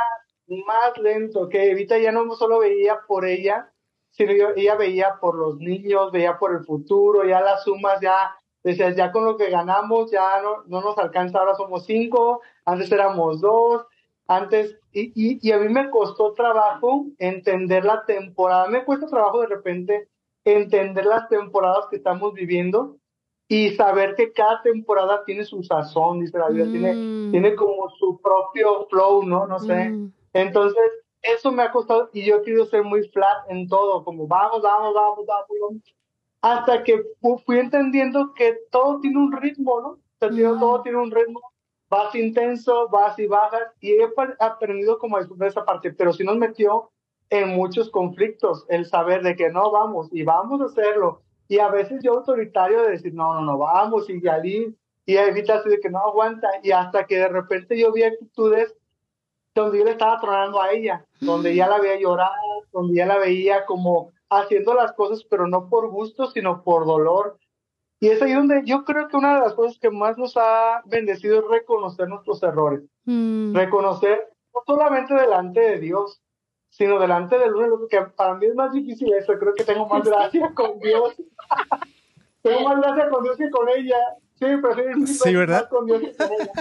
más 0.49 0.97
lento, 0.99 1.49
que 1.49 1.71
Evita 1.71 1.99
ya 1.99 2.13
no 2.13 2.33
solo 2.37 2.61
veía 2.61 3.01
por 3.07 3.25
ella, 3.25 3.73
sino 4.11 4.33
ella 4.55 4.77
veía 4.77 5.17
por 5.21 5.35
los 5.35 5.59
niños, 5.59 6.13
veía 6.13 6.39
por 6.39 6.55
el 6.55 6.65
futuro, 6.65 7.25
ya 7.25 7.41
las 7.41 7.65
sumas, 7.65 8.01
ya 8.01 8.37
decías, 8.63 8.97
ya 8.97 9.13
con 9.13 9.25
lo 9.25 9.37
que 9.37 9.51
ganamos, 9.51 10.11
ya 10.11 10.41
no, 10.41 10.65
no 10.67 10.81
nos 10.81 10.97
alcanza, 10.99 11.39
ahora 11.39 11.55
somos 11.55 11.85
cinco, 11.85 12.41
antes 12.65 12.91
éramos 12.91 13.41
dos, 13.41 13.87
antes, 14.29 14.79
y, 14.93 15.13
y, 15.15 15.39
y 15.41 15.53
a 15.53 15.59
mí 15.59 15.69
me 15.69 15.91
costó 15.91 16.33
trabajo 16.33 17.07
entender 17.19 17.85
la 17.85 18.05
temporada, 18.05 18.67
me 18.69 18.85
cuesta 18.85 19.07
trabajo 19.07 19.41
de 19.41 19.49
repente 19.49 20.09
entender 20.45 21.07
las 21.07 21.29
temporadas 21.29 21.87
que 21.91 21.97
estamos 21.97 22.33
viviendo, 22.35 22.97
y 23.49 23.71
saber 23.71 24.17
que 24.17 24.33
cada 24.33 24.63
temporada 24.63 25.25
tiene 25.25 25.45
su 25.45 25.63
sazón, 25.63 26.21
dice 26.21 26.39
la 26.39 26.49
vida, 26.49 26.65
tiene, 26.65 26.95
mm. 26.95 27.31
tiene 27.31 27.55
como 27.55 27.89
su 27.91 28.21
propio 28.21 28.87
flow, 28.91 29.23
¿no? 29.25 29.47
No 29.47 29.59
sé. 29.61 29.91
Mm. 29.91 30.13
Entonces, 30.33 30.85
eso 31.23 31.53
me 31.53 31.63
ha 31.63 31.71
costado 31.71 32.11
y 32.13 32.25
yo 32.25 32.43
quiero 32.43 32.67
ser 32.67 32.83
muy 32.83 33.09
flat 33.09 33.49
en 33.49 33.69
todo, 33.69 34.05
como 34.05 34.27
vamos, 34.27 34.63
vamos, 34.63 34.95
vamos, 34.95 35.27
vamos, 35.27 35.83
hasta 36.43 36.85
que 36.85 37.03
fui 37.45 37.59
entendiendo 37.59 38.33
que 38.35 38.57
todo 38.71 39.01
tiene 39.01 39.19
un 39.19 39.33
ritmo, 39.33 39.81
¿no? 39.81 39.99
O 40.21 40.59
todo 40.59 40.83
tiene 40.83 40.99
un 40.99 41.11
ritmo, 41.11 41.41
vas 41.89 42.15
intenso, 42.15 42.89
vas 42.89 43.19
y 43.19 43.27
bajas, 43.27 43.73
y 43.81 43.93
he 43.93 44.09
aprendido 44.39 44.99
como 44.99 45.17
a 45.17 45.21
disfrutar 45.21 45.49
esa 45.49 45.65
parte, 45.65 45.93
pero 45.93 46.13
sí 46.13 46.25
nos 46.25 46.37
metió 46.37 46.91
en 47.31 47.51
muchos 47.51 47.91
conflictos 47.91 48.65
el 48.69 48.87
saber 48.87 49.23
de 49.23 49.35
que 49.37 49.51
no 49.51 49.71
vamos 49.71 50.09
y 50.13 50.23
vamos 50.23 50.61
a 50.61 50.67
hacerlo 50.67 51.23
y 51.49 51.59
a 51.59 51.69
veces 51.69 52.03
yo 52.03 52.15
autoritario 52.15 52.83
de 52.83 52.93
decir, 52.93 53.15
no, 53.15 53.35
no, 53.35 53.41
no, 53.43 53.59
vamos, 53.59 54.09
y 54.09 54.29
allí, 54.29 54.77
y 55.05 55.17
Evita 55.17 55.57
así 55.57 55.69
de 55.69 55.81
que 55.81 55.91
no 55.91 55.99
aguanta, 55.99 56.49
y 56.63 56.73
hasta 56.73 57.05
que 57.05 57.17
de 57.17 57.29
repente 57.29 57.79
yo 57.79 57.93
vi 57.93 58.03
actitudes 58.03 58.75
donde 59.55 59.79
yo 59.79 59.85
le 59.85 59.93
estaba 59.93 60.21
tronando 60.21 60.61
a 60.61 60.73
ella, 60.73 61.05
donde 61.21 61.55
ya 61.55 61.69
la 61.69 61.79
veía 61.79 61.99
llorar, 61.99 62.31
donde 62.73 62.95
ya 62.95 63.07
la 63.07 63.19
veía 63.19 63.65
como 63.65 64.13
haciendo 64.29 64.75
las 64.75 64.93
cosas, 64.93 65.25
pero 65.25 65.47
no 65.47 65.69
por 65.69 65.89
gusto, 65.89 66.31
sino 66.31 66.63
por 66.63 66.85
dolor. 66.85 67.39
Y 67.99 68.09
es 68.09 68.21
ahí 68.21 68.35
donde 68.35 68.63
yo 68.67 68.85
creo 68.85 69.09
que 69.09 69.17
una 69.17 69.37
de 69.37 69.41
las 69.41 69.55
cosas 69.55 69.79
que 69.79 69.91
más 69.91 70.19
nos 70.19 70.37
ha 70.37 70.83
bendecido 70.85 71.39
es 71.39 71.49
reconocer 71.49 72.09
nuestros 72.09 72.43
errores. 72.43 72.83
Mm. 73.07 73.55
Reconocer 73.55 74.29
no 74.53 74.61
solamente 74.67 75.15
delante 75.15 75.61
de 75.61 75.79
Dios, 75.79 76.21
sino 76.77 76.99
delante 76.99 77.39
del 77.39 77.55
uno, 77.55 77.89
que 77.89 78.03
para 78.03 78.35
mí 78.35 78.47
es 78.47 78.55
más 78.55 78.71
difícil 78.71 79.11
eso, 79.15 79.33
creo 79.39 79.55
que 79.55 79.65
tengo 79.65 79.89
más 79.89 80.07
gracia 80.07 80.51
con 80.55 80.79
Dios. 80.79 81.17
tengo 82.43 82.69
más 82.69 82.81
gracia 82.83 83.09
con 83.09 83.25
Dios 83.25 83.37
que 83.39 83.51
con 83.51 83.69
ella. 83.71 83.97
Sí, 84.35 84.45
pero 84.61 85.07
sí, 85.07 85.35
¿verdad? 85.35 85.71
con 85.71 85.87
Dios 85.87 86.03
que 86.03 86.15
con 86.15 86.29
ella. 86.33 86.53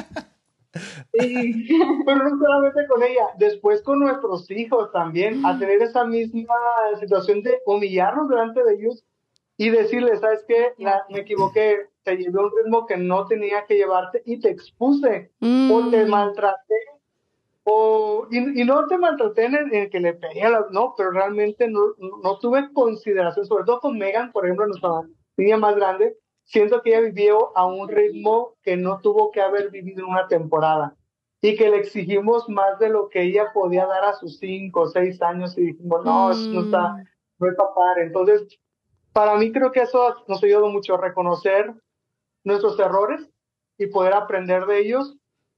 pero 2.06 2.24
no 2.24 2.38
solamente 2.38 2.88
con 2.88 3.04
ella, 3.04 3.28
después 3.38 3.82
con 3.82 4.00
nuestros 4.00 4.50
hijos 4.52 4.90
también, 4.94 5.46
a 5.46 5.60
tener 5.60 5.82
esa 5.82 6.06
misma 6.06 6.56
situación 6.98 7.44
de 7.44 7.60
humillarnos 7.66 8.30
delante 8.30 8.64
de 8.64 8.74
ellos 8.76 9.04
y 9.58 9.70
decirles, 9.70 10.22
¿sabes 10.22 10.46
qué? 10.48 10.74
me 11.10 11.20
equivoqué, 11.20 11.90
te 12.04 12.16
llevé 12.16 12.40
un 12.40 12.52
ritmo 12.56 12.86
que 12.86 12.96
no 12.96 13.26
tenía 13.26 13.66
que 13.66 13.76
llevarte 13.76 14.22
y 14.26 14.40
te 14.40 14.50
expuse 14.50 15.32
o 15.42 15.90
te 15.90 16.06
mm. 16.06 16.10
maltraté 16.10 16.76
o, 17.68 18.28
y, 18.30 18.64
no 18.64 18.86
te 18.88 18.98
maltraté 18.98 19.46
en 19.46 19.56
el, 19.74 19.90
que 19.90 20.00
le 20.00 20.14
pegué 20.14 20.44
a 20.44 20.68
no, 20.70 20.94
pero 20.96 21.10
realmente 21.10 21.68
no, 21.68 21.96
no, 22.24 22.38
tuve 22.38 22.72
consideración, 22.74 23.46
sobre 23.48 23.66
todo 23.66 23.80
con 23.80 23.98
Megan, 23.98 24.32
por 24.32 24.46
ejemplo, 24.46 24.68
nuestra 24.68 25.02
niña 25.36 25.58
más 25.58 25.76
grande, 25.76 26.16
siento 26.44 26.84
que 26.84 26.92
ella 26.92 27.02
vivió 27.02 27.58
a 27.58 27.66
un 27.66 27.90
ritmo 27.90 28.54
que 28.62 28.78
no 28.78 29.00
tuvo 29.02 29.32
que 29.32 29.42
haber 29.42 29.72
vivido 29.72 30.06
en 30.06 30.12
una 30.12 30.28
temporada 30.28 30.96
y 31.42 31.56
que 31.56 31.70
le 31.70 31.78
exigimos 31.78 32.48
más 32.50 32.78
de 32.78 32.90
lo 32.90 33.10
que 33.10 33.24
ella 33.24 33.52
podía 33.52 33.88
dar 33.88 34.06
a 34.06 34.14
sus 34.14 34.38
cinco 34.38 34.82
o 34.82 34.88
seis 34.88 35.20
años 35.24 35.58
y 35.58 35.66
dijimos, 35.66 36.06
no, 36.06 36.32
eso 36.32 36.48
no 36.50 36.62
está, 36.66 36.90
mm. 36.90 37.06
no 37.40 37.50
está 37.50 37.64
padre. 37.74 38.04
Entonces, 38.04 38.60
para 39.12 39.38
mí 39.38 39.52
creo 39.52 39.72
que 39.72 39.82
eso 39.82 40.24
nos 40.28 40.44
ayudado 40.44 40.70
mucho 40.70 40.94
a 40.94 41.02
reconocer 41.02 41.74
nuestros 42.44 42.80
errores 42.80 43.28
y 43.80 43.88
poder 43.88 44.14
aprender 44.14 44.68
de 44.68 44.80
ellos 44.82 45.18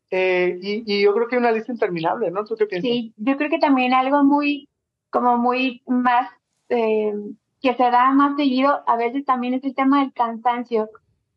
eh, 0.09 0.57
y, 0.61 1.03
yo 1.03 1.13
creo 1.13 1.27
que 1.27 1.37
una 1.37 1.51
lista 1.51 1.71
interminable, 1.71 2.31
¿no? 2.31 2.45
¿Tú 2.45 2.55
qué 2.55 2.65
piensas? 2.65 2.89
Sí, 2.89 3.13
yo 3.17 3.37
creo 3.37 3.49
que 3.49 3.59
también 3.59 3.93
algo 3.93 4.23
muy, 4.23 4.69
como 5.09 5.37
muy 5.37 5.81
más, 5.85 6.29
eh, 6.69 7.13
que 7.61 7.75
se 7.75 7.83
da 7.83 8.11
más 8.11 8.35
seguido, 8.37 8.83
a 8.87 8.95
veces 8.95 9.25
también 9.25 9.53
es 9.55 9.63
el 9.63 9.75
tema 9.75 9.99
del 9.99 10.13
cansancio, 10.13 10.89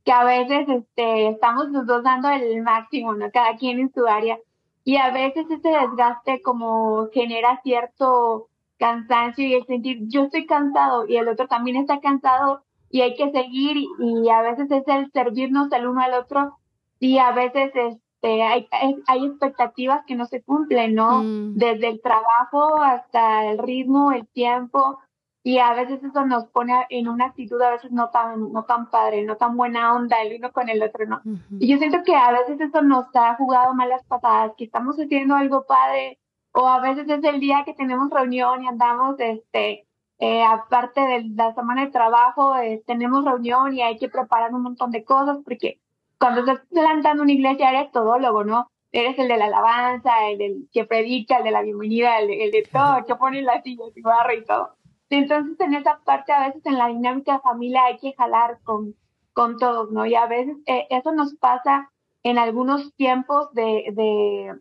que 0.04 0.12
a 0.12 0.24
veces 0.24 0.68
este, 0.68 1.28
estamos 1.28 1.70
los 1.70 1.86
dos 1.86 2.02
dando 2.02 2.28
el 2.30 2.62
máximo, 2.62 3.14
¿no? 3.14 3.30
Cada 3.30 3.56
quien 3.56 3.80
en 3.80 3.92
su 3.92 4.06
área. 4.06 4.38
Y 4.84 4.96
a 4.96 5.10
veces 5.10 5.46
ese 5.50 5.68
desgaste 5.68 6.40
como 6.42 7.08
genera 7.12 7.60
cierto 7.62 8.48
cansancio 8.78 9.46
y 9.46 9.54
el 9.54 9.66
sentir, 9.66 9.98
yo 10.08 10.24
estoy 10.24 10.46
cansado 10.46 11.06
y 11.06 11.16
el 11.16 11.28
otro 11.28 11.48
también 11.48 11.76
está 11.76 12.00
cansado 12.00 12.62
y 12.88 13.02
hay 13.02 13.14
que 13.14 13.30
seguir 13.30 13.76
y, 13.76 13.88
y 13.98 14.30
a 14.30 14.40
veces 14.40 14.70
es 14.70 14.88
el 14.88 15.10
servirnos 15.12 15.70
el 15.72 15.86
uno 15.86 16.00
al 16.00 16.14
otro 16.14 16.56
y 16.98 17.18
a 17.18 17.30
veces 17.32 17.72
es 17.74 17.98
este, 18.22 18.42
hay, 18.42 18.68
hay, 19.06 19.26
expectativas 19.26 20.04
que 20.06 20.14
no 20.14 20.26
se 20.26 20.42
cumplen, 20.42 20.94
¿no? 20.94 21.22
Mm. 21.22 21.54
Desde 21.54 21.88
el 21.88 22.02
trabajo 22.02 22.80
hasta 22.82 23.46
el 23.46 23.58
ritmo, 23.58 24.12
el 24.12 24.28
tiempo, 24.28 24.98
y 25.42 25.56
a 25.56 25.72
veces 25.72 26.04
eso 26.04 26.26
nos 26.26 26.44
pone 26.48 26.74
en 26.90 27.08
una 27.08 27.26
actitud 27.26 27.60
a 27.62 27.70
veces 27.70 27.90
no 27.92 28.10
tan, 28.10 28.52
no 28.52 28.64
tan 28.64 28.90
padre, 28.90 29.24
no 29.24 29.36
tan 29.36 29.56
buena 29.56 29.94
onda 29.94 30.20
el 30.20 30.36
uno 30.36 30.52
con 30.52 30.68
el 30.68 30.82
otro, 30.82 31.06
¿no? 31.06 31.22
Y 31.58 31.66
yo 31.66 31.78
siento 31.78 32.02
que 32.04 32.14
a 32.14 32.30
veces 32.30 32.60
eso 32.60 32.82
nos 32.82 33.06
ha 33.14 33.36
jugado 33.36 33.72
malas 33.74 34.04
patadas, 34.04 34.52
que 34.58 34.64
estamos 34.64 34.96
haciendo 34.96 35.34
algo 35.34 35.64
padre, 35.64 36.18
o 36.52 36.68
a 36.68 36.80
veces 36.80 37.08
es 37.08 37.24
el 37.24 37.40
día 37.40 37.62
que 37.64 37.72
tenemos 37.72 38.10
reunión 38.10 38.62
y 38.64 38.68
andamos, 38.68 39.18
este, 39.18 39.86
eh, 40.18 40.44
aparte 40.44 41.00
de 41.00 41.24
la 41.34 41.54
semana 41.54 41.86
de 41.86 41.90
trabajo, 41.90 42.54
eh, 42.58 42.82
tenemos 42.86 43.24
reunión 43.24 43.72
y 43.72 43.80
hay 43.80 43.96
que 43.96 44.10
preparar 44.10 44.52
un 44.52 44.62
montón 44.62 44.90
de 44.90 45.04
cosas 45.04 45.38
porque 45.42 45.80
cuando 46.20 46.40
estás 46.40 46.60
plantando 46.68 47.22
una 47.22 47.32
iglesia 47.32 47.70
eres 47.70 47.90
todólogo, 47.92 48.44
¿no? 48.44 48.70
Eres 48.92 49.18
el 49.18 49.28
de 49.28 49.38
la 49.38 49.46
alabanza, 49.46 50.28
el 50.28 50.38
del 50.38 50.68
que 50.70 50.84
predica, 50.84 51.38
el 51.38 51.44
de 51.44 51.50
la 51.50 51.62
bienvenida, 51.62 52.18
el 52.18 52.50
de, 52.50 52.68
todo, 52.70 52.98
el 52.98 53.04
que 53.06 53.14
pone 53.14 53.40
las 53.40 53.62
sillas 53.62 53.96
y 53.96 54.02
barra 54.02 54.34
y 54.34 54.44
todo. 54.44 54.76
Entonces, 55.08 55.58
en 55.60 55.74
esa 55.74 55.98
parte, 56.04 56.32
a 56.32 56.46
veces 56.46 56.64
en 56.66 56.76
la 56.76 56.88
dinámica 56.88 57.34
de 57.34 57.40
familia 57.40 57.84
hay 57.86 57.96
que 57.98 58.12
jalar 58.12 58.58
con, 58.64 58.94
con 59.32 59.56
todos, 59.56 59.90
¿no? 59.92 60.04
Y 60.04 60.14
a 60.14 60.26
veces 60.26 60.58
eh, 60.66 60.86
eso 60.90 61.12
nos 61.12 61.34
pasa 61.36 61.90
en 62.22 62.36
algunos 62.36 62.94
tiempos 62.96 63.50
de, 63.54 63.86
de 63.92 64.54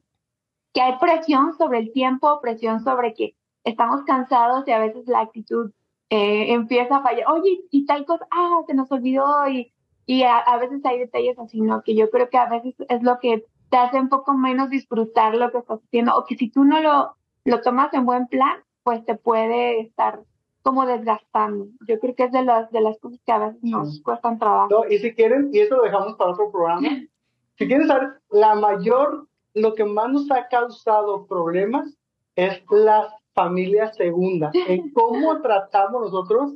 que 0.74 0.82
hay 0.82 0.97
presión 0.97 1.57
sobre 1.57 1.80
el 1.80 1.91
tiempo, 1.91 2.39
presión 2.39 2.82
sobre 2.86 3.14
que 3.14 3.36
estamos 3.66 4.03
cansados 4.05 4.66
y 4.66 4.72
a 4.72 4.80
veces 4.80 5.07
la 5.07 5.22
actitud 5.22 5.72
eh, 6.10 6.53
empieza 6.53 6.97
a 6.97 7.03
fallar. 7.03 7.30
Oye, 7.32 7.66
y 7.70 7.86
tal 7.86 8.05
cosa, 8.05 8.26
ah, 8.32 8.62
se 8.66 8.74
nos 8.74 8.89
olvidó 8.93 9.49
y 9.49 9.74
y 10.10 10.24
a, 10.24 10.57
veces 10.60 10.84
hay 10.86 10.97
detalles 10.97 11.38
así, 11.38 11.62
¿no? 11.62 11.84
Que 11.84 11.93
yo 11.93 12.10
creo 12.10 12.32
que 12.32 12.38
a 12.39 12.49
veces 12.49 12.74
es 12.89 13.03
lo 13.03 13.20
que 13.20 13.45
te 13.70 13.78
hace 13.78 13.99
un 13.99 14.10
poco 14.10 14.34
menos 14.34 14.72
disfrutar 14.72 15.36
lo 15.36 15.51
que 15.51 15.60
estás 15.60 15.82
haciendo, 15.86 16.18
o 16.18 16.26
que 16.26 16.36
si 16.36 16.49
tú 16.49 16.64
no 16.64 16.82
lo, 16.82 17.16
lo 17.45 17.62
tomas 17.62 17.93
en 17.93 18.07
buen 18.07 18.26
plan, 18.26 18.57
pues 18.82 19.05
te 19.05 19.14
puede 19.14 19.82
estar 19.82 20.22
como 20.64 20.88
desgastando. 20.88 21.68
Yo 21.88 21.99
creo 21.99 22.16
que 22.16 22.24
es 22.24 22.32
de 22.32 22.43
las, 22.43 22.72
de 22.72 22.82
las 22.82 22.97
cosas 22.97 23.20
que 23.24 23.32
a 23.32 23.38
veces 23.38 23.60
nos 23.62 24.01
cuestan 24.01 24.39
trabajo. 24.39 24.84
y 24.89 24.97
si 24.97 25.14
quieren, 25.14 25.51
y 25.53 25.60
eso 25.60 25.76
lo 25.76 25.84
dejamos 25.84 26.16
para 26.16 26.32
otro 26.32 26.51
programa, 26.51 26.82
si 27.60 27.68
quieren 27.68 27.88
saber 27.88 28.20
la 28.32 28.55
mayor, 28.55 29.28
lo 29.53 29.76
que 29.76 29.86
más 29.86 30.10
nos 30.10 30.32
ha 30.32 30.47
causado 30.47 31.28
problemas 31.28 31.95
es 32.36 32.64
la 32.72 33.14
familia 33.36 33.93
segunda, 33.93 34.49
en 34.55 34.91
cómo 34.91 35.39
tratamos 35.43 36.01
nosotros 36.01 36.55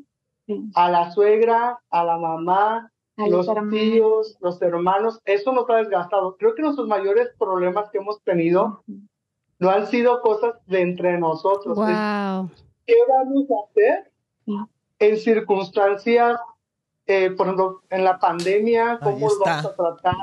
a 0.73 0.89
la 0.89 1.11
suegra, 1.11 1.79
a 1.91 2.03
la 2.03 2.17
mamá, 2.17 2.89
a 3.17 3.27
los, 3.27 3.47
tíos, 3.69 4.37
los 4.41 4.61
hermanos, 4.61 5.21
eso 5.25 5.53
nos 5.53 5.69
ha 5.69 5.77
desgastado. 5.77 6.35
Creo 6.37 6.55
que 6.55 6.61
nuestros 6.63 6.87
mayores 6.87 7.29
problemas 7.37 7.89
que 7.91 7.99
hemos 7.99 8.21
tenido 8.23 8.83
no 9.59 9.69
han 9.69 9.87
sido 9.87 10.21
cosas 10.21 10.55
de 10.65 10.81
entre 10.81 11.17
nosotros. 11.19 11.77
¿Qué 12.85 12.95
vamos 13.07 13.45
a 13.49 13.69
hacer 13.69 14.11
en 14.99 15.17
circunstancias, 15.17 16.39
eh, 17.05 17.31
por 17.31 17.47
ejemplo, 17.47 17.81
en 17.89 18.03
la 18.03 18.17
pandemia, 18.19 18.99
cómo 19.01 19.29
lo 19.29 19.39
vamos 19.39 19.65
a 19.65 19.75
tratar? 19.75 20.15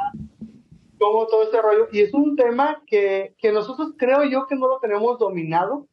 cómo 1.00 1.26
todo 1.26 1.44
este 1.44 1.62
rollo. 1.62 1.88
Y 1.90 2.02
es 2.02 2.12
un 2.12 2.36
tema 2.36 2.82
que, 2.86 3.34
que 3.38 3.52
nosotros 3.52 3.94
creo 3.96 4.22
yo 4.24 4.46
que 4.46 4.54
no 4.54 4.68
lo 4.68 4.78
tenemos 4.80 5.18
dominado. 5.18 5.86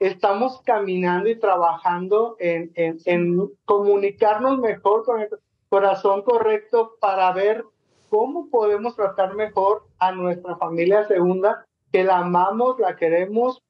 Estamos 0.00 0.60
caminando 0.62 1.28
y 1.28 1.38
trabajando 1.38 2.34
en, 2.40 2.72
en, 2.74 2.98
en 3.04 3.50
comunicarnos 3.64 4.58
mejor 4.58 5.04
con 5.04 5.20
el 5.20 5.28
corazón 5.70 6.22
correcto 6.22 6.96
para 7.00 7.32
ver 7.32 7.64
cómo 8.10 8.50
podemos 8.50 8.96
tratar 8.96 9.34
mejor 9.34 9.84
a 9.98 10.12
nuestra 10.12 10.56
familia 10.56 11.06
segunda, 11.06 11.64
que 11.92 12.04
la 12.04 12.18
amamos, 12.18 12.78
la 12.78 12.96
queremos, 12.96 13.62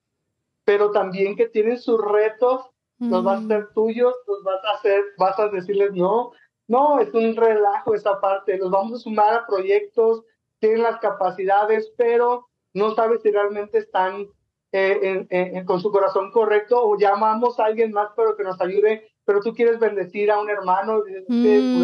pero 0.65 0.91
también 0.91 1.37
que 1.37 1.47
tienen 1.47 1.79
sus 1.79 2.01
retos, 2.03 2.67
los 2.99 3.25
vas 3.25 3.41
a 3.41 3.45
hacer 3.45 3.69
tuyos, 3.73 4.15
los 4.27 4.43
vas 4.43 4.63
a 4.65 4.77
hacer, 4.77 5.03
vas 5.17 5.39
a 5.39 5.49
decirles 5.49 5.93
no, 5.95 6.33
no, 6.69 7.01
es 7.01 7.13
un 7.15 7.35
relajo 7.35 7.95
esa 7.95 8.21
parte, 8.21 8.59
los 8.59 8.71
vamos 8.71 9.01
a 9.01 9.03
sumar 9.03 9.35
a 9.35 9.47
proyectos, 9.47 10.23
tienen 10.59 10.83
las 10.83 10.99
capacidades, 11.01 11.93
pero 11.97 12.47
no 12.75 12.95
sabes 12.95 13.23
si 13.23 13.31
realmente 13.31 13.79
están 13.79 14.27
eh, 14.73 15.65
con 15.67 15.81
su 15.81 15.91
corazón 15.91 16.31
correcto 16.31 16.81
o 16.83 16.97
llamamos 16.99 17.59
a 17.59 17.65
alguien 17.65 17.93
más 17.93 18.11
pero 18.15 18.37
que 18.37 18.45
nos 18.45 18.61
ayude, 18.61 19.10
pero 19.25 19.41
tú 19.41 19.55
quieres 19.55 19.79
bendecir 19.79 20.31
a 20.31 20.41
un 20.41 20.51
hermano, 20.51 21.03
mm. 21.29 21.83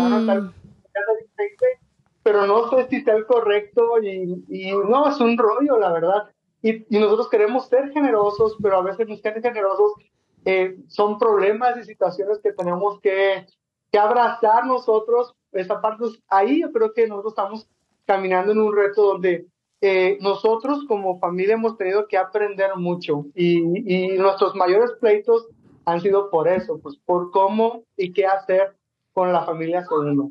pero 2.22 2.46
no 2.46 2.70
sé 2.70 2.88
si 2.88 2.96
está 2.96 3.12
el 3.12 3.26
correcto 3.26 4.02
y, 4.02 4.44
y, 4.48 4.72
no, 4.72 5.08
es 5.08 5.20
un 5.20 5.38
rollo, 5.38 5.78
la 5.78 5.92
verdad. 5.92 6.30
Y, 6.62 6.84
y, 6.94 6.98
nosotros 6.98 7.28
queremos 7.28 7.68
ser 7.68 7.90
generosos, 7.92 8.56
pero 8.62 8.78
a 8.78 8.82
veces 8.82 9.08
los 9.08 9.20
ser 9.20 9.40
generosos 9.40 9.92
eh, 10.44 10.76
son 10.88 11.18
problemas 11.18 11.76
y 11.76 11.84
situaciones 11.84 12.38
que 12.38 12.52
tenemos 12.52 13.00
que, 13.00 13.46
que 13.90 13.98
abrazar 13.98 14.64
nosotros. 14.66 15.34
Esa 15.52 15.80
parte, 15.80 16.04
ahí 16.28 16.60
yo 16.62 16.72
creo 16.72 16.92
que 16.92 17.06
nosotros 17.06 17.32
estamos 17.32 17.68
caminando 18.06 18.52
en 18.52 18.60
un 18.60 18.74
reto 18.74 19.02
donde 19.02 19.46
eh, 19.80 20.18
nosotros 20.20 20.84
como 20.86 21.18
familia 21.18 21.54
hemos 21.54 21.76
tenido 21.76 22.06
que 22.06 22.16
aprender 22.16 22.76
mucho 22.76 23.26
y, 23.34 23.58
y, 23.92 24.16
nuestros 24.16 24.54
mayores 24.54 24.92
pleitos 25.00 25.48
han 25.86 26.00
sido 26.00 26.30
por 26.30 26.48
eso, 26.48 26.80
pues 26.82 26.96
por 27.04 27.30
cómo 27.30 27.84
y 27.96 28.12
qué 28.12 28.26
hacer 28.26 28.76
con 29.14 29.32
la 29.32 29.46
familia 29.46 29.84
segunda. 29.84 30.28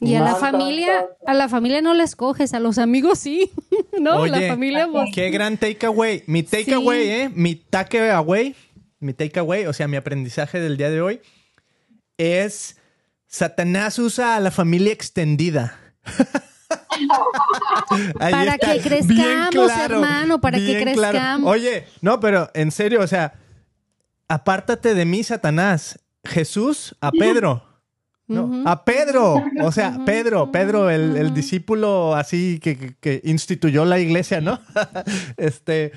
Y 0.00 0.16
a 0.16 0.20
la 0.20 0.34
familia, 0.34 1.06
a 1.26 1.34
la 1.34 1.48
familia 1.48 1.80
no 1.80 1.94
la 1.94 2.02
escoges, 2.02 2.54
a 2.54 2.60
los 2.60 2.78
amigos 2.78 3.20
sí, 3.20 3.52
¿no? 4.00 4.26
la 4.26 4.48
familia. 4.48 4.88
Pues, 4.90 5.10
qué 5.14 5.30
gran 5.30 5.56
takeaway. 5.56 6.24
Mi 6.26 6.42
takeaway, 6.42 7.08
¿eh? 7.08 7.30
Mi 7.32 7.54
takeaway, 7.54 8.56
mi 8.98 9.14
takeaway, 9.14 9.66
o 9.66 9.72
sea, 9.72 9.86
mi 9.86 9.96
aprendizaje 9.96 10.60
del 10.60 10.76
día 10.76 10.90
de 10.90 11.00
hoy 11.00 11.20
es 12.18 12.76
Satanás 13.28 13.98
usa 13.98 14.36
a 14.36 14.40
la 14.40 14.50
familia 14.50 14.92
extendida. 14.92 15.78
para 18.18 18.58
que 18.58 18.80
crezcamos, 18.80 19.70
hermano, 19.70 20.40
para 20.40 20.58
que 20.58 20.82
crezcamos. 20.82 21.50
Oye, 21.50 21.86
no, 22.00 22.18
pero 22.18 22.50
en 22.54 22.70
serio, 22.70 23.00
o 23.00 23.06
sea, 23.06 23.34
apártate 24.28 24.94
de 24.94 25.04
mí, 25.04 25.22
Satanás. 25.22 25.98
Jesús 26.24 26.96
a 27.00 27.10
Pedro. 27.12 27.62
No, 28.26 28.62
a 28.64 28.86
Pedro, 28.86 29.44
o 29.62 29.70
sea, 29.70 30.02
Pedro, 30.06 30.50
Pedro, 30.50 30.88
el, 30.88 31.34
discípulo 31.34 32.14
así 32.14 32.58
que, 32.58 33.20
instituyó 33.22 33.84
la 33.84 33.98
iglesia, 33.98 34.40
¿no? 34.40 34.58
este, 35.36 35.92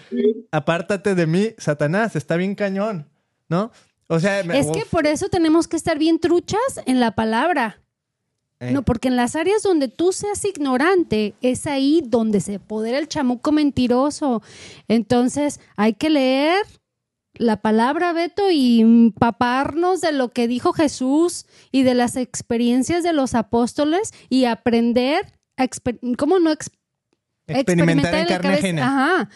apártate 0.51 1.15
de 1.15 1.25
mí, 1.25 1.51
Satanás, 1.57 2.17
está 2.17 2.36
bien 2.36 2.53
cañón, 2.53 3.07
¿no? 3.47 3.71
O 4.07 4.19
sea, 4.19 4.41
es 4.41 4.67
que 4.71 4.84
por 4.89 5.07
eso 5.07 5.30
tenemos 5.30 5.69
que 5.69 5.78
estar 5.78 5.97
bien 5.97 6.19
truchas 6.19 6.82
en 6.86 6.99
la 6.99 7.11
palabra. 7.11 7.80
Eh. 8.59 8.71
No, 8.71 8.84
porque 8.84 9.07
en 9.07 9.15
las 9.15 9.36
áreas 9.36 9.61
donde 9.61 9.88
tú 9.88 10.11
seas 10.11 10.43
ignorante, 10.43 11.34
es 11.41 11.65
ahí 11.65 12.01
donde 12.05 12.41
se 12.41 12.59
podera 12.59 12.97
el 12.97 13.07
chamuco 13.07 13.51
mentiroso. 13.51 14.41
Entonces, 14.88 15.59
hay 15.75 15.93
que 15.93 16.09
leer 16.09 16.57
la 17.39 17.61
palabra, 17.61 18.13
Beto, 18.13 18.49
y 18.51 18.81
empaparnos 18.81 20.01
de 20.01 20.11
lo 20.11 20.29
que 20.29 20.47
dijo 20.47 20.73
Jesús 20.73 21.45
y 21.71 21.83
de 21.83 21.93
las 21.93 22.15
experiencias 22.15 23.03
de 23.03 23.13
los 23.13 23.35
apóstoles 23.35 24.13
y 24.29 24.45
aprender, 24.45 25.33
¿cómo 26.17 26.39
no? 26.39 26.51
experimentar, 27.47 28.15
en, 28.15 28.27
carne 28.27 28.53
ajena. 28.53 28.85
Ajá. 28.85 29.29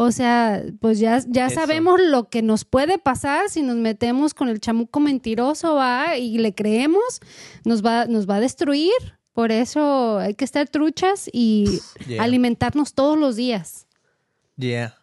O 0.00 0.12
sea, 0.12 0.62
pues 0.80 1.00
ya, 1.00 1.20
ya 1.26 1.50
sabemos 1.50 2.00
lo 2.00 2.28
que 2.28 2.40
nos 2.40 2.64
puede 2.64 2.98
pasar 2.98 3.48
si 3.48 3.62
nos 3.62 3.74
metemos 3.74 4.32
con 4.32 4.48
el 4.48 4.60
chamuco 4.60 5.00
mentiroso, 5.00 5.74
va, 5.74 6.16
y 6.16 6.38
le 6.38 6.54
creemos, 6.54 7.20
nos 7.64 7.84
va, 7.84 8.06
nos 8.06 8.28
va 8.28 8.36
a 8.36 8.40
destruir. 8.40 8.92
Por 9.32 9.50
eso 9.50 10.18
hay 10.18 10.34
que 10.34 10.44
estar 10.44 10.68
truchas 10.68 11.28
y 11.32 11.80
alimentarnos 12.20 12.94
todos 12.94 13.18
los 13.18 13.34
días. 13.34 13.87
Yeah. 14.58 14.98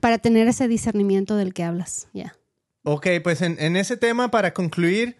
Para 0.00 0.18
tener 0.18 0.46
ese 0.46 0.68
discernimiento 0.68 1.36
del 1.36 1.54
que 1.54 1.64
hablas. 1.64 2.08
Ya. 2.12 2.34
Ok, 2.84 3.06
pues 3.24 3.42
en, 3.42 3.56
en, 3.58 3.76
ese 3.76 3.96
tema, 3.96 4.30
para 4.30 4.54
concluir, 4.54 5.16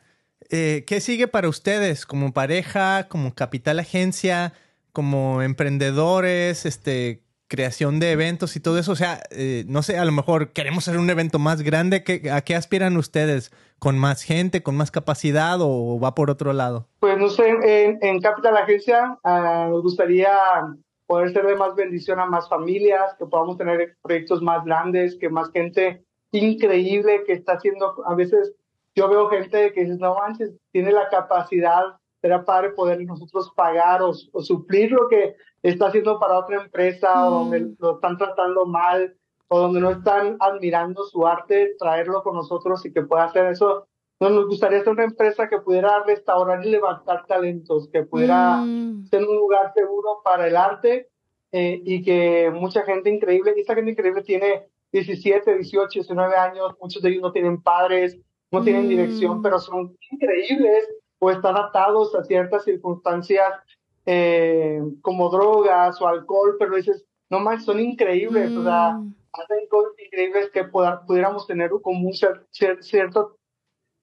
eh, 0.50 0.84
¿qué 0.86 1.00
sigue 1.00 1.26
para 1.26 1.48
ustedes 1.48 2.06
como 2.06 2.32
pareja, 2.32 3.08
como 3.08 3.34
capital 3.34 3.80
agencia, 3.80 4.52
como 4.92 5.42
emprendedores? 5.42 6.66
Este, 6.66 7.22
creación 7.48 7.98
de 7.98 8.12
eventos 8.12 8.54
y 8.54 8.60
todo 8.60 8.78
eso. 8.78 8.92
O 8.92 8.96
sea, 8.96 9.20
eh, 9.30 9.64
no 9.66 9.82
sé, 9.82 9.98
a 9.98 10.04
lo 10.04 10.12
mejor 10.12 10.52
queremos 10.52 10.86
hacer 10.86 11.00
un 11.00 11.10
evento 11.10 11.38
más 11.38 11.62
grande. 11.62 12.04
¿A 12.30 12.42
qué 12.42 12.54
aspiran 12.54 12.96
ustedes? 12.96 13.50
¿Con 13.78 13.98
más 13.98 14.22
gente, 14.22 14.62
con 14.62 14.76
más 14.76 14.90
capacidad 14.90 15.58
o 15.60 15.98
va 15.98 16.14
por 16.14 16.30
otro 16.30 16.52
lado? 16.52 16.88
Pues 17.00 17.18
no 17.18 17.28
sé, 17.28 17.48
en, 18.00 18.20
Capital 18.20 18.56
Agencia 18.56 19.18
uh, 19.24 19.70
nos 19.70 19.82
gustaría 19.82 20.28
poder 21.08 21.32
ser 21.32 21.46
de 21.46 21.56
más 21.56 21.74
bendición 21.74 22.20
a 22.20 22.26
más 22.26 22.48
familias, 22.48 23.16
que 23.18 23.26
podamos 23.26 23.56
tener 23.56 23.96
proyectos 24.02 24.42
más 24.42 24.64
grandes, 24.64 25.16
que 25.16 25.28
más 25.28 25.50
gente 25.50 26.04
increíble 26.30 27.24
que 27.26 27.32
está 27.32 27.54
haciendo, 27.54 28.04
a 28.06 28.14
veces 28.14 28.54
yo 28.94 29.08
veo 29.08 29.28
gente 29.28 29.72
que 29.72 29.84
dice, 29.84 29.96
no 29.98 30.14
manches, 30.14 30.52
tiene 30.70 30.92
la 30.92 31.08
capacidad 31.08 31.96
será 32.20 32.44
padre 32.44 32.70
poder 32.70 33.00
nosotros 33.04 33.52
pagar 33.54 34.02
o, 34.02 34.12
suplir 34.12 34.92
lo 34.92 35.08
que 35.08 35.36
está 35.62 35.86
haciendo 35.86 36.18
para 36.18 36.38
otra 36.38 36.62
empresa 36.62 37.28
o 37.28 37.30
donde 37.30 37.60
mm. 37.60 37.76
lo 37.78 37.94
están 37.94 38.18
tratando 38.18 38.66
mal 38.66 39.16
o 39.48 39.60
donde 39.60 39.80
no 39.80 39.90
están 39.90 40.36
admirando 40.40 41.04
su 41.04 41.26
arte, 41.26 41.74
traerlo 41.78 42.22
con 42.22 42.34
nosotros 42.34 42.84
y 42.84 42.92
que 42.92 43.02
pueda 43.02 43.24
hacer 43.24 43.46
eso. 43.46 43.86
Nos 44.20 44.46
gustaría 44.46 44.80
ser 44.80 44.92
una 44.92 45.04
empresa 45.04 45.48
que 45.48 45.58
pudiera 45.58 46.02
restaurar 46.04 46.64
y 46.64 46.70
levantar 46.70 47.24
talentos, 47.26 47.88
que 47.92 48.02
pudiera 48.02 48.56
mm. 48.56 49.06
ser 49.06 49.24
un 49.24 49.36
lugar 49.36 49.72
seguro 49.74 50.20
para 50.24 50.48
el 50.48 50.56
arte 50.56 51.08
eh, 51.52 51.80
y 51.84 52.02
que 52.02 52.50
mucha 52.52 52.82
gente 52.82 53.10
increíble, 53.10 53.54
y 53.56 53.60
esa 53.60 53.74
gente 53.74 53.92
increíble 53.92 54.22
tiene 54.22 54.66
17, 54.92 55.54
18, 55.54 55.88
19 56.00 56.36
años, 56.36 56.74
muchos 56.80 57.02
de 57.02 57.10
ellos 57.10 57.22
no 57.22 57.32
tienen 57.32 57.62
padres, 57.62 58.18
no 58.50 58.62
tienen 58.62 58.86
mm. 58.86 58.88
dirección, 58.88 59.42
pero 59.42 59.58
son 59.58 59.96
increíbles 60.10 60.88
o 61.20 61.30
están 61.30 61.56
atados 61.56 62.14
a 62.14 62.24
ciertas 62.24 62.64
circunstancias 62.64 63.52
eh, 64.06 64.80
como 65.02 65.28
drogas 65.28 66.00
o 66.00 66.08
alcohol, 66.08 66.56
pero 66.58 66.76
dices, 66.76 67.04
no 67.30 67.40
más, 67.40 67.64
son 67.64 67.78
increíbles, 67.78 68.50
o 68.56 68.64
sea, 68.64 68.92
mm. 68.92 69.14
hacen 69.32 69.68
cosas 69.68 69.92
increíbles 70.04 70.50
que 70.50 70.64
pudiéramos 70.64 71.46
tener 71.46 71.70
como 71.82 72.08
un 72.08 72.14
cierto, 72.50 73.37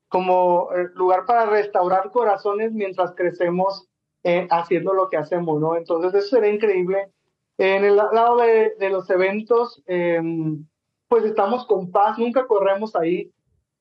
como 0.08 0.70
eh, 0.74 0.90
lugar 0.94 1.26
para 1.26 1.46
restaurar 1.46 2.12
corazones 2.12 2.72
mientras 2.72 3.14
crecemos 3.16 3.88
eh, 4.24 4.48
haciendo 4.50 4.94
lo 4.94 5.10
que 5.10 5.18
hacemos, 5.18 5.60
¿no? 5.60 5.76
Entonces 5.76 6.14
eso 6.14 6.36
sería 6.36 6.54
increíble. 6.54 7.12
En 7.58 7.86
el 7.86 7.96
lado 7.96 8.38
de, 8.38 8.90
los 8.90 9.10
eventos, 9.10 9.82
em, 9.86 10.66
pues 11.08 11.24
estamos 11.24 11.66
con 11.66 11.92
paz, 11.92 12.18
nunca 12.18 12.48
corremos 12.48 12.96
ahí, 12.96 13.32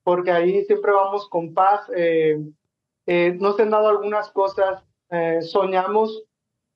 porque 0.04 0.30
ahí 0.30 0.64
siempre 0.66 0.92
vamos 0.92 1.28
con 1.28 1.54
paz. 1.54 1.90
Eh, 1.96 2.38
eh, 3.06 3.36
nos 3.40 3.58
han 3.58 3.70
dado 3.70 3.88
algunas 3.88 4.30
cosas 4.30 4.84
eh, 5.10 5.40
soñamos, 5.42 6.24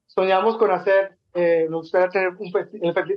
soñamos 0.06 0.56
con 0.56 0.70
hacer, 0.70 1.16
nos 1.70 1.82
gustaría 1.82 2.08
tener 2.08 2.36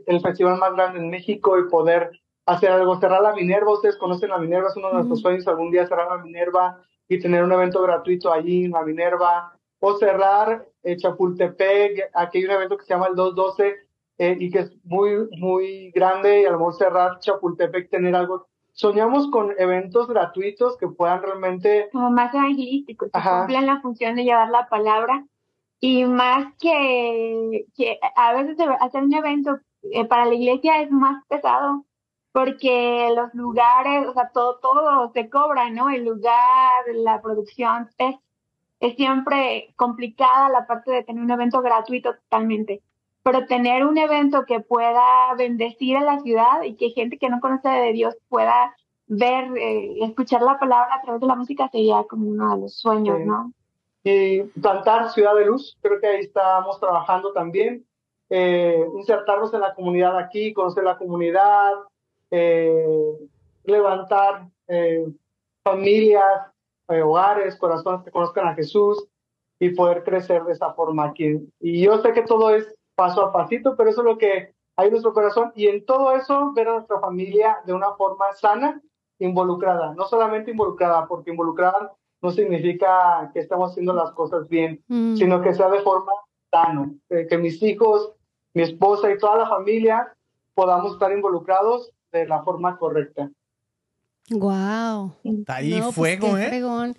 el, 0.06 0.22
festival 0.22 0.60
más 0.60 0.74
grande 0.74 1.00
en 1.00 1.10
México 1.10 1.58
y 1.58 1.70
poder 1.70 2.12
hacer 2.46 2.72
algo, 2.72 3.00
cerrar 3.00 3.22
la 3.22 3.34
Minerva, 3.34 3.72
ustedes 3.72 3.98
conocen 3.98 4.30
la 4.30 4.38
Minerva, 4.38 4.70
es 4.70 4.78
uno 4.78 4.88
de 4.88 4.94
nuestros 4.96 5.22
sueños, 5.22 5.48
algún 5.48 5.72
día 5.72 5.88
cerrar 5.88 6.08
la 6.10 6.24
Minerva 6.24 6.82
y 7.08 7.20
tener 7.20 7.44
un 7.44 7.52
evento 7.52 7.82
gratuito 7.82 8.32
allí 8.32 8.66
en 8.66 8.72
la 8.72 8.84
Minerva, 8.84 9.54
o 9.80 9.98
cerrar 9.98 10.66
eh, 10.84 10.96
Chapultepec, 10.96 12.12
aquí 12.14 12.38
hay 12.38 12.46
un 12.46 12.52
evento 12.52 12.78
que 12.78 12.86
se 12.86 12.94
llama 12.94 13.08
el 13.08 13.16
212 13.16 13.76
eh, 14.20 14.38
y 14.40 14.52
que 14.52 14.60
es 14.60 14.72
muy, 14.84 15.28
muy 15.38 15.92
grande 15.92 16.42
y 16.42 16.46
a 16.46 16.52
lo 16.52 16.60
mejor 16.60 16.76
cerrar 16.76 17.20
Chapultepec, 17.20 17.90
tener 17.90 18.16
algo. 18.16 18.48
Soñamos 18.74 19.30
con 19.32 19.54
eventos 19.58 20.08
gratuitos 20.08 20.78
que 20.78 20.88
puedan 20.88 21.24
realmente... 21.24 21.90
Como 21.92 22.12
más 22.12 22.34
evangelísticos, 22.34 23.10
que 23.12 23.20
cumplan 23.20 23.66
la 23.66 23.82
función 23.82 24.16
de 24.16 24.24
llevar 24.24 24.50
la 24.50 24.70
palabra 24.70 25.26
y 25.80 26.06
más 26.06 26.54
que, 26.60 27.66
que 27.76 28.00
a 28.16 28.34
veces 28.34 28.58
hacer 28.80 29.04
un 29.04 29.14
evento 29.14 29.58
eh, 29.92 30.06
para 30.06 30.26
la 30.26 30.36
iglesia 30.36 30.82
es 30.82 30.92
más 30.92 31.26
pesado 31.28 31.86
porque 32.32 33.10
los 33.16 33.34
lugares, 33.34 34.08
o 34.08 34.14
sea, 34.14 34.30
todo, 34.34 34.60
todo 34.62 35.12
se 35.14 35.30
cobra, 35.30 35.70
¿no? 35.70 35.90
El 35.90 36.06
lugar, 36.06 36.84
la 36.94 37.22
producción, 37.22 37.90
es, 37.98 38.16
es 38.80 38.96
siempre 38.96 39.74
complicada 39.76 40.50
la 40.50 40.66
parte 40.66 40.92
de 40.92 41.04
tener 41.04 41.22
un 41.22 41.32
evento 41.32 41.62
gratuito 41.62 42.14
totalmente. 42.16 42.82
Pero 43.24 43.46
tener 43.46 43.86
un 43.86 43.98
evento 43.98 44.46
que 44.46 44.62
pueda 44.62 45.34
bendecir 45.38 45.98
a 45.98 46.02
la 46.02 46.20
ciudad 46.22 46.64
y 46.64 46.76
que 46.76 46.90
gente 46.90 47.18
que 47.18 47.30
no 47.30 47.40
conoce 47.40 47.70
de 47.70 47.94
Dios 47.94 48.16
pueda 48.30 48.76
ver, 49.08 49.56
eh, 49.58 50.04
escuchar 50.04 50.42
la 50.42 50.58
palabra 50.58 50.96
a 50.96 51.02
través 51.02 51.22
de 51.22 51.28
la 51.28 51.36
música 51.36 51.70
sería 51.70 52.04
como 52.10 52.30
uno 52.30 52.56
de 52.56 52.62
los 52.62 52.80
sueños, 52.80 53.20
¿no? 53.20 53.52
Y 54.04 54.42
plantar 54.60 55.12
Ciudad 55.12 55.36
de 55.36 55.46
Luz, 55.46 55.78
creo 55.82 56.00
que 56.00 56.08
ahí 56.08 56.22
estamos 56.22 56.80
trabajando 56.80 57.34
también. 57.34 57.86
Eh, 58.30 58.88
insertarnos 58.96 59.54
en 59.54 59.60
la 59.60 59.76
comunidad 59.76 60.18
aquí, 60.18 60.54
conocer 60.54 60.86
la 60.86 60.98
comunidad, 60.98 61.74
eh, 62.32 63.18
levantar 63.66 64.48
eh, 64.68 65.06
familias, 65.64 66.48
eh, 66.88 67.02
hogares, 67.02 67.58
corazones 67.58 68.04
que 68.04 68.12
conozcan 68.12 68.48
a 68.48 68.56
Jesús 68.56 69.06
y 69.60 69.70
poder 69.72 70.04
crecer 70.04 70.44
de 70.46 70.54
esa 70.54 70.74
forma 70.74 71.06
aquí. 71.06 71.40
Y 71.60 71.82
yo 71.82 72.02
sé 72.02 72.14
que 72.14 72.24
todo 72.24 72.50
es 72.50 72.74
paso 72.96 73.22
a 73.22 73.34
pasito, 73.34 73.76
pero 73.76 73.90
eso 73.90 74.02
es 74.02 74.06
lo 74.06 74.18
que 74.18 74.54
hay 74.78 74.88
en 74.88 74.92
nuestro 74.92 75.14
corazón 75.14 75.52
y 75.56 75.68
en 75.68 75.86
todo 75.86 76.16
eso 76.16 76.54
ver 76.54 76.70
a 76.70 76.74
nuestra 76.74 77.00
familia 77.00 77.58
de 77.66 77.74
una 77.74 77.92
forma 77.94 78.32
sana, 78.34 78.82
involucrada, 79.20 79.94
no 79.94 80.06
solamente 80.06 80.52
involucrada, 80.52 81.06
porque 81.08 81.30
involucrada 81.30 81.94
no 82.24 82.32
significa 82.32 83.30
que 83.34 83.40
estamos 83.40 83.72
haciendo 83.72 83.94
las 83.94 84.12
cosas 84.14 84.48
bien, 84.48 84.84
mm. 84.88 85.16
sino 85.16 85.42
que 85.42 85.54
sea 85.54 85.70
de 85.70 85.82
forma 85.82 86.12
sana, 86.50 86.92
que 87.08 87.38
mis 87.38 87.62
hijos, 87.62 88.14
mi 88.54 88.64
esposa 88.64 89.12
y 89.12 89.18
toda 89.18 89.38
la 89.38 89.48
familia 89.48 90.12
podamos 90.56 90.94
estar 90.94 91.12
involucrados 91.12 91.92
de 92.12 92.28
la 92.28 92.44
forma 92.44 92.78
correcta. 92.78 93.32
Wow. 94.30 95.16
Está 95.24 95.58
ahí 95.58 95.80
pues, 95.80 95.96
fuego, 95.96 96.38
¿eh? 96.38 96.94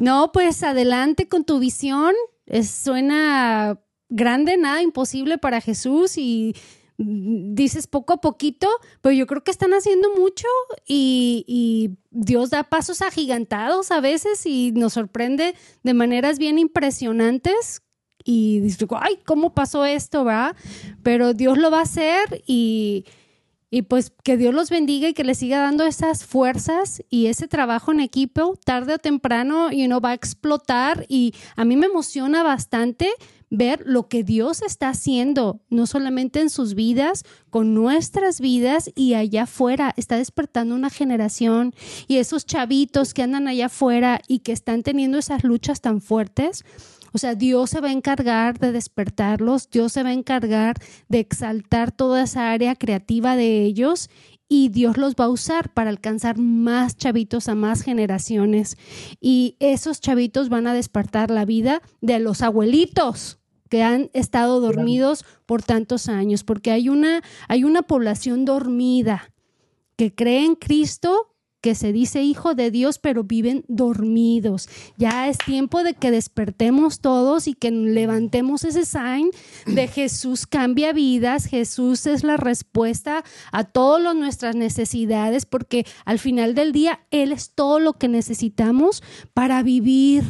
No, 0.00 0.30
pues 0.32 0.62
adelante 0.62 1.28
con 1.28 1.44
tu 1.44 1.58
visión. 1.58 2.14
suena 2.62 3.80
grande, 4.08 4.56
nada 4.56 4.82
imposible 4.82 5.38
para 5.38 5.60
Jesús 5.60 6.16
y 6.18 6.54
dices 6.98 7.86
poco 7.86 8.14
a 8.14 8.20
poquito, 8.20 8.68
pero 9.02 9.12
yo 9.12 9.26
creo 9.26 9.44
que 9.44 9.50
están 9.50 9.74
haciendo 9.74 10.14
mucho 10.16 10.48
y, 10.86 11.44
y, 11.46 11.96
Dios 12.10 12.48
da 12.48 12.64
pasos 12.64 13.02
agigantados 13.02 13.90
a 13.90 14.00
veces 14.00 14.46
y 14.46 14.72
nos 14.72 14.94
sorprende 14.94 15.54
de 15.82 15.92
maneras 15.92 16.38
bien 16.38 16.58
impresionantes 16.58 17.82
y 18.24 18.60
dices, 18.60 18.88
ay, 18.98 19.18
¿cómo 19.26 19.52
pasó 19.52 19.84
esto, 19.84 20.24
va? 20.24 20.56
Pero 21.02 21.34
Dios 21.34 21.58
lo 21.58 21.70
va 21.70 21.80
a 21.80 21.82
hacer 21.82 22.42
y 22.46 23.04
y 23.70 23.82
pues 23.82 24.12
que 24.22 24.36
Dios 24.36 24.54
los 24.54 24.70
bendiga 24.70 25.08
y 25.08 25.14
que 25.14 25.24
les 25.24 25.38
siga 25.38 25.58
dando 25.58 25.84
esas 25.84 26.24
fuerzas 26.24 27.02
y 27.10 27.26
ese 27.26 27.48
trabajo 27.48 27.92
en 27.92 28.00
equipo, 28.00 28.56
tarde 28.64 28.94
o 28.94 28.98
temprano, 28.98 29.72
y 29.72 29.84
uno 29.84 30.00
va 30.00 30.10
a 30.10 30.14
explotar. 30.14 31.04
Y 31.08 31.34
a 31.56 31.64
mí 31.64 31.76
me 31.76 31.86
emociona 31.86 32.44
bastante 32.44 33.10
ver 33.50 33.82
lo 33.84 34.08
que 34.08 34.22
Dios 34.22 34.62
está 34.62 34.88
haciendo, 34.88 35.60
no 35.68 35.86
solamente 35.86 36.40
en 36.40 36.50
sus 36.50 36.74
vidas, 36.74 37.24
con 37.50 37.74
nuestras 37.74 38.40
vidas 38.40 38.90
y 38.94 39.14
allá 39.14 39.44
afuera. 39.44 39.94
Está 39.96 40.16
despertando 40.16 40.74
una 40.74 40.90
generación 40.90 41.74
y 42.06 42.18
esos 42.18 42.46
chavitos 42.46 43.14
que 43.14 43.22
andan 43.22 43.48
allá 43.48 43.66
afuera 43.66 44.20
y 44.28 44.40
que 44.40 44.52
están 44.52 44.82
teniendo 44.82 45.18
esas 45.18 45.42
luchas 45.42 45.80
tan 45.80 46.00
fuertes 46.00 46.64
o 47.16 47.18
sea, 47.18 47.34
Dios 47.34 47.70
se 47.70 47.80
va 47.80 47.88
a 47.88 47.92
encargar 47.92 48.58
de 48.58 48.72
despertarlos, 48.72 49.70
Dios 49.70 49.90
se 49.94 50.02
va 50.02 50.10
a 50.10 50.12
encargar 50.12 50.76
de 51.08 51.18
exaltar 51.18 51.90
toda 51.90 52.24
esa 52.24 52.50
área 52.52 52.74
creativa 52.74 53.36
de 53.36 53.62
ellos 53.62 54.10
y 54.50 54.68
Dios 54.68 54.98
los 54.98 55.14
va 55.14 55.24
a 55.24 55.30
usar 55.30 55.72
para 55.72 55.88
alcanzar 55.88 56.36
más 56.36 56.94
chavitos 56.98 57.48
a 57.48 57.54
más 57.54 57.80
generaciones. 57.80 58.76
Y 59.18 59.56
esos 59.60 60.02
chavitos 60.02 60.50
van 60.50 60.66
a 60.66 60.74
despertar 60.74 61.30
la 61.30 61.46
vida 61.46 61.80
de 62.02 62.18
los 62.18 62.42
abuelitos 62.42 63.38
que 63.70 63.82
han 63.82 64.10
estado 64.12 64.60
dormidos 64.60 65.24
por 65.46 65.62
tantos 65.62 66.10
años, 66.10 66.44
porque 66.44 66.70
hay 66.70 66.90
una, 66.90 67.22
hay 67.48 67.64
una 67.64 67.80
población 67.80 68.44
dormida 68.44 69.32
que 69.96 70.14
cree 70.14 70.44
en 70.44 70.54
Cristo, 70.54 71.34
que 71.66 71.74
se 71.74 71.92
dice 71.92 72.22
hijo 72.22 72.54
de 72.54 72.70
Dios, 72.70 73.00
pero 73.00 73.24
viven 73.24 73.64
dormidos. 73.66 74.68
Ya 74.98 75.26
es 75.26 75.36
tiempo 75.36 75.82
de 75.82 75.94
que 75.94 76.12
despertemos 76.12 77.00
todos 77.00 77.48
y 77.48 77.54
que 77.54 77.72
levantemos 77.72 78.62
ese 78.62 78.84
sign 78.84 79.30
de 79.66 79.88
Jesús 79.92 80.46
cambia 80.46 80.92
vidas, 80.92 81.46
Jesús 81.46 82.06
es 82.06 82.22
la 82.22 82.36
respuesta 82.36 83.24
a 83.50 83.64
todas 83.64 84.14
nuestras 84.14 84.54
necesidades, 84.54 85.44
porque 85.44 85.84
al 86.04 86.20
final 86.20 86.54
del 86.54 86.70
día 86.70 87.00
Él 87.10 87.32
es 87.32 87.50
todo 87.50 87.80
lo 87.80 87.94
que 87.94 88.06
necesitamos 88.06 89.02
para 89.34 89.64
vivir. 89.64 90.22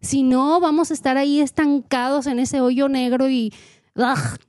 Si 0.00 0.22
no, 0.22 0.58
vamos 0.58 0.90
a 0.90 0.94
estar 0.94 1.18
ahí 1.18 1.40
estancados 1.40 2.26
en 2.26 2.38
ese 2.38 2.62
hoyo 2.62 2.88
negro 2.88 3.28
y 3.28 3.52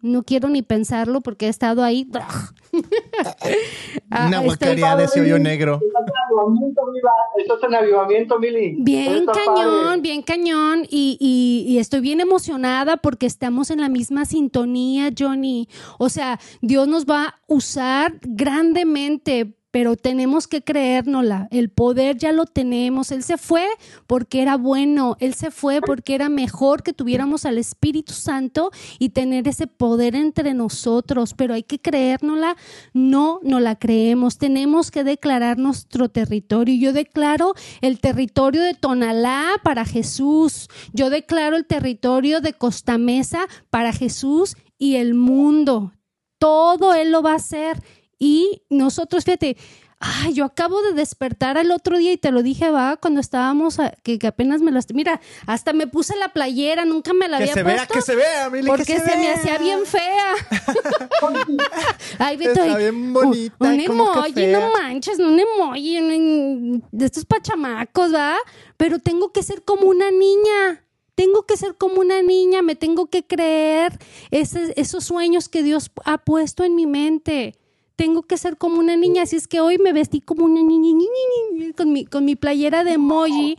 no 0.01 0.23
quiero 0.23 0.47
ni 0.47 0.61
pensarlo 0.61 1.19
porque 1.19 1.47
he 1.47 1.49
estado 1.49 1.83
ahí. 1.83 2.09
Ah, 2.13 2.51
Una 4.27 4.39
guacaría 4.39 4.95
de 4.95 5.05
ese 5.05 5.21
hoyo 5.21 5.39
negro. 5.39 5.79
Esto 7.37 7.57
es 7.57 7.63
un 7.63 7.75
avivamiento, 7.75 8.39
Mili. 8.39 8.75
Bien 8.79 9.25
cañón, 9.25 10.01
bien 10.01 10.21
cañón. 10.21 10.83
Y, 10.89 11.17
y, 11.67 11.77
estoy 11.77 12.01
bien 12.01 12.21
emocionada 12.21 12.97
porque 12.97 13.25
estamos 13.25 13.71
en 13.71 13.81
la 13.81 13.89
misma 13.89 14.25
sintonía, 14.25 15.11
Johnny. 15.17 15.67
O 15.97 16.09
sea, 16.09 16.39
Dios 16.61 16.87
nos 16.87 17.05
va 17.05 17.25
a 17.25 17.35
usar 17.47 18.19
grandemente 18.21 19.58
pero 19.71 19.95
tenemos 19.95 20.47
que 20.47 20.63
creérnosla. 20.63 21.47
El 21.51 21.69
poder 21.69 22.17
ya 22.17 22.31
lo 22.31 22.45
tenemos. 22.45 23.11
Él 23.11 23.23
se 23.23 23.37
fue 23.37 23.65
porque 24.07 24.41
era 24.41 24.57
bueno. 24.57 25.15
Él 25.19 25.33
se 25.33 25.51
fue 25.51 25.81
porque 25.81 26.15
era 26.15 26.29
mejor 26.29 26.81
que 26.81 26.93
tuviéramos 26.93 27.45
al 27.45 27.57
Espíritu 27.57 28.13
Santo 28.13 28.71
y 28.97 29.09
tener 29.09 29.47
ese 29.47 29.67
poder 29.67 30.15
entre 30.15 30.53
nosotros. 30.53 31.33
Pero 31.35 31.53
hay 31.53 31.63
que 31.63 31.79
creérnosla. 31.79 32.55
No, 32.93 33.39
no 33.43 33.59
la 33.59 33.75
creemos. 33.75 34.37
Tenemos 34.37 34.89
que 34.91 35.03
declarar 35.03 35.57
nuestro 35.57 36.09
territorio. 36.09 36.75
Yo 36.75 36.93
declaro 36.93 37.53
el 37.81 37.99
territorio 37.99 38.63
de 38.63 38.73
Tonalá 38.73 39.53
para 39.63 39.85
Jesús. 39.85 40.67
Yo 40.93 41.09
declaro 41.09 41.55
el 41.55 41.65
territorio 41.65 42.41
de 42.41 42.53
Costamesa 42.53 43.47
para 43.69 43.93
Jesús 43.93 44.55
y 44.79 44.95
el 44.95 45.13
mundo. 45.13 45.93
Todo 46.39 46.93
Él 46.93 47.11
lo 47.11 47.21
va 47.21 47.33
a 47.33 47.35
hacer 47.35 47.83
y 48.19 48.63
nosotros, 48.69 49.23
fíjate, 49.23 49.55
ay, 49.99 50.33
yo 50.33 50.45
acabo 50.45 50.81
de 50.81 50.93
despertar 50.93 51.57
el 51.57 51.71
otro 51.71 51.97
día 51.97 52.13
y 52.13 52.17
te 52.17 52.31
lo 52.31 52.41
dije, 52.41 52.69
va, 52.69 52.97
cuando 52.97 53.19
estábamos, 53.19 53.77
que, 54.03 54.19
apenas 54.25 54.61
me 54.61 54.71
lo... 54.71 54.79
Mira, 54.93 55.19
hasta 55.45 55.73
me 55.73 55.87
puse 55.87 56.15
la 56.17 56.29
playera, 56.29 56.85
nunca 56.85 57.13
me 57.13 57.27
la 57.27 57.37
había 57.37 57.53
puesto. 57.53 57.93
Que 57.93 58.01
se 58.01 58.15
vea, 58.15 58.27
que 58.27 58.41
se 58.41 58.41
vea, 58.41 58.49
Mili, 58.49 58.67
Porque 58.67 58.99
se, 58.99 59.17
me 59.17 59.31
hacía 59.31 59.57
bien 59.57 59.85
fea. 59.85 60.33
ay, 62.19 62.37
Vito, 62.37 62.51
Está 62.51 62.77
bien 62.77 63.13
bonita. 63.13 63.55
Un, 63.59 63.79
emoji, 63.79 64.47
no 64.47 64.71
manches, 64.71 65.19
un 65.19 65.39
emoji, 65.39 66.81
de 66.91 67.05
estos 67.05 67.25
pachamacos, 67.25 68.13
¿va? 68.13 68.37
Pero 68.77 68.99
tengo 68.99 69.31
que 69.31 69.43
ser 69.43 69.63
como 69.63 69.87
una 69.87 70.11
niña 70.11 70.83
tengo 71.15 71.45
que 71.45 71.57
ser 71.57 71.75
como 71.75 71.99
una 71.99 72.21
niña, 72.21 72.61
me 72.61 72.77
tengo 72.77 73.09
que 73.09 73.27
creer 73.27 73.99
esos 74.31 75.03
sueños 75.03 75.49
que 75.49 75.63
Dios 75.63 75.91
ha 76.05 76.19
puesto 76.19 76.63
en 76.63 76.75
mi 76.75 76.85
mente 76.85 77.59
tengo 77.99 78.23
que 78.23 78.37
ser 78.37 78.55
como 78.55 78.79
una 78.79 78.95
niña, 78.95 79.23
así 79.23 79.35
es 79.35 79.45
que 79.45 79.59
hoy 79.59 79.77
me 79.77 79.91
vestí 79.91 80.21
como 80.21 80.45
una 80.45 80.63
niña, 80.63 81.05
con 81.75 81.91
mi, 81.91 82.05
con 82.05 82.23
mi 82.23 82.37
playera 82.37 82.85
de 82.85 82.93
emoji, 82.93 83.57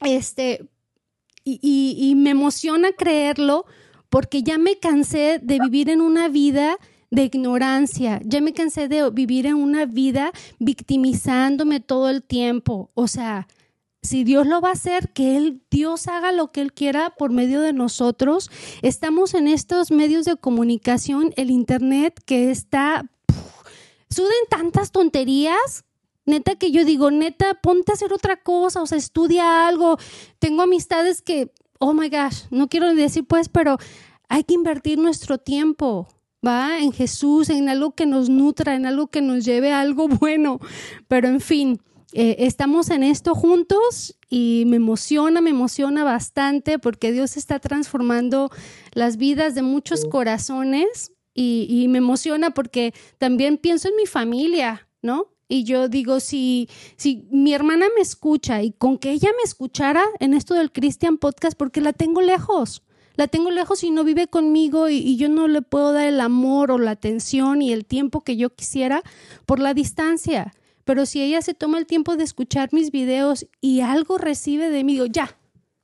este, 0.00 0.68
y, 1.44 1.60
y 1.96 2.16
me 2.16 2.30
emociona 2.30 2.90
creerlo 2.90 3.64
porque 4.08 4.42
ya 4.42 4.58
me 4.58 4.80
cansé 4.80 5.38
de 5.40 5.60
vivir 5.60 5.88
en 5.88 6.00
una 6.00 6.28
vida 6.28 6.78
de 7.12 7.26
ignorancia, 7.26 8.20
ya 8.24 8.40
me 8.40 8.52
cansé 8.52 8.88
de 8.88 9.08
vivir 9.10 9.46
en 9.46 9.54
una 9.54 9.86
vida 9.86 10.32
victimizándome 10.58 11.78
todo 11.78 12.10
el 12.10 12.24
tiempo, 12.24 12.90
o 12.94 13.06
sea, 13.06 13.46
si 14.02 14.24
Dios 14.24 14.48
lo 14.48 14.60
va 14.60 14.70
a 14.70 14.72
hacer, 14.72 15.12
que 15.12 15.36
él, 15.36 15.62
Dios 15.70 16.08
haga 16.08 16.32
lo 16.32 16.50
que 16.50 16.60
Él 16.60 16.72
quiera 16.72 17.14
por 17.18 17.30
medio 17.30 17.60
de 17.60 17.72
nosotros. 17.72 18.48
Estamos 18.80 19.34
en 19.34 19.48
estos 19.48 19.90
medios 19.90 20.24
de 20.24 20.36
comunicación, 20.36 21.32
el 21.36 21.50
Internet 21.50 22.20
que 22.24 22.50
está... 22.50 23.08
suben 24.10 24.32
tantas 24.48 24.92
tonterías 24.92 25.84
Neta 26.28 26.56
que 26.56 26.70
yo 26.70 26.84
digo, 26.84 27.10
neta, 27.10 27.54
ponte 27.54 27.90
a 27.90 27.94
hacer 27.94 28.12
otra 28.12 28.36
cosa, 28.36 28.82
o 28.82 28.86
sea, 28.86 28.98
estudia 28.98 29.66
algo. 29.66 29.96
Tengo 30.38 30.60
amistades 30.60 31.22
que, 31.22 31.50
oh 31.78 31.94
my 31.94 32.10
gosh, 32.10 32.42
no 32.50 32.68
quiero 32.68 32.94
decir 32.94 33.24
pues, 33.26 33.48
pero 33.48 33.78
hay 34.28 34.44
que 34.44 34.52
invertir 34.52 34.98
nuestro 34.98 35.38
tiempo, 35.38 36.06
¿va? 36.46 36.80
En 36.80 36.92
Jesús, 36.92 37.48
en 37.48 37.70
algo 37.70 37.94
que 37.94 38.04
nos 38.04 38.28
nutra, 38.28 38.74
en 38.74 38.84
algo 38.84 39.06
que 39.06 39.22
nos 39.22 39.42
lleve 39.42 39.72
a 39.72 39.80
algo 39.80 40.06
bueno. 40.20 40.60
Pero 41.08 41.28
en 41.28 41.40
fin, 41.40 41.80
eh, 42.12 42.36
estamos 42.40 42.90
en 42.90 43.04
esto 43.04 43.34
juntos 43.34 44.18
y 44.28 44.64
me 44.66 44.76
emociona, 44.76 45.40
me 45.40 45.50
emociona 45.50 46.04
bastante 46.04 46.78
porque 46.78 47.10
Dios 47.10 47.38
está 47.38 47.58
transformando 47.58 48.50
las 48.92 49.16
vidas 49.16 49.54
de 49.54 49.62
muchos 49.62 50.04
corazones 50.04 51.12
y, 51.38 51.68
y 51.68 51.86
me 51.86 51.98
emociona 51.98 52.50
porque 52.50 52.92
también 53.18 53.58
pienso 53.58 53.88
en 53.88 53.94
mi 53.94 54.06
familia, 54.06 54.88
¿no? 55.02 55.28
Y 55.46 55.62
yo 55.62 55.88
digo, 55.88 56.18
si, 56.18 56.68
si 56.96 57.28
mi 57.30 57.54
hermana 57.54 57.86
me 57.94 58.02
escucha 58.02 58.60
y 58.60 58.72
con 58.72 58.98
que 58.98 59.12
ella 59.12 59.30
me 59.36 59.44
escuchara 59.44 60.04
en 60.18 60.34
esto 60.34 60.54
del 60.54 60.72
Christian 60.72 61.16
Podcast, 61.16 61.56
porque 61.56 61.80
la 61.80 61.92
tengo 61.92 62.22
lejos, 62.22 62.82
la 63.14 63.28
tengo 63.28 63.52
lejos 63.52 63.84
y 63.84 63.92
no 63.92 64.02
vive 64.02 64.26
conmigo 64.26 64.88
y, 64.88 64.96
y, 64.96 65.16
yo 65.16 65.28
no 65.28 65.46
le 65.46 65.62
puedo 65.62 65.92
dar 65.92 66.08
el 66.08 66.20
amor 66.20 66.72
o 66.72 66.78
la 66.78 66.90
atención 66.90 67.62
y 67.62 67.72
el 67.72 67.84
tiempo 67.84 68.24
que 68.24 68.36
yo 68.36 68.50
quisiera 68.50 69.02
por 69.46 69.60
la 69.60 69.74
distancia. 69.74 70.54
Pero 70.84 71.06
si 71.06 71.22
ella 71.22 71.40
se 71.40 71.54
toma 71.54 71.78
el 71.78 71.86
tiempo 71.86 72.16
de 72.16 72.24
escuchar 72.24 72.70
mis 72.72 72.90
videos 72.90 73.46
y 73.60 73.80
algo 73.80 74.18
recibe 74.18 74.70
de 74.70 74.82
mí, 74.82 74.94
digo, 74.94 75.06
ya, 75.06 75.38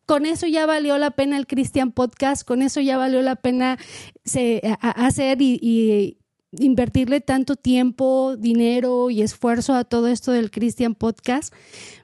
con 0.07 0.27
eso 0.27 0.47
ya 0.47 0.67
valió 0.67 0.99
la 0.99 1.11
pena 1.13 1.37
el 1.37 1.47
Christian 1.47 1.93
Podcast, 1.93 2.47
con 2.47 2.63
eso 2.63 2.81
ya 2.81 2.99
valió 2.99 3.23
la 3.23 3.37
pena 3.37 3.79
se, 4.25 4.61
a, 4.81 4.91
hacer 5.07 5.41
y, 5.41 6.19
invertirle 6.57 7.21
tanto 7.21 7.57
tiempo, 7.57 8.37
dinero 8.37 9.11
y 9.11 9.23
esfuerzo 9.23 9.75
a 9.75 9.85
todo 9.85 10.07
esto 10.09 10.31
del 10.31 10.51
Christian 10.51 10.95
Podcast, 10.95 11.53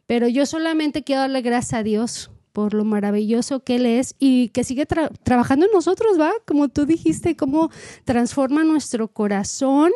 pero 0.06 0.26
yo 0.26 0.44
solamente 0.44 1.04
quiero 1.04 1.20
darle 1.22 1.40
gracias 1.40 1.80
a 1.80 1.82
Dios 1.84 2.30
por 2.52 2.74
lo 2.74 2.84
maravilloso 2.84 3.60
que 3.60 3.76
Él 3.76 3.86
es 3.86 4.16
y 4.18 4.48
que 4.48 4.64
sigue 4.64 4.86
tra 4.86 5.08
trabajando 5.22 5.66
en 5.66 5.72
nosotros, 5.72 6.18
¿va? 6.18 6.32
Como 6.46 6.68
tú 6.68 6.84
dijiste, 6.84 7.36
cómo 7.36 7.70
transforma 8.04 8.64
nuestro 8.64 9.06
corazón, 9.06 9.92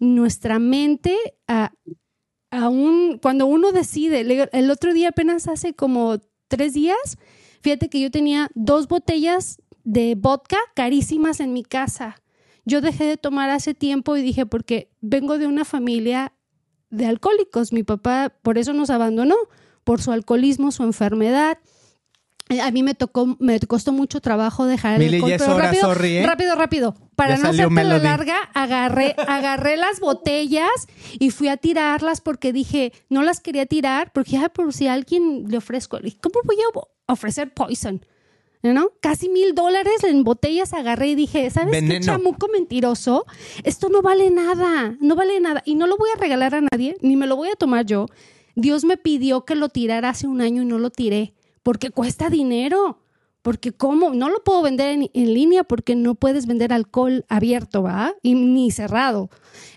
nuestra 0.00 0.58
mente 0.58 1.14
a, 1.46 1.72
a 2.50 2.68
un, 2.70 3.18
cuando 3.18 3.44
uno 3.44 3.72
decide, 3.72 4.48
el 4.52 4.70
otro 4.70 4.94
día 4.94 5.10
apenas 5.10 5.48
hace 5.48 5.74
como 5.74 6.18
tres 6.52 6.74
días, 6.74 7.18
fíjate 7.62 7.88
que 7.88 8.00
yo 8.00 8.10
tenía 8.10 8.50
dos 8.54 8.86
botellas 8.86 9.58
de 9.84 10.14
vodka 10.14 10.58
carísimas 10.74 11.40
en 11.40 11.52
mi 11.52 11.64
casa 11.64 12.22
yo 12.64 12.80
dejé 12.80 13.04
de 13.04 13.16
tomar 13.16 13.50
hace 13.50 13.74
tiempo 13.74 14.16
y 14.16 14.22
dije, 14.22 14.46
porque 14.46 14.90
vengo 15.00 15.38
de 15.38 15.46
una 15.46 15.64
familia 15.64 16.32
de 16.90 17.06
alcohólicos. 17.06 17.72
Mi 17.72 17.82
papá 17.82 18.32
por 18.42 18.58
eso 18.58 18.72
nos 18.72 18.90
abandonó, 18.90 19.34
por 19.84 20.00
su 20.00 20.12
alcoholismo, 20.12 20.70
su 20.70 20.84
enfermedad. 20.84 21.58
A 22.60 22.70
mí 22.70 22.82
me 22.82 22.94
tocó, 22.94 23.36
me 23.38 23.58
costó 23.60 23.92
mucho 23.92 24.20
trabajo 24.20 24.66
dejar 24.66 25.00
el 25.00 25.14
alcohol, 25.14 25.34
pero 25.38 25.58
rápido, 25.58 25.82
sorry, 25.82 26.16
¿eh? 26.18 26.26
rápido, 26.26 26.54
rápido. 26.54 26.94
Para 27.16 27.36
Ya 27.36 27.42
no 27.42 27.48
hacerte 27.50 27.84
la 27.84 27.98
larga, 27.98 28.36
agarré, 28.54 29.14
agarré 29.26 29.76
las 29.76 30.00
botellas 30.00 30.70
y 31.18 31.30
fui 31.30 31.48
a 31.48 31.56
tirarlas 31.56 32.20
porque 32.20 32.52
dije, 32.52 32.92
no 33.08 33.22
las 33.22 33.40
quería 33.40 33.66
tirar 33.66 34.12
porque, 34.12 34.38
ah, 34.38 34.48
por 34.48 34.72
si 34.72 34.88
a 34.88 34.94
alguien 34.94 35.44
le 35.48 35.58
ofrezco, 35.58 35.98
¿cómo 36.20 36.40
voy 36.44 36.56
a 36.56 37.12
ofrecer 37.12 37.52
poison? 37.52 38.04
¿no? 38.62 38.90
Casi 39.00 39.28
mil 39.28 39.54
dólares 39.54 40.04
en 40.04 40.22
botellas 40.22 40.72
agarré 40.72 41.08
y 41.08 41.14
dije, 41.16 41.50
¿sabes 41.50 41.82
qué 41.82 42.00
chamuco 42.00 42.48
mentiroso? 42.48 43.26
Esto 43.64 43.88
no 43.88 44.02
vale 44.02 44.30
nada, 44.30 44.96
no 45.00 45.16
vale 45.16 45.40
nada. 45.40 45.62
Y 45.64 45.74
no 45.74 45.88
lo 45.88 45.96
voy 45.96 46.10
a 46.14 46.18
regalar 46.18 46.54
a 46.54 46.60
nadie, 46.60 46.96
ni 47.00 47.16
me 47.16 47.26
lo 47.26 47.34
voy 47.34 47.48
a 47.48 47.56
tomar 47.56 47.84
yo. 47.84 48.06
Dios 48.54 48.84
me 48.84 48.96
pidió 48.96 49.44
que 49.44 49.56
lo 49.56 49.68
tirara 49.68 50.10
hace 50.10 50.28
un 50.28 50.40
año 50.40 50.62
y 50.62 50.66
no 50.66 50.78
lo 50.78 50.90
tiré, 50.90 51.34
porque 51.62 51.90
cuesta 51.90 52.30
dinero. 52.30 52.98
Porque 53.42 53.72
cómo, 53.72 54.10
no 54.14 54.28
lo 54.28 54.44
puedo 54.44 54.62
vender 54.62 54.90
en, 54.90 55.10
en 55.14 55.34
línea 55.34 55.64
porque 55.64 55.96
no 55.96 56.14
puedes 56.14 56.46
vender 56.46 56.72
alcohol 56.72 57.24
abierto, 57.28 57.82
¿va? 57.82 58.14
Y 58.22 58.34
ni 58.36 58.70
cerrado. 58.70 59.30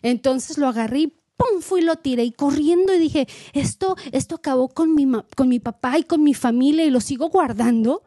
Entonces 0.04 0.60
lo 0.60 0.68
agarré 0.68 1.00
y 1.00 1.08
¡pum! 1.36 1.62
Fui 1.62 1.82
y 1.82 1.84
lo 1.84 1.96
tiré 1.96 2.24
y 2.26 2.32
corriendo 2.32 2.94
y 2.94 3.00
dije, 3.00 3.28
esto, 3.54 3.96
esto 4.12 4.36
acabó 4.36 4.70
con 4.70 4.94
mi, 4.94 5.08
con 5.36 5.50
mi 5.50 5.60
papá 5.60 5.98
y 5.98 6.04
con 6.04 6.22
mi 6.24 6.36
familia 6.36 6.86
y 6.86 6.92
lo 6.92 7.02
sigo 7.02 7.30
guardando. 7.30 8.04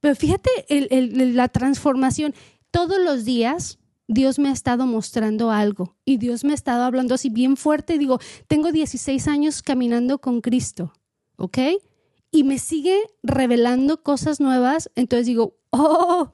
Pero 0.00 0.16
fíjate 0.16 0.48
el- 0.68 0.88
el- 0.90 1.36
la 1.36 1.48
transformación. 1.48 2.34
Todos 2.70 2.98
los 2.98 3.26
días 3.26 3.78
Dios 4.08 4.38
me 4.38 4.48
ha 4.48 4.52
estado 4.52 4.86
mostrando 4.86 5.50
algo 5.50 5.96
y 6.06 6.16
Dios 6.16 6.44
me 6.44 6.52
ha 6.52 6.54
estado 6.54 6.82
hablando 6.84 7.14
así 7.14 7.28
bien 7.28 7.58
fuerte. 7.58 7.98
Digo, 7.98 8.20
tengo 8.48 8.72
16 8.72 9.28
años 9.28 9.60
caminando 9.62 10.18
con 10.18 10.40
Cristo, 10.40 10.94
¿ok? 11.36 11.58
Y 12.34 12.42
me 12.42 12.58
sigue 12.58 12.98
revelando 13.22 14.02
cosas 14.02 14.40
nuevas. 14.40 14.90
Entonces 14.96 15.26
digo, 15.26 15.56
oh, 15.70 16.32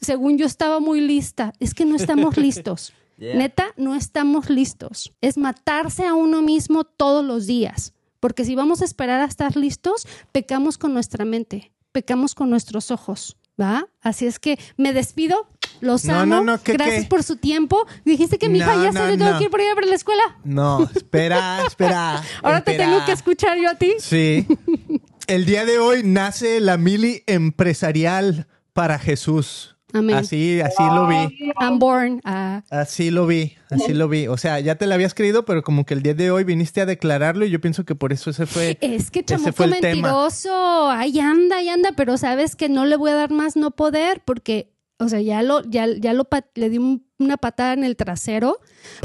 según 0.00 0.38
yo 0.38 0.46
estaba 0.46 0.78
muy 0.78 1.00
lista. 1.00 1.52
Es 1.58 1.74
que 1.74 1.84
no 1.84 1.96
estamos 1.96 2.36
listos. 2.38 2.92
Neta, 3.18 3.66
no 3.76 3.96
estamos 3.96 4.48
listos. 4.48 5.12
Es 5.20 5.36
matarse 5.36 6.06
a 6.06 6.14
uno 6.14 6.40
mismo 6.40 6.84
todos 6.84 7.24
los 7.24 7.48
días. 7.48 7.94
Porque 8.20 8.44
si 8.44 8.54
vamos 8.54 8.80
a 8.80 8.84
esperar 8.84 9.20
a 9.20 9.24
estar 9.24 9.56
listos, 9.56 10.06
pecamos 10.30 10.78
con 10.78 10.94
nuestra 10.94 11.24
mente, 11.24 11.72
pecamos 11.90 12.36
con 12.36 12.48
nuestros 12.48 12.92
ojos, 12.92 13.36
¿va? 13.60 13.88
Así 14.02 14.26
es 14.26 14.38
que 14.38 14.56
me 14.76 14.92
despido, 14.92 15.48
los 15.80 16.04
No, 16.04 16.14
amo. 16.20 16.36
no, 16.36 16.44
no, 16.44 16.62
¿qué, 16.62 16.74
Gracias 16.74 17.02
qué? 17.02 17.08
por 17.08 17.24
su 17.24 17.36
tiempo. 17.36 17.86
Dijiste 18.04 18.38
que 18.38 18.48
mi 18.48 18.58
hija 18.58 18.76
ya 18.76 18.92
se 18.92 19.16
tengo 19.16 19.36
que 19.38 19.44
ir 19.44 19.50
por 19.50 19.60
allá 19.60 19.74
para 19.74 19.86
la 19.88 19.96
escuela. 19.96 20.22
No, 20.44 20.88
espera, 20.94 21.64
espera. 21.66 22.22
Ahora 22.42 22.62
te 22.62 22.72
espera. 22.72 22.90
tengo 22.90 23.04
que 23.04 23.12
escuchar 23.12 23.58
yo 23.58 23.68
a 23.68 23.74
ti. 23.74 23.94
Sí. 23.98 24.46
El 25.30 25.46
día 25.46 25.64
de 25.64 25.78
hoy 25.78 26.02
nace 26.02 26.58
la 26.58 26.76
mili 26.76 27.22
empresarial 27.28 28.48
para 28.72 28.98
Jesús. 28.98 29.76
Amén. 29.92 30.16
Así, 30.16 30.60
así 30.60 30.82
lo 30.92 31.06
vi. 31.06 31.52
I'm 31.60 31.78
born. 31.78 32.20
ah, 32.24 32.62
Así 32.68 33.12
lo 33.12 33.28
vi, 33.28 33.54
así 33.70 33.92
lo 33.94 34.08
vi. 34.08 34.26
O 34.26 34.36
sea, 34.36 34.58
ya 34.58 34.74
te 34.74 34.86
la 34.88 34.96
habías 34.96 35.14
creído, 35.14 35.44
pero 35.44 35.62
como 35.62 35.86
que 35.86 35.94
el 35.94 36.02
día 36.02 36.14
de 36.14 36.32
hoy 36.32 36.42
viniste 36.42 36.80
a 36.80 36.86
declararlo 36.86 37.44
y 37.44 37.50
yo 37.50 37.60
pienso 37.60 37.84
que 37.84 37.94
por 37.94 38.12
eso 38.12 38.30
ese 38.30 38.46
fue. 38.46 38.76
Es 38.80 39.12
que 39.12 39.20
ese 39.20 39.26
chamuco 39.26 39.52
fue 39.52 39.66
el 39.66 39.72
tema. 39.80 40.08
mentiroso. 40.08 40.90
Ahí 40.90 41.20
anda, 41.20 41.58
ahí 41.58 41.68
anda, 41.68 41.92
pero 41.96 42.16
sabes 42.18 42.56
que 42.56 42.68
no 42.68 42.84
le 42.86 42.96
voy 42.96 43.12
a 43.12 43.14
dar 43.14 43.30
más 43.30 43.54
no 43.54 43.70
poder 43.70 44.22
porque, 44.24 44.72
o 44.98 45.08
sea, 45.08 45.20
ya 45.20 45.42
lo, 45.42 45.62
ya, 45.62 45.86
ya 45.96 46.12
lo 46.12 46.28
le 46.56 46.70
di 46.70 46.78
un- 46.78 47.06
una 47.18 47.36
patada 47.36 47.72
en 47.74 47.84
el 47.84 47.94
trasero. 47.96 48.58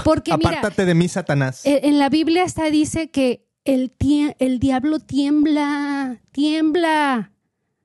Porque 0.03 0.35
mira, 0.37 0.49
Apártate 0.49 0.85
de 0.85 0.95
mí, 0.95 1.07
Satanás. 1.07 1.65
eh, 1.65 1.81
en 1.83 1.99
la 1.99 2.09
Biblia 2.09 2.43
está 2.45 2.65
dice 2.71 3.11
que 3.11 3.44
el, 3.65 3.91
tie- 3.97 4.35
el 4.39 4.59
diablo 4.59 4.99
tiembla, 4.99 6.21
tiembla. 6.31 7.31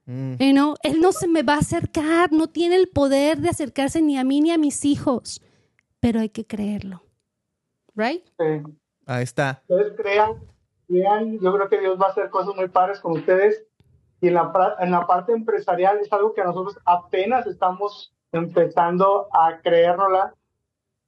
Mm. 0.07 0.35
You 0.39 0.53
know, 0.53 0.75
Él 0.83 1.01
no 1.01 1.13
se 1.13 1.27
me 1.29 1.43
va 1.43 1.55
a 1.55 1.59
acercar, 1.59 2.33
no 2.33 2.49
tiene 2.49 2.77
el 2.77 2.89
poder 2.89 3.39
de 3.39 3.49
acercarse 3.49 4.01
ni 4.03 4.19
a 4.19 4.25
mí 4.25 4.41
ni 4.41 4.51
a 4.51 4.59
mis 4.59 4.85
hijos, 4.85 5.43
pero 6.01 6.21
hay 6.21 6.29
que 6.29 6.47
creerlo. 6.47 7.03
Right? 7.95 8.25
Eh, 8.39 8.63
Ahí 9.07 9.25
está. 9.25 9.63
Ustedes 9.69 9.95
crean, 9.97 10.35
crean, 10.87 11.39
yo 11.41 11.53
creo 11.55 11.69
que 11.69 11.81
Dios 11.81 11.99
va 12.01 12.07
a 12.07 12.11
hacer 12.11 12.31
cosas 12.31 12.55
muy 12.55 12.69
padres 12.69 13.01
con 13.01 13.13
ustedes. 13.13 13.65
Y 14.21 14.29
en 14.29 14.35
la, 14.35 14.77
en 14.81 14.91
la 14.91 15.07
parte 15.07 15.33
empresarial 15.33 15.99
es 15.99 16.13
algo 16.13 16.35
que 16.35 16.45
nosotros 16.45 16.79
apenas 16.85 17.47
estamos 17.47 18.15
empezando 18.33 19.29
a 19.33 19.61
creérnosla. 19.63 20.35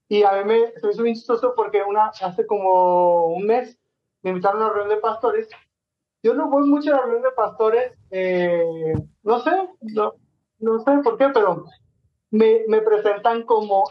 Y 0.08 0.22
a 0.22 0.32
mí 0.32 0.44
me 0.44 0.90
hizo 0.90 1.02
bien 1.02 1.14
chistoso 1.14 1.52
porque 1.54 1.82
una, 1.82 2.06
hace 2.20 2.46
como 2.46 3.26
un 3.26 3.46
mes 3.46 3.78
me 4.22 4.30
invitaron 4.30 4.62
a 4.62 4.66
una 4.66 4.74
reunión 4.74 4.96
de 4.96 5.02
pastores. 5.02 5.48
Yo 6.22 6.34
no 6.34 6.48
voy 6.48 6.68
mucho 6.68 6.90
a 6.90 6.98
la 6.98 7.02
reunión 7.02 7.22
de 7.22 7.30
pastores, 7.32 7.92
eh, 8.10 8.94
no 9.22 9.40
sé, 9.40 9.50
no, 9.80 10.14
no 10.60 10.78
sé 10.80 10.98
por 11.02 11.18
qué, 11.18 11.28
pero 11.30 11.64
me, 12.30 12.62
me 12.68 12.80
presentan 12.80 13.42
como 13.42 13.84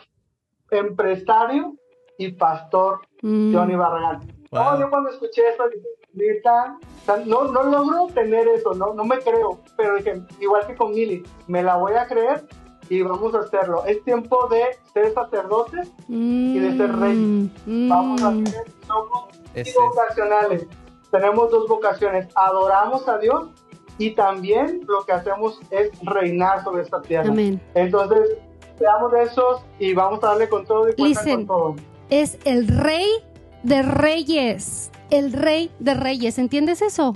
empresario 0.70 1.76
y 2.18 2.32
pastor 2.32 3.02
Mm. 3.22 3.54
Johnny 3.56 3.76
Barragán. 3.76 4.20
Wow. 4.52 4.64
No, 4.64 4.80
yo 4.80 4.90
cuando 4.90 5.10
escuché 5.10 5.48
eso, 5.48 5.64
dije, 5.70 5.88
neta, 6.14 6.78
o 7.02 7.06
sea, 7.06 7.18
no, 7.26 7.46
no 7.46 7.64
logro 7.64 8.08
tener 8.14 8.48
eso, 8.48 8.74
no, 8.74 8.94
no 8.94 9.06
me 9.06 9.20
creo, 9.20 9.60
pero 9.78 9.96
dije, 9.98 10.22
igual 10.40 10.66
que 10.68 10.76
con 10.76 10.92
Mili, 10.92 11.24
me 11.48 11.64
la 11.64 11.78
voy 11.78 11.94
a 11.94 12.06
creer 12.08 12.44
y 12.90 13.02
vamos 13.02 13.34
a 13.34 13.40
hacerlo. 13.40 13.86
Es 13.86 14.04
tiempo 14.04 14.48
de 14.50 14.64
ser 14.94 15.14
sacerdotes 15.14 15.90
y 16.10 16.60
de 16.60 16.76
ser 16.76 16.94
rey. 17.00 17.50
Mm, 17.66 17.90
Vamos 17.90 18.22
a 18.24 18.32
mm. 18.32 18.44
Ese. 19.54 19.74
vocacionales. 19.80 20.68
Tenemos 21.12 21.52
dos 21.52 21.68
vocaciones, 21.68 22.28
adoramos 22.36 23.08
a 23.08 23.18
Dios 23.18 23.50
y 23.98 24.12
también 24.12 24.82
lo 24.88 25.04
que 25.04 25.12
hacemos 25.12 25.60
es 25.70 25.92
reinar 26.04 26.64
sobre 26.64 26.84
esta 26.84 27.02
tierra. 27.02 27.30
Amén. 27.30 27.62
Entonces, 27.76 28.38
seamos 28.80 29.12
de 29.12 29.24
esos 29.24 29.62
y 29.78 29.94
vamos 29.94 30.24
a 30.24 30.28
darle 30.28 30.50
con 30.50 30.66
todo 30.66 30.90
y 30.90 30.94
Listen. 30.98 31.46
con 31.46 31.48
todo. 31.48 31.76
Es 32.10 32.38
el 32.46 32.68
rey 32.68 33.08
de 33.64 33.82
reyes. 33.82 34.92
El 35.10 35.34
rey 35.34 35.72
de 35.80 35.94
reyes. 35.94 36.40
¿Entiendes 36.40 36.82
eso? 36.82 37.16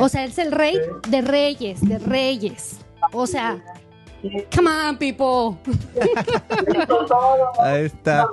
O 0.00 0.08
sea, 0.08 0.24
es 0.24 0.38
el 0.38 0.52
rey 0.52 0.78
de 1.08 1.20
reyes, 1.22 1.80
de 1.80 1.98
reyes. 1.98 2.80
O 3.12 3.26
sea, 3.26 3.62
come 4.54 4.70
on, 4.70 4.98
people. 4.98 5.56
Ahí 7.60 7.84
está. 7.84 8.28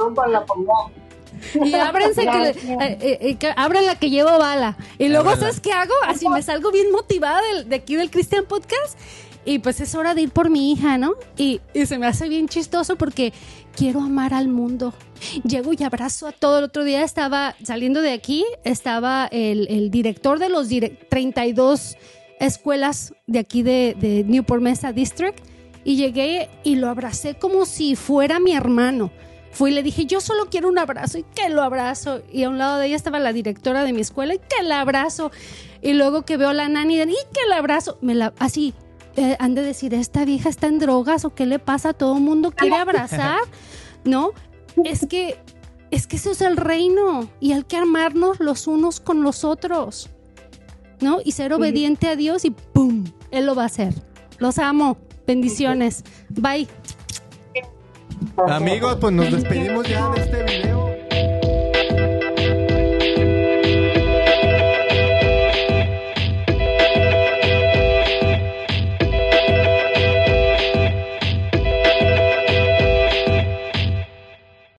Y 1.63 1.73
ábrense 1.75 2.21
que, 2.21 2.49
eh, 2.49 2.97
eh, 3.01 3.35
que, 3.37 3.53
abran 3.55 3.85
la 3.85 3.95
que 3.95 4.09
llevo 4.09 4.37
bala. 4.37 4.77
Y 4.97 5.09
luego, 5.09 5.35
¿sabes 5.35 5.59
qué 5.59 5.71
hago? 5.71 5.93
Así 6.07 6.27
me 6.29 6.41
salgo 6.41 6.71
bien 6.71 6.91
motivada 6.91 7.41
de, 7.53 7.63
de 7.65 7.75
aquí 7.75 7.95
del 7.95 8.09
Christian 8.09 8.45
Podcast. 8.45 8.97
Y 9.45 9.59
pues 9.59 9.79
es 9.79 9.93
hora 9.93 10.15
de 10.15 10.23
ir 10.23 10.31
por 10.31 10.49
mi 10.49 10.71
hija, 10.71 10.97
¿no? 10.97 11.13
Y, 11.37 11.61
y, 11.73 11.85
se 11.85 11.99
me 11.99 12.07
hace 12.07 12.27
bien 12.27 12.49
chistoso 12.49 12.95
porque 12.95 13.31
quiero 13.75 14.01
amar 14.01 14.33
al 14.33 14.47
mundo. 14.47 14.93
Llego 15.43 15.71
y 15.77 15.83
abrazo 15.83 16.27
a 16.27 16.31
todo. 16.31 16.57
El 16.57 16.65
otro 16.65 16.83
día 16.83 17.03
estaba 17.03 17.55
saliendo 17.63 18.01
de 18.01 18.11
aquí, 18.11 18.43
estaba 18.63 19.27
el, 19.31 19.67
el 19.69 19.91
director 19.91 20.39
de 20.39 20.49
los 20.49 20.67
32 21.09 21.95
escuelas 22.39 23.13
de 23.27 23.39
aquí 23.39 23.61
de, 23.61 23.95
de 23.99 24.23
Newport 24.23 24.63
Mesa 24.63 24.91
District. 24.91 25.39
Y 25.83 25.97
llegué 25.97 26.49
y 26.63 26.77
lo 26.77 26.89
abracé 26.89 27.35
como 27.35 27.67
si 27.67 27.95
fuera 27.95 28.39
mi 28.39 28.53
hermano. 28.53 29.11
Fui 29.55 29.71
y 29.71 29.73
le 29.73 29.83
dije, 29.83 30.05
yo 30.05 30.19
solo 30.19 30.47
quiero 30.51 30.67
un 30.67 30.77
abrazo 30.77 31.17
y 31.17 31.23
que 31.23 31.49
lo 31.49 31.63
abrazo. 31.63 32.21
Y 32.29 32.43
a 32.43 32.49
un 32.49 32.57
lado 32.57 32.77
de 32.77 32.87
ella 32.87 32.97
estaba 32.97 33.19
la 33.19 33.31
directora 33.31 33.85
de 33.85 33.93
mi 33.93 34.01
escuela 34.01 34.33
y 34.35 34.39
que 34.39 34.63
la 34.63 34.81
abrazo. 34.81 35.31
Y 35.81 35.93
luego 35.93 36.23
que 36.23 36.35
veo 36.35 36.49
a 36.49 36.53
la 36.53 36.67
nani 36.67 36.99
y 36.99 37.05
que 37.05 37.47
la 37.47 37.59
abrazo. 37.59 37.97
Me 38.01 38.15
la, 38.15 38.33
así, 38.37 38.73
eh, 39.15 39.37
han 39.39 39.55
de 39.55 39.61
decir, 39.61 39.93
esta 39.93 40.25
vieja 40.25 40.49
está 40.49 40.67
en 40.67 40.77
drogas 40.77 41.23
o 41.23 41.33
qué 41.33 41.45
le 41.45 41.59
pasa, 41.59 41.93
todo 41.93 42.17
el 42.17 42.21
mundo 42.21 42.51
quiere 42.51 42.75
abrazar, 42.75 43.39
¿no? 44.03 44.31
Es 44.83 45.07
que, 45.07 45.39
es 45.89 46.05
que 46.05 46.17
eso 46.17 46.31
es 46.31 46.41
el 46.41 46.57
reino 46.57 47.29
y 47.39 47.53
hay 47.53 47.63
que 47.63 47.77
armarnos 47.77 48.41
los 48.41 48.67
unos 48.67 48.99
con 48.99 49.23
los 49.23 49.45
otros, 49.45 50.09
¿no? 50.99 51.19
Y 51.23 51.31
ser 51.31 51.53
obediente 51.53 52.09
a 52.09 52.17
Dios 52.17 52.43
y 52.43 52.49
¡pum! 52.49 53.05
Él 53.31 53.45
lo 53.45 53.55
va 53.55 53.63
a 53.63 53.67
hacer. 53.67 53.93
Los 54.37 54.59
amo. 54.59 54.97
Bendiciones. 55.25 56.03
Bye. 56.29 56.67
Amigos, 58.47 58.97
pues 58.99 59.13
nos 59.13 59.31
despedimos 59.31 59.87
ya 59.87 60.09
de 60.09 60.21
este 60.21 60.43
video. 60.43 60.94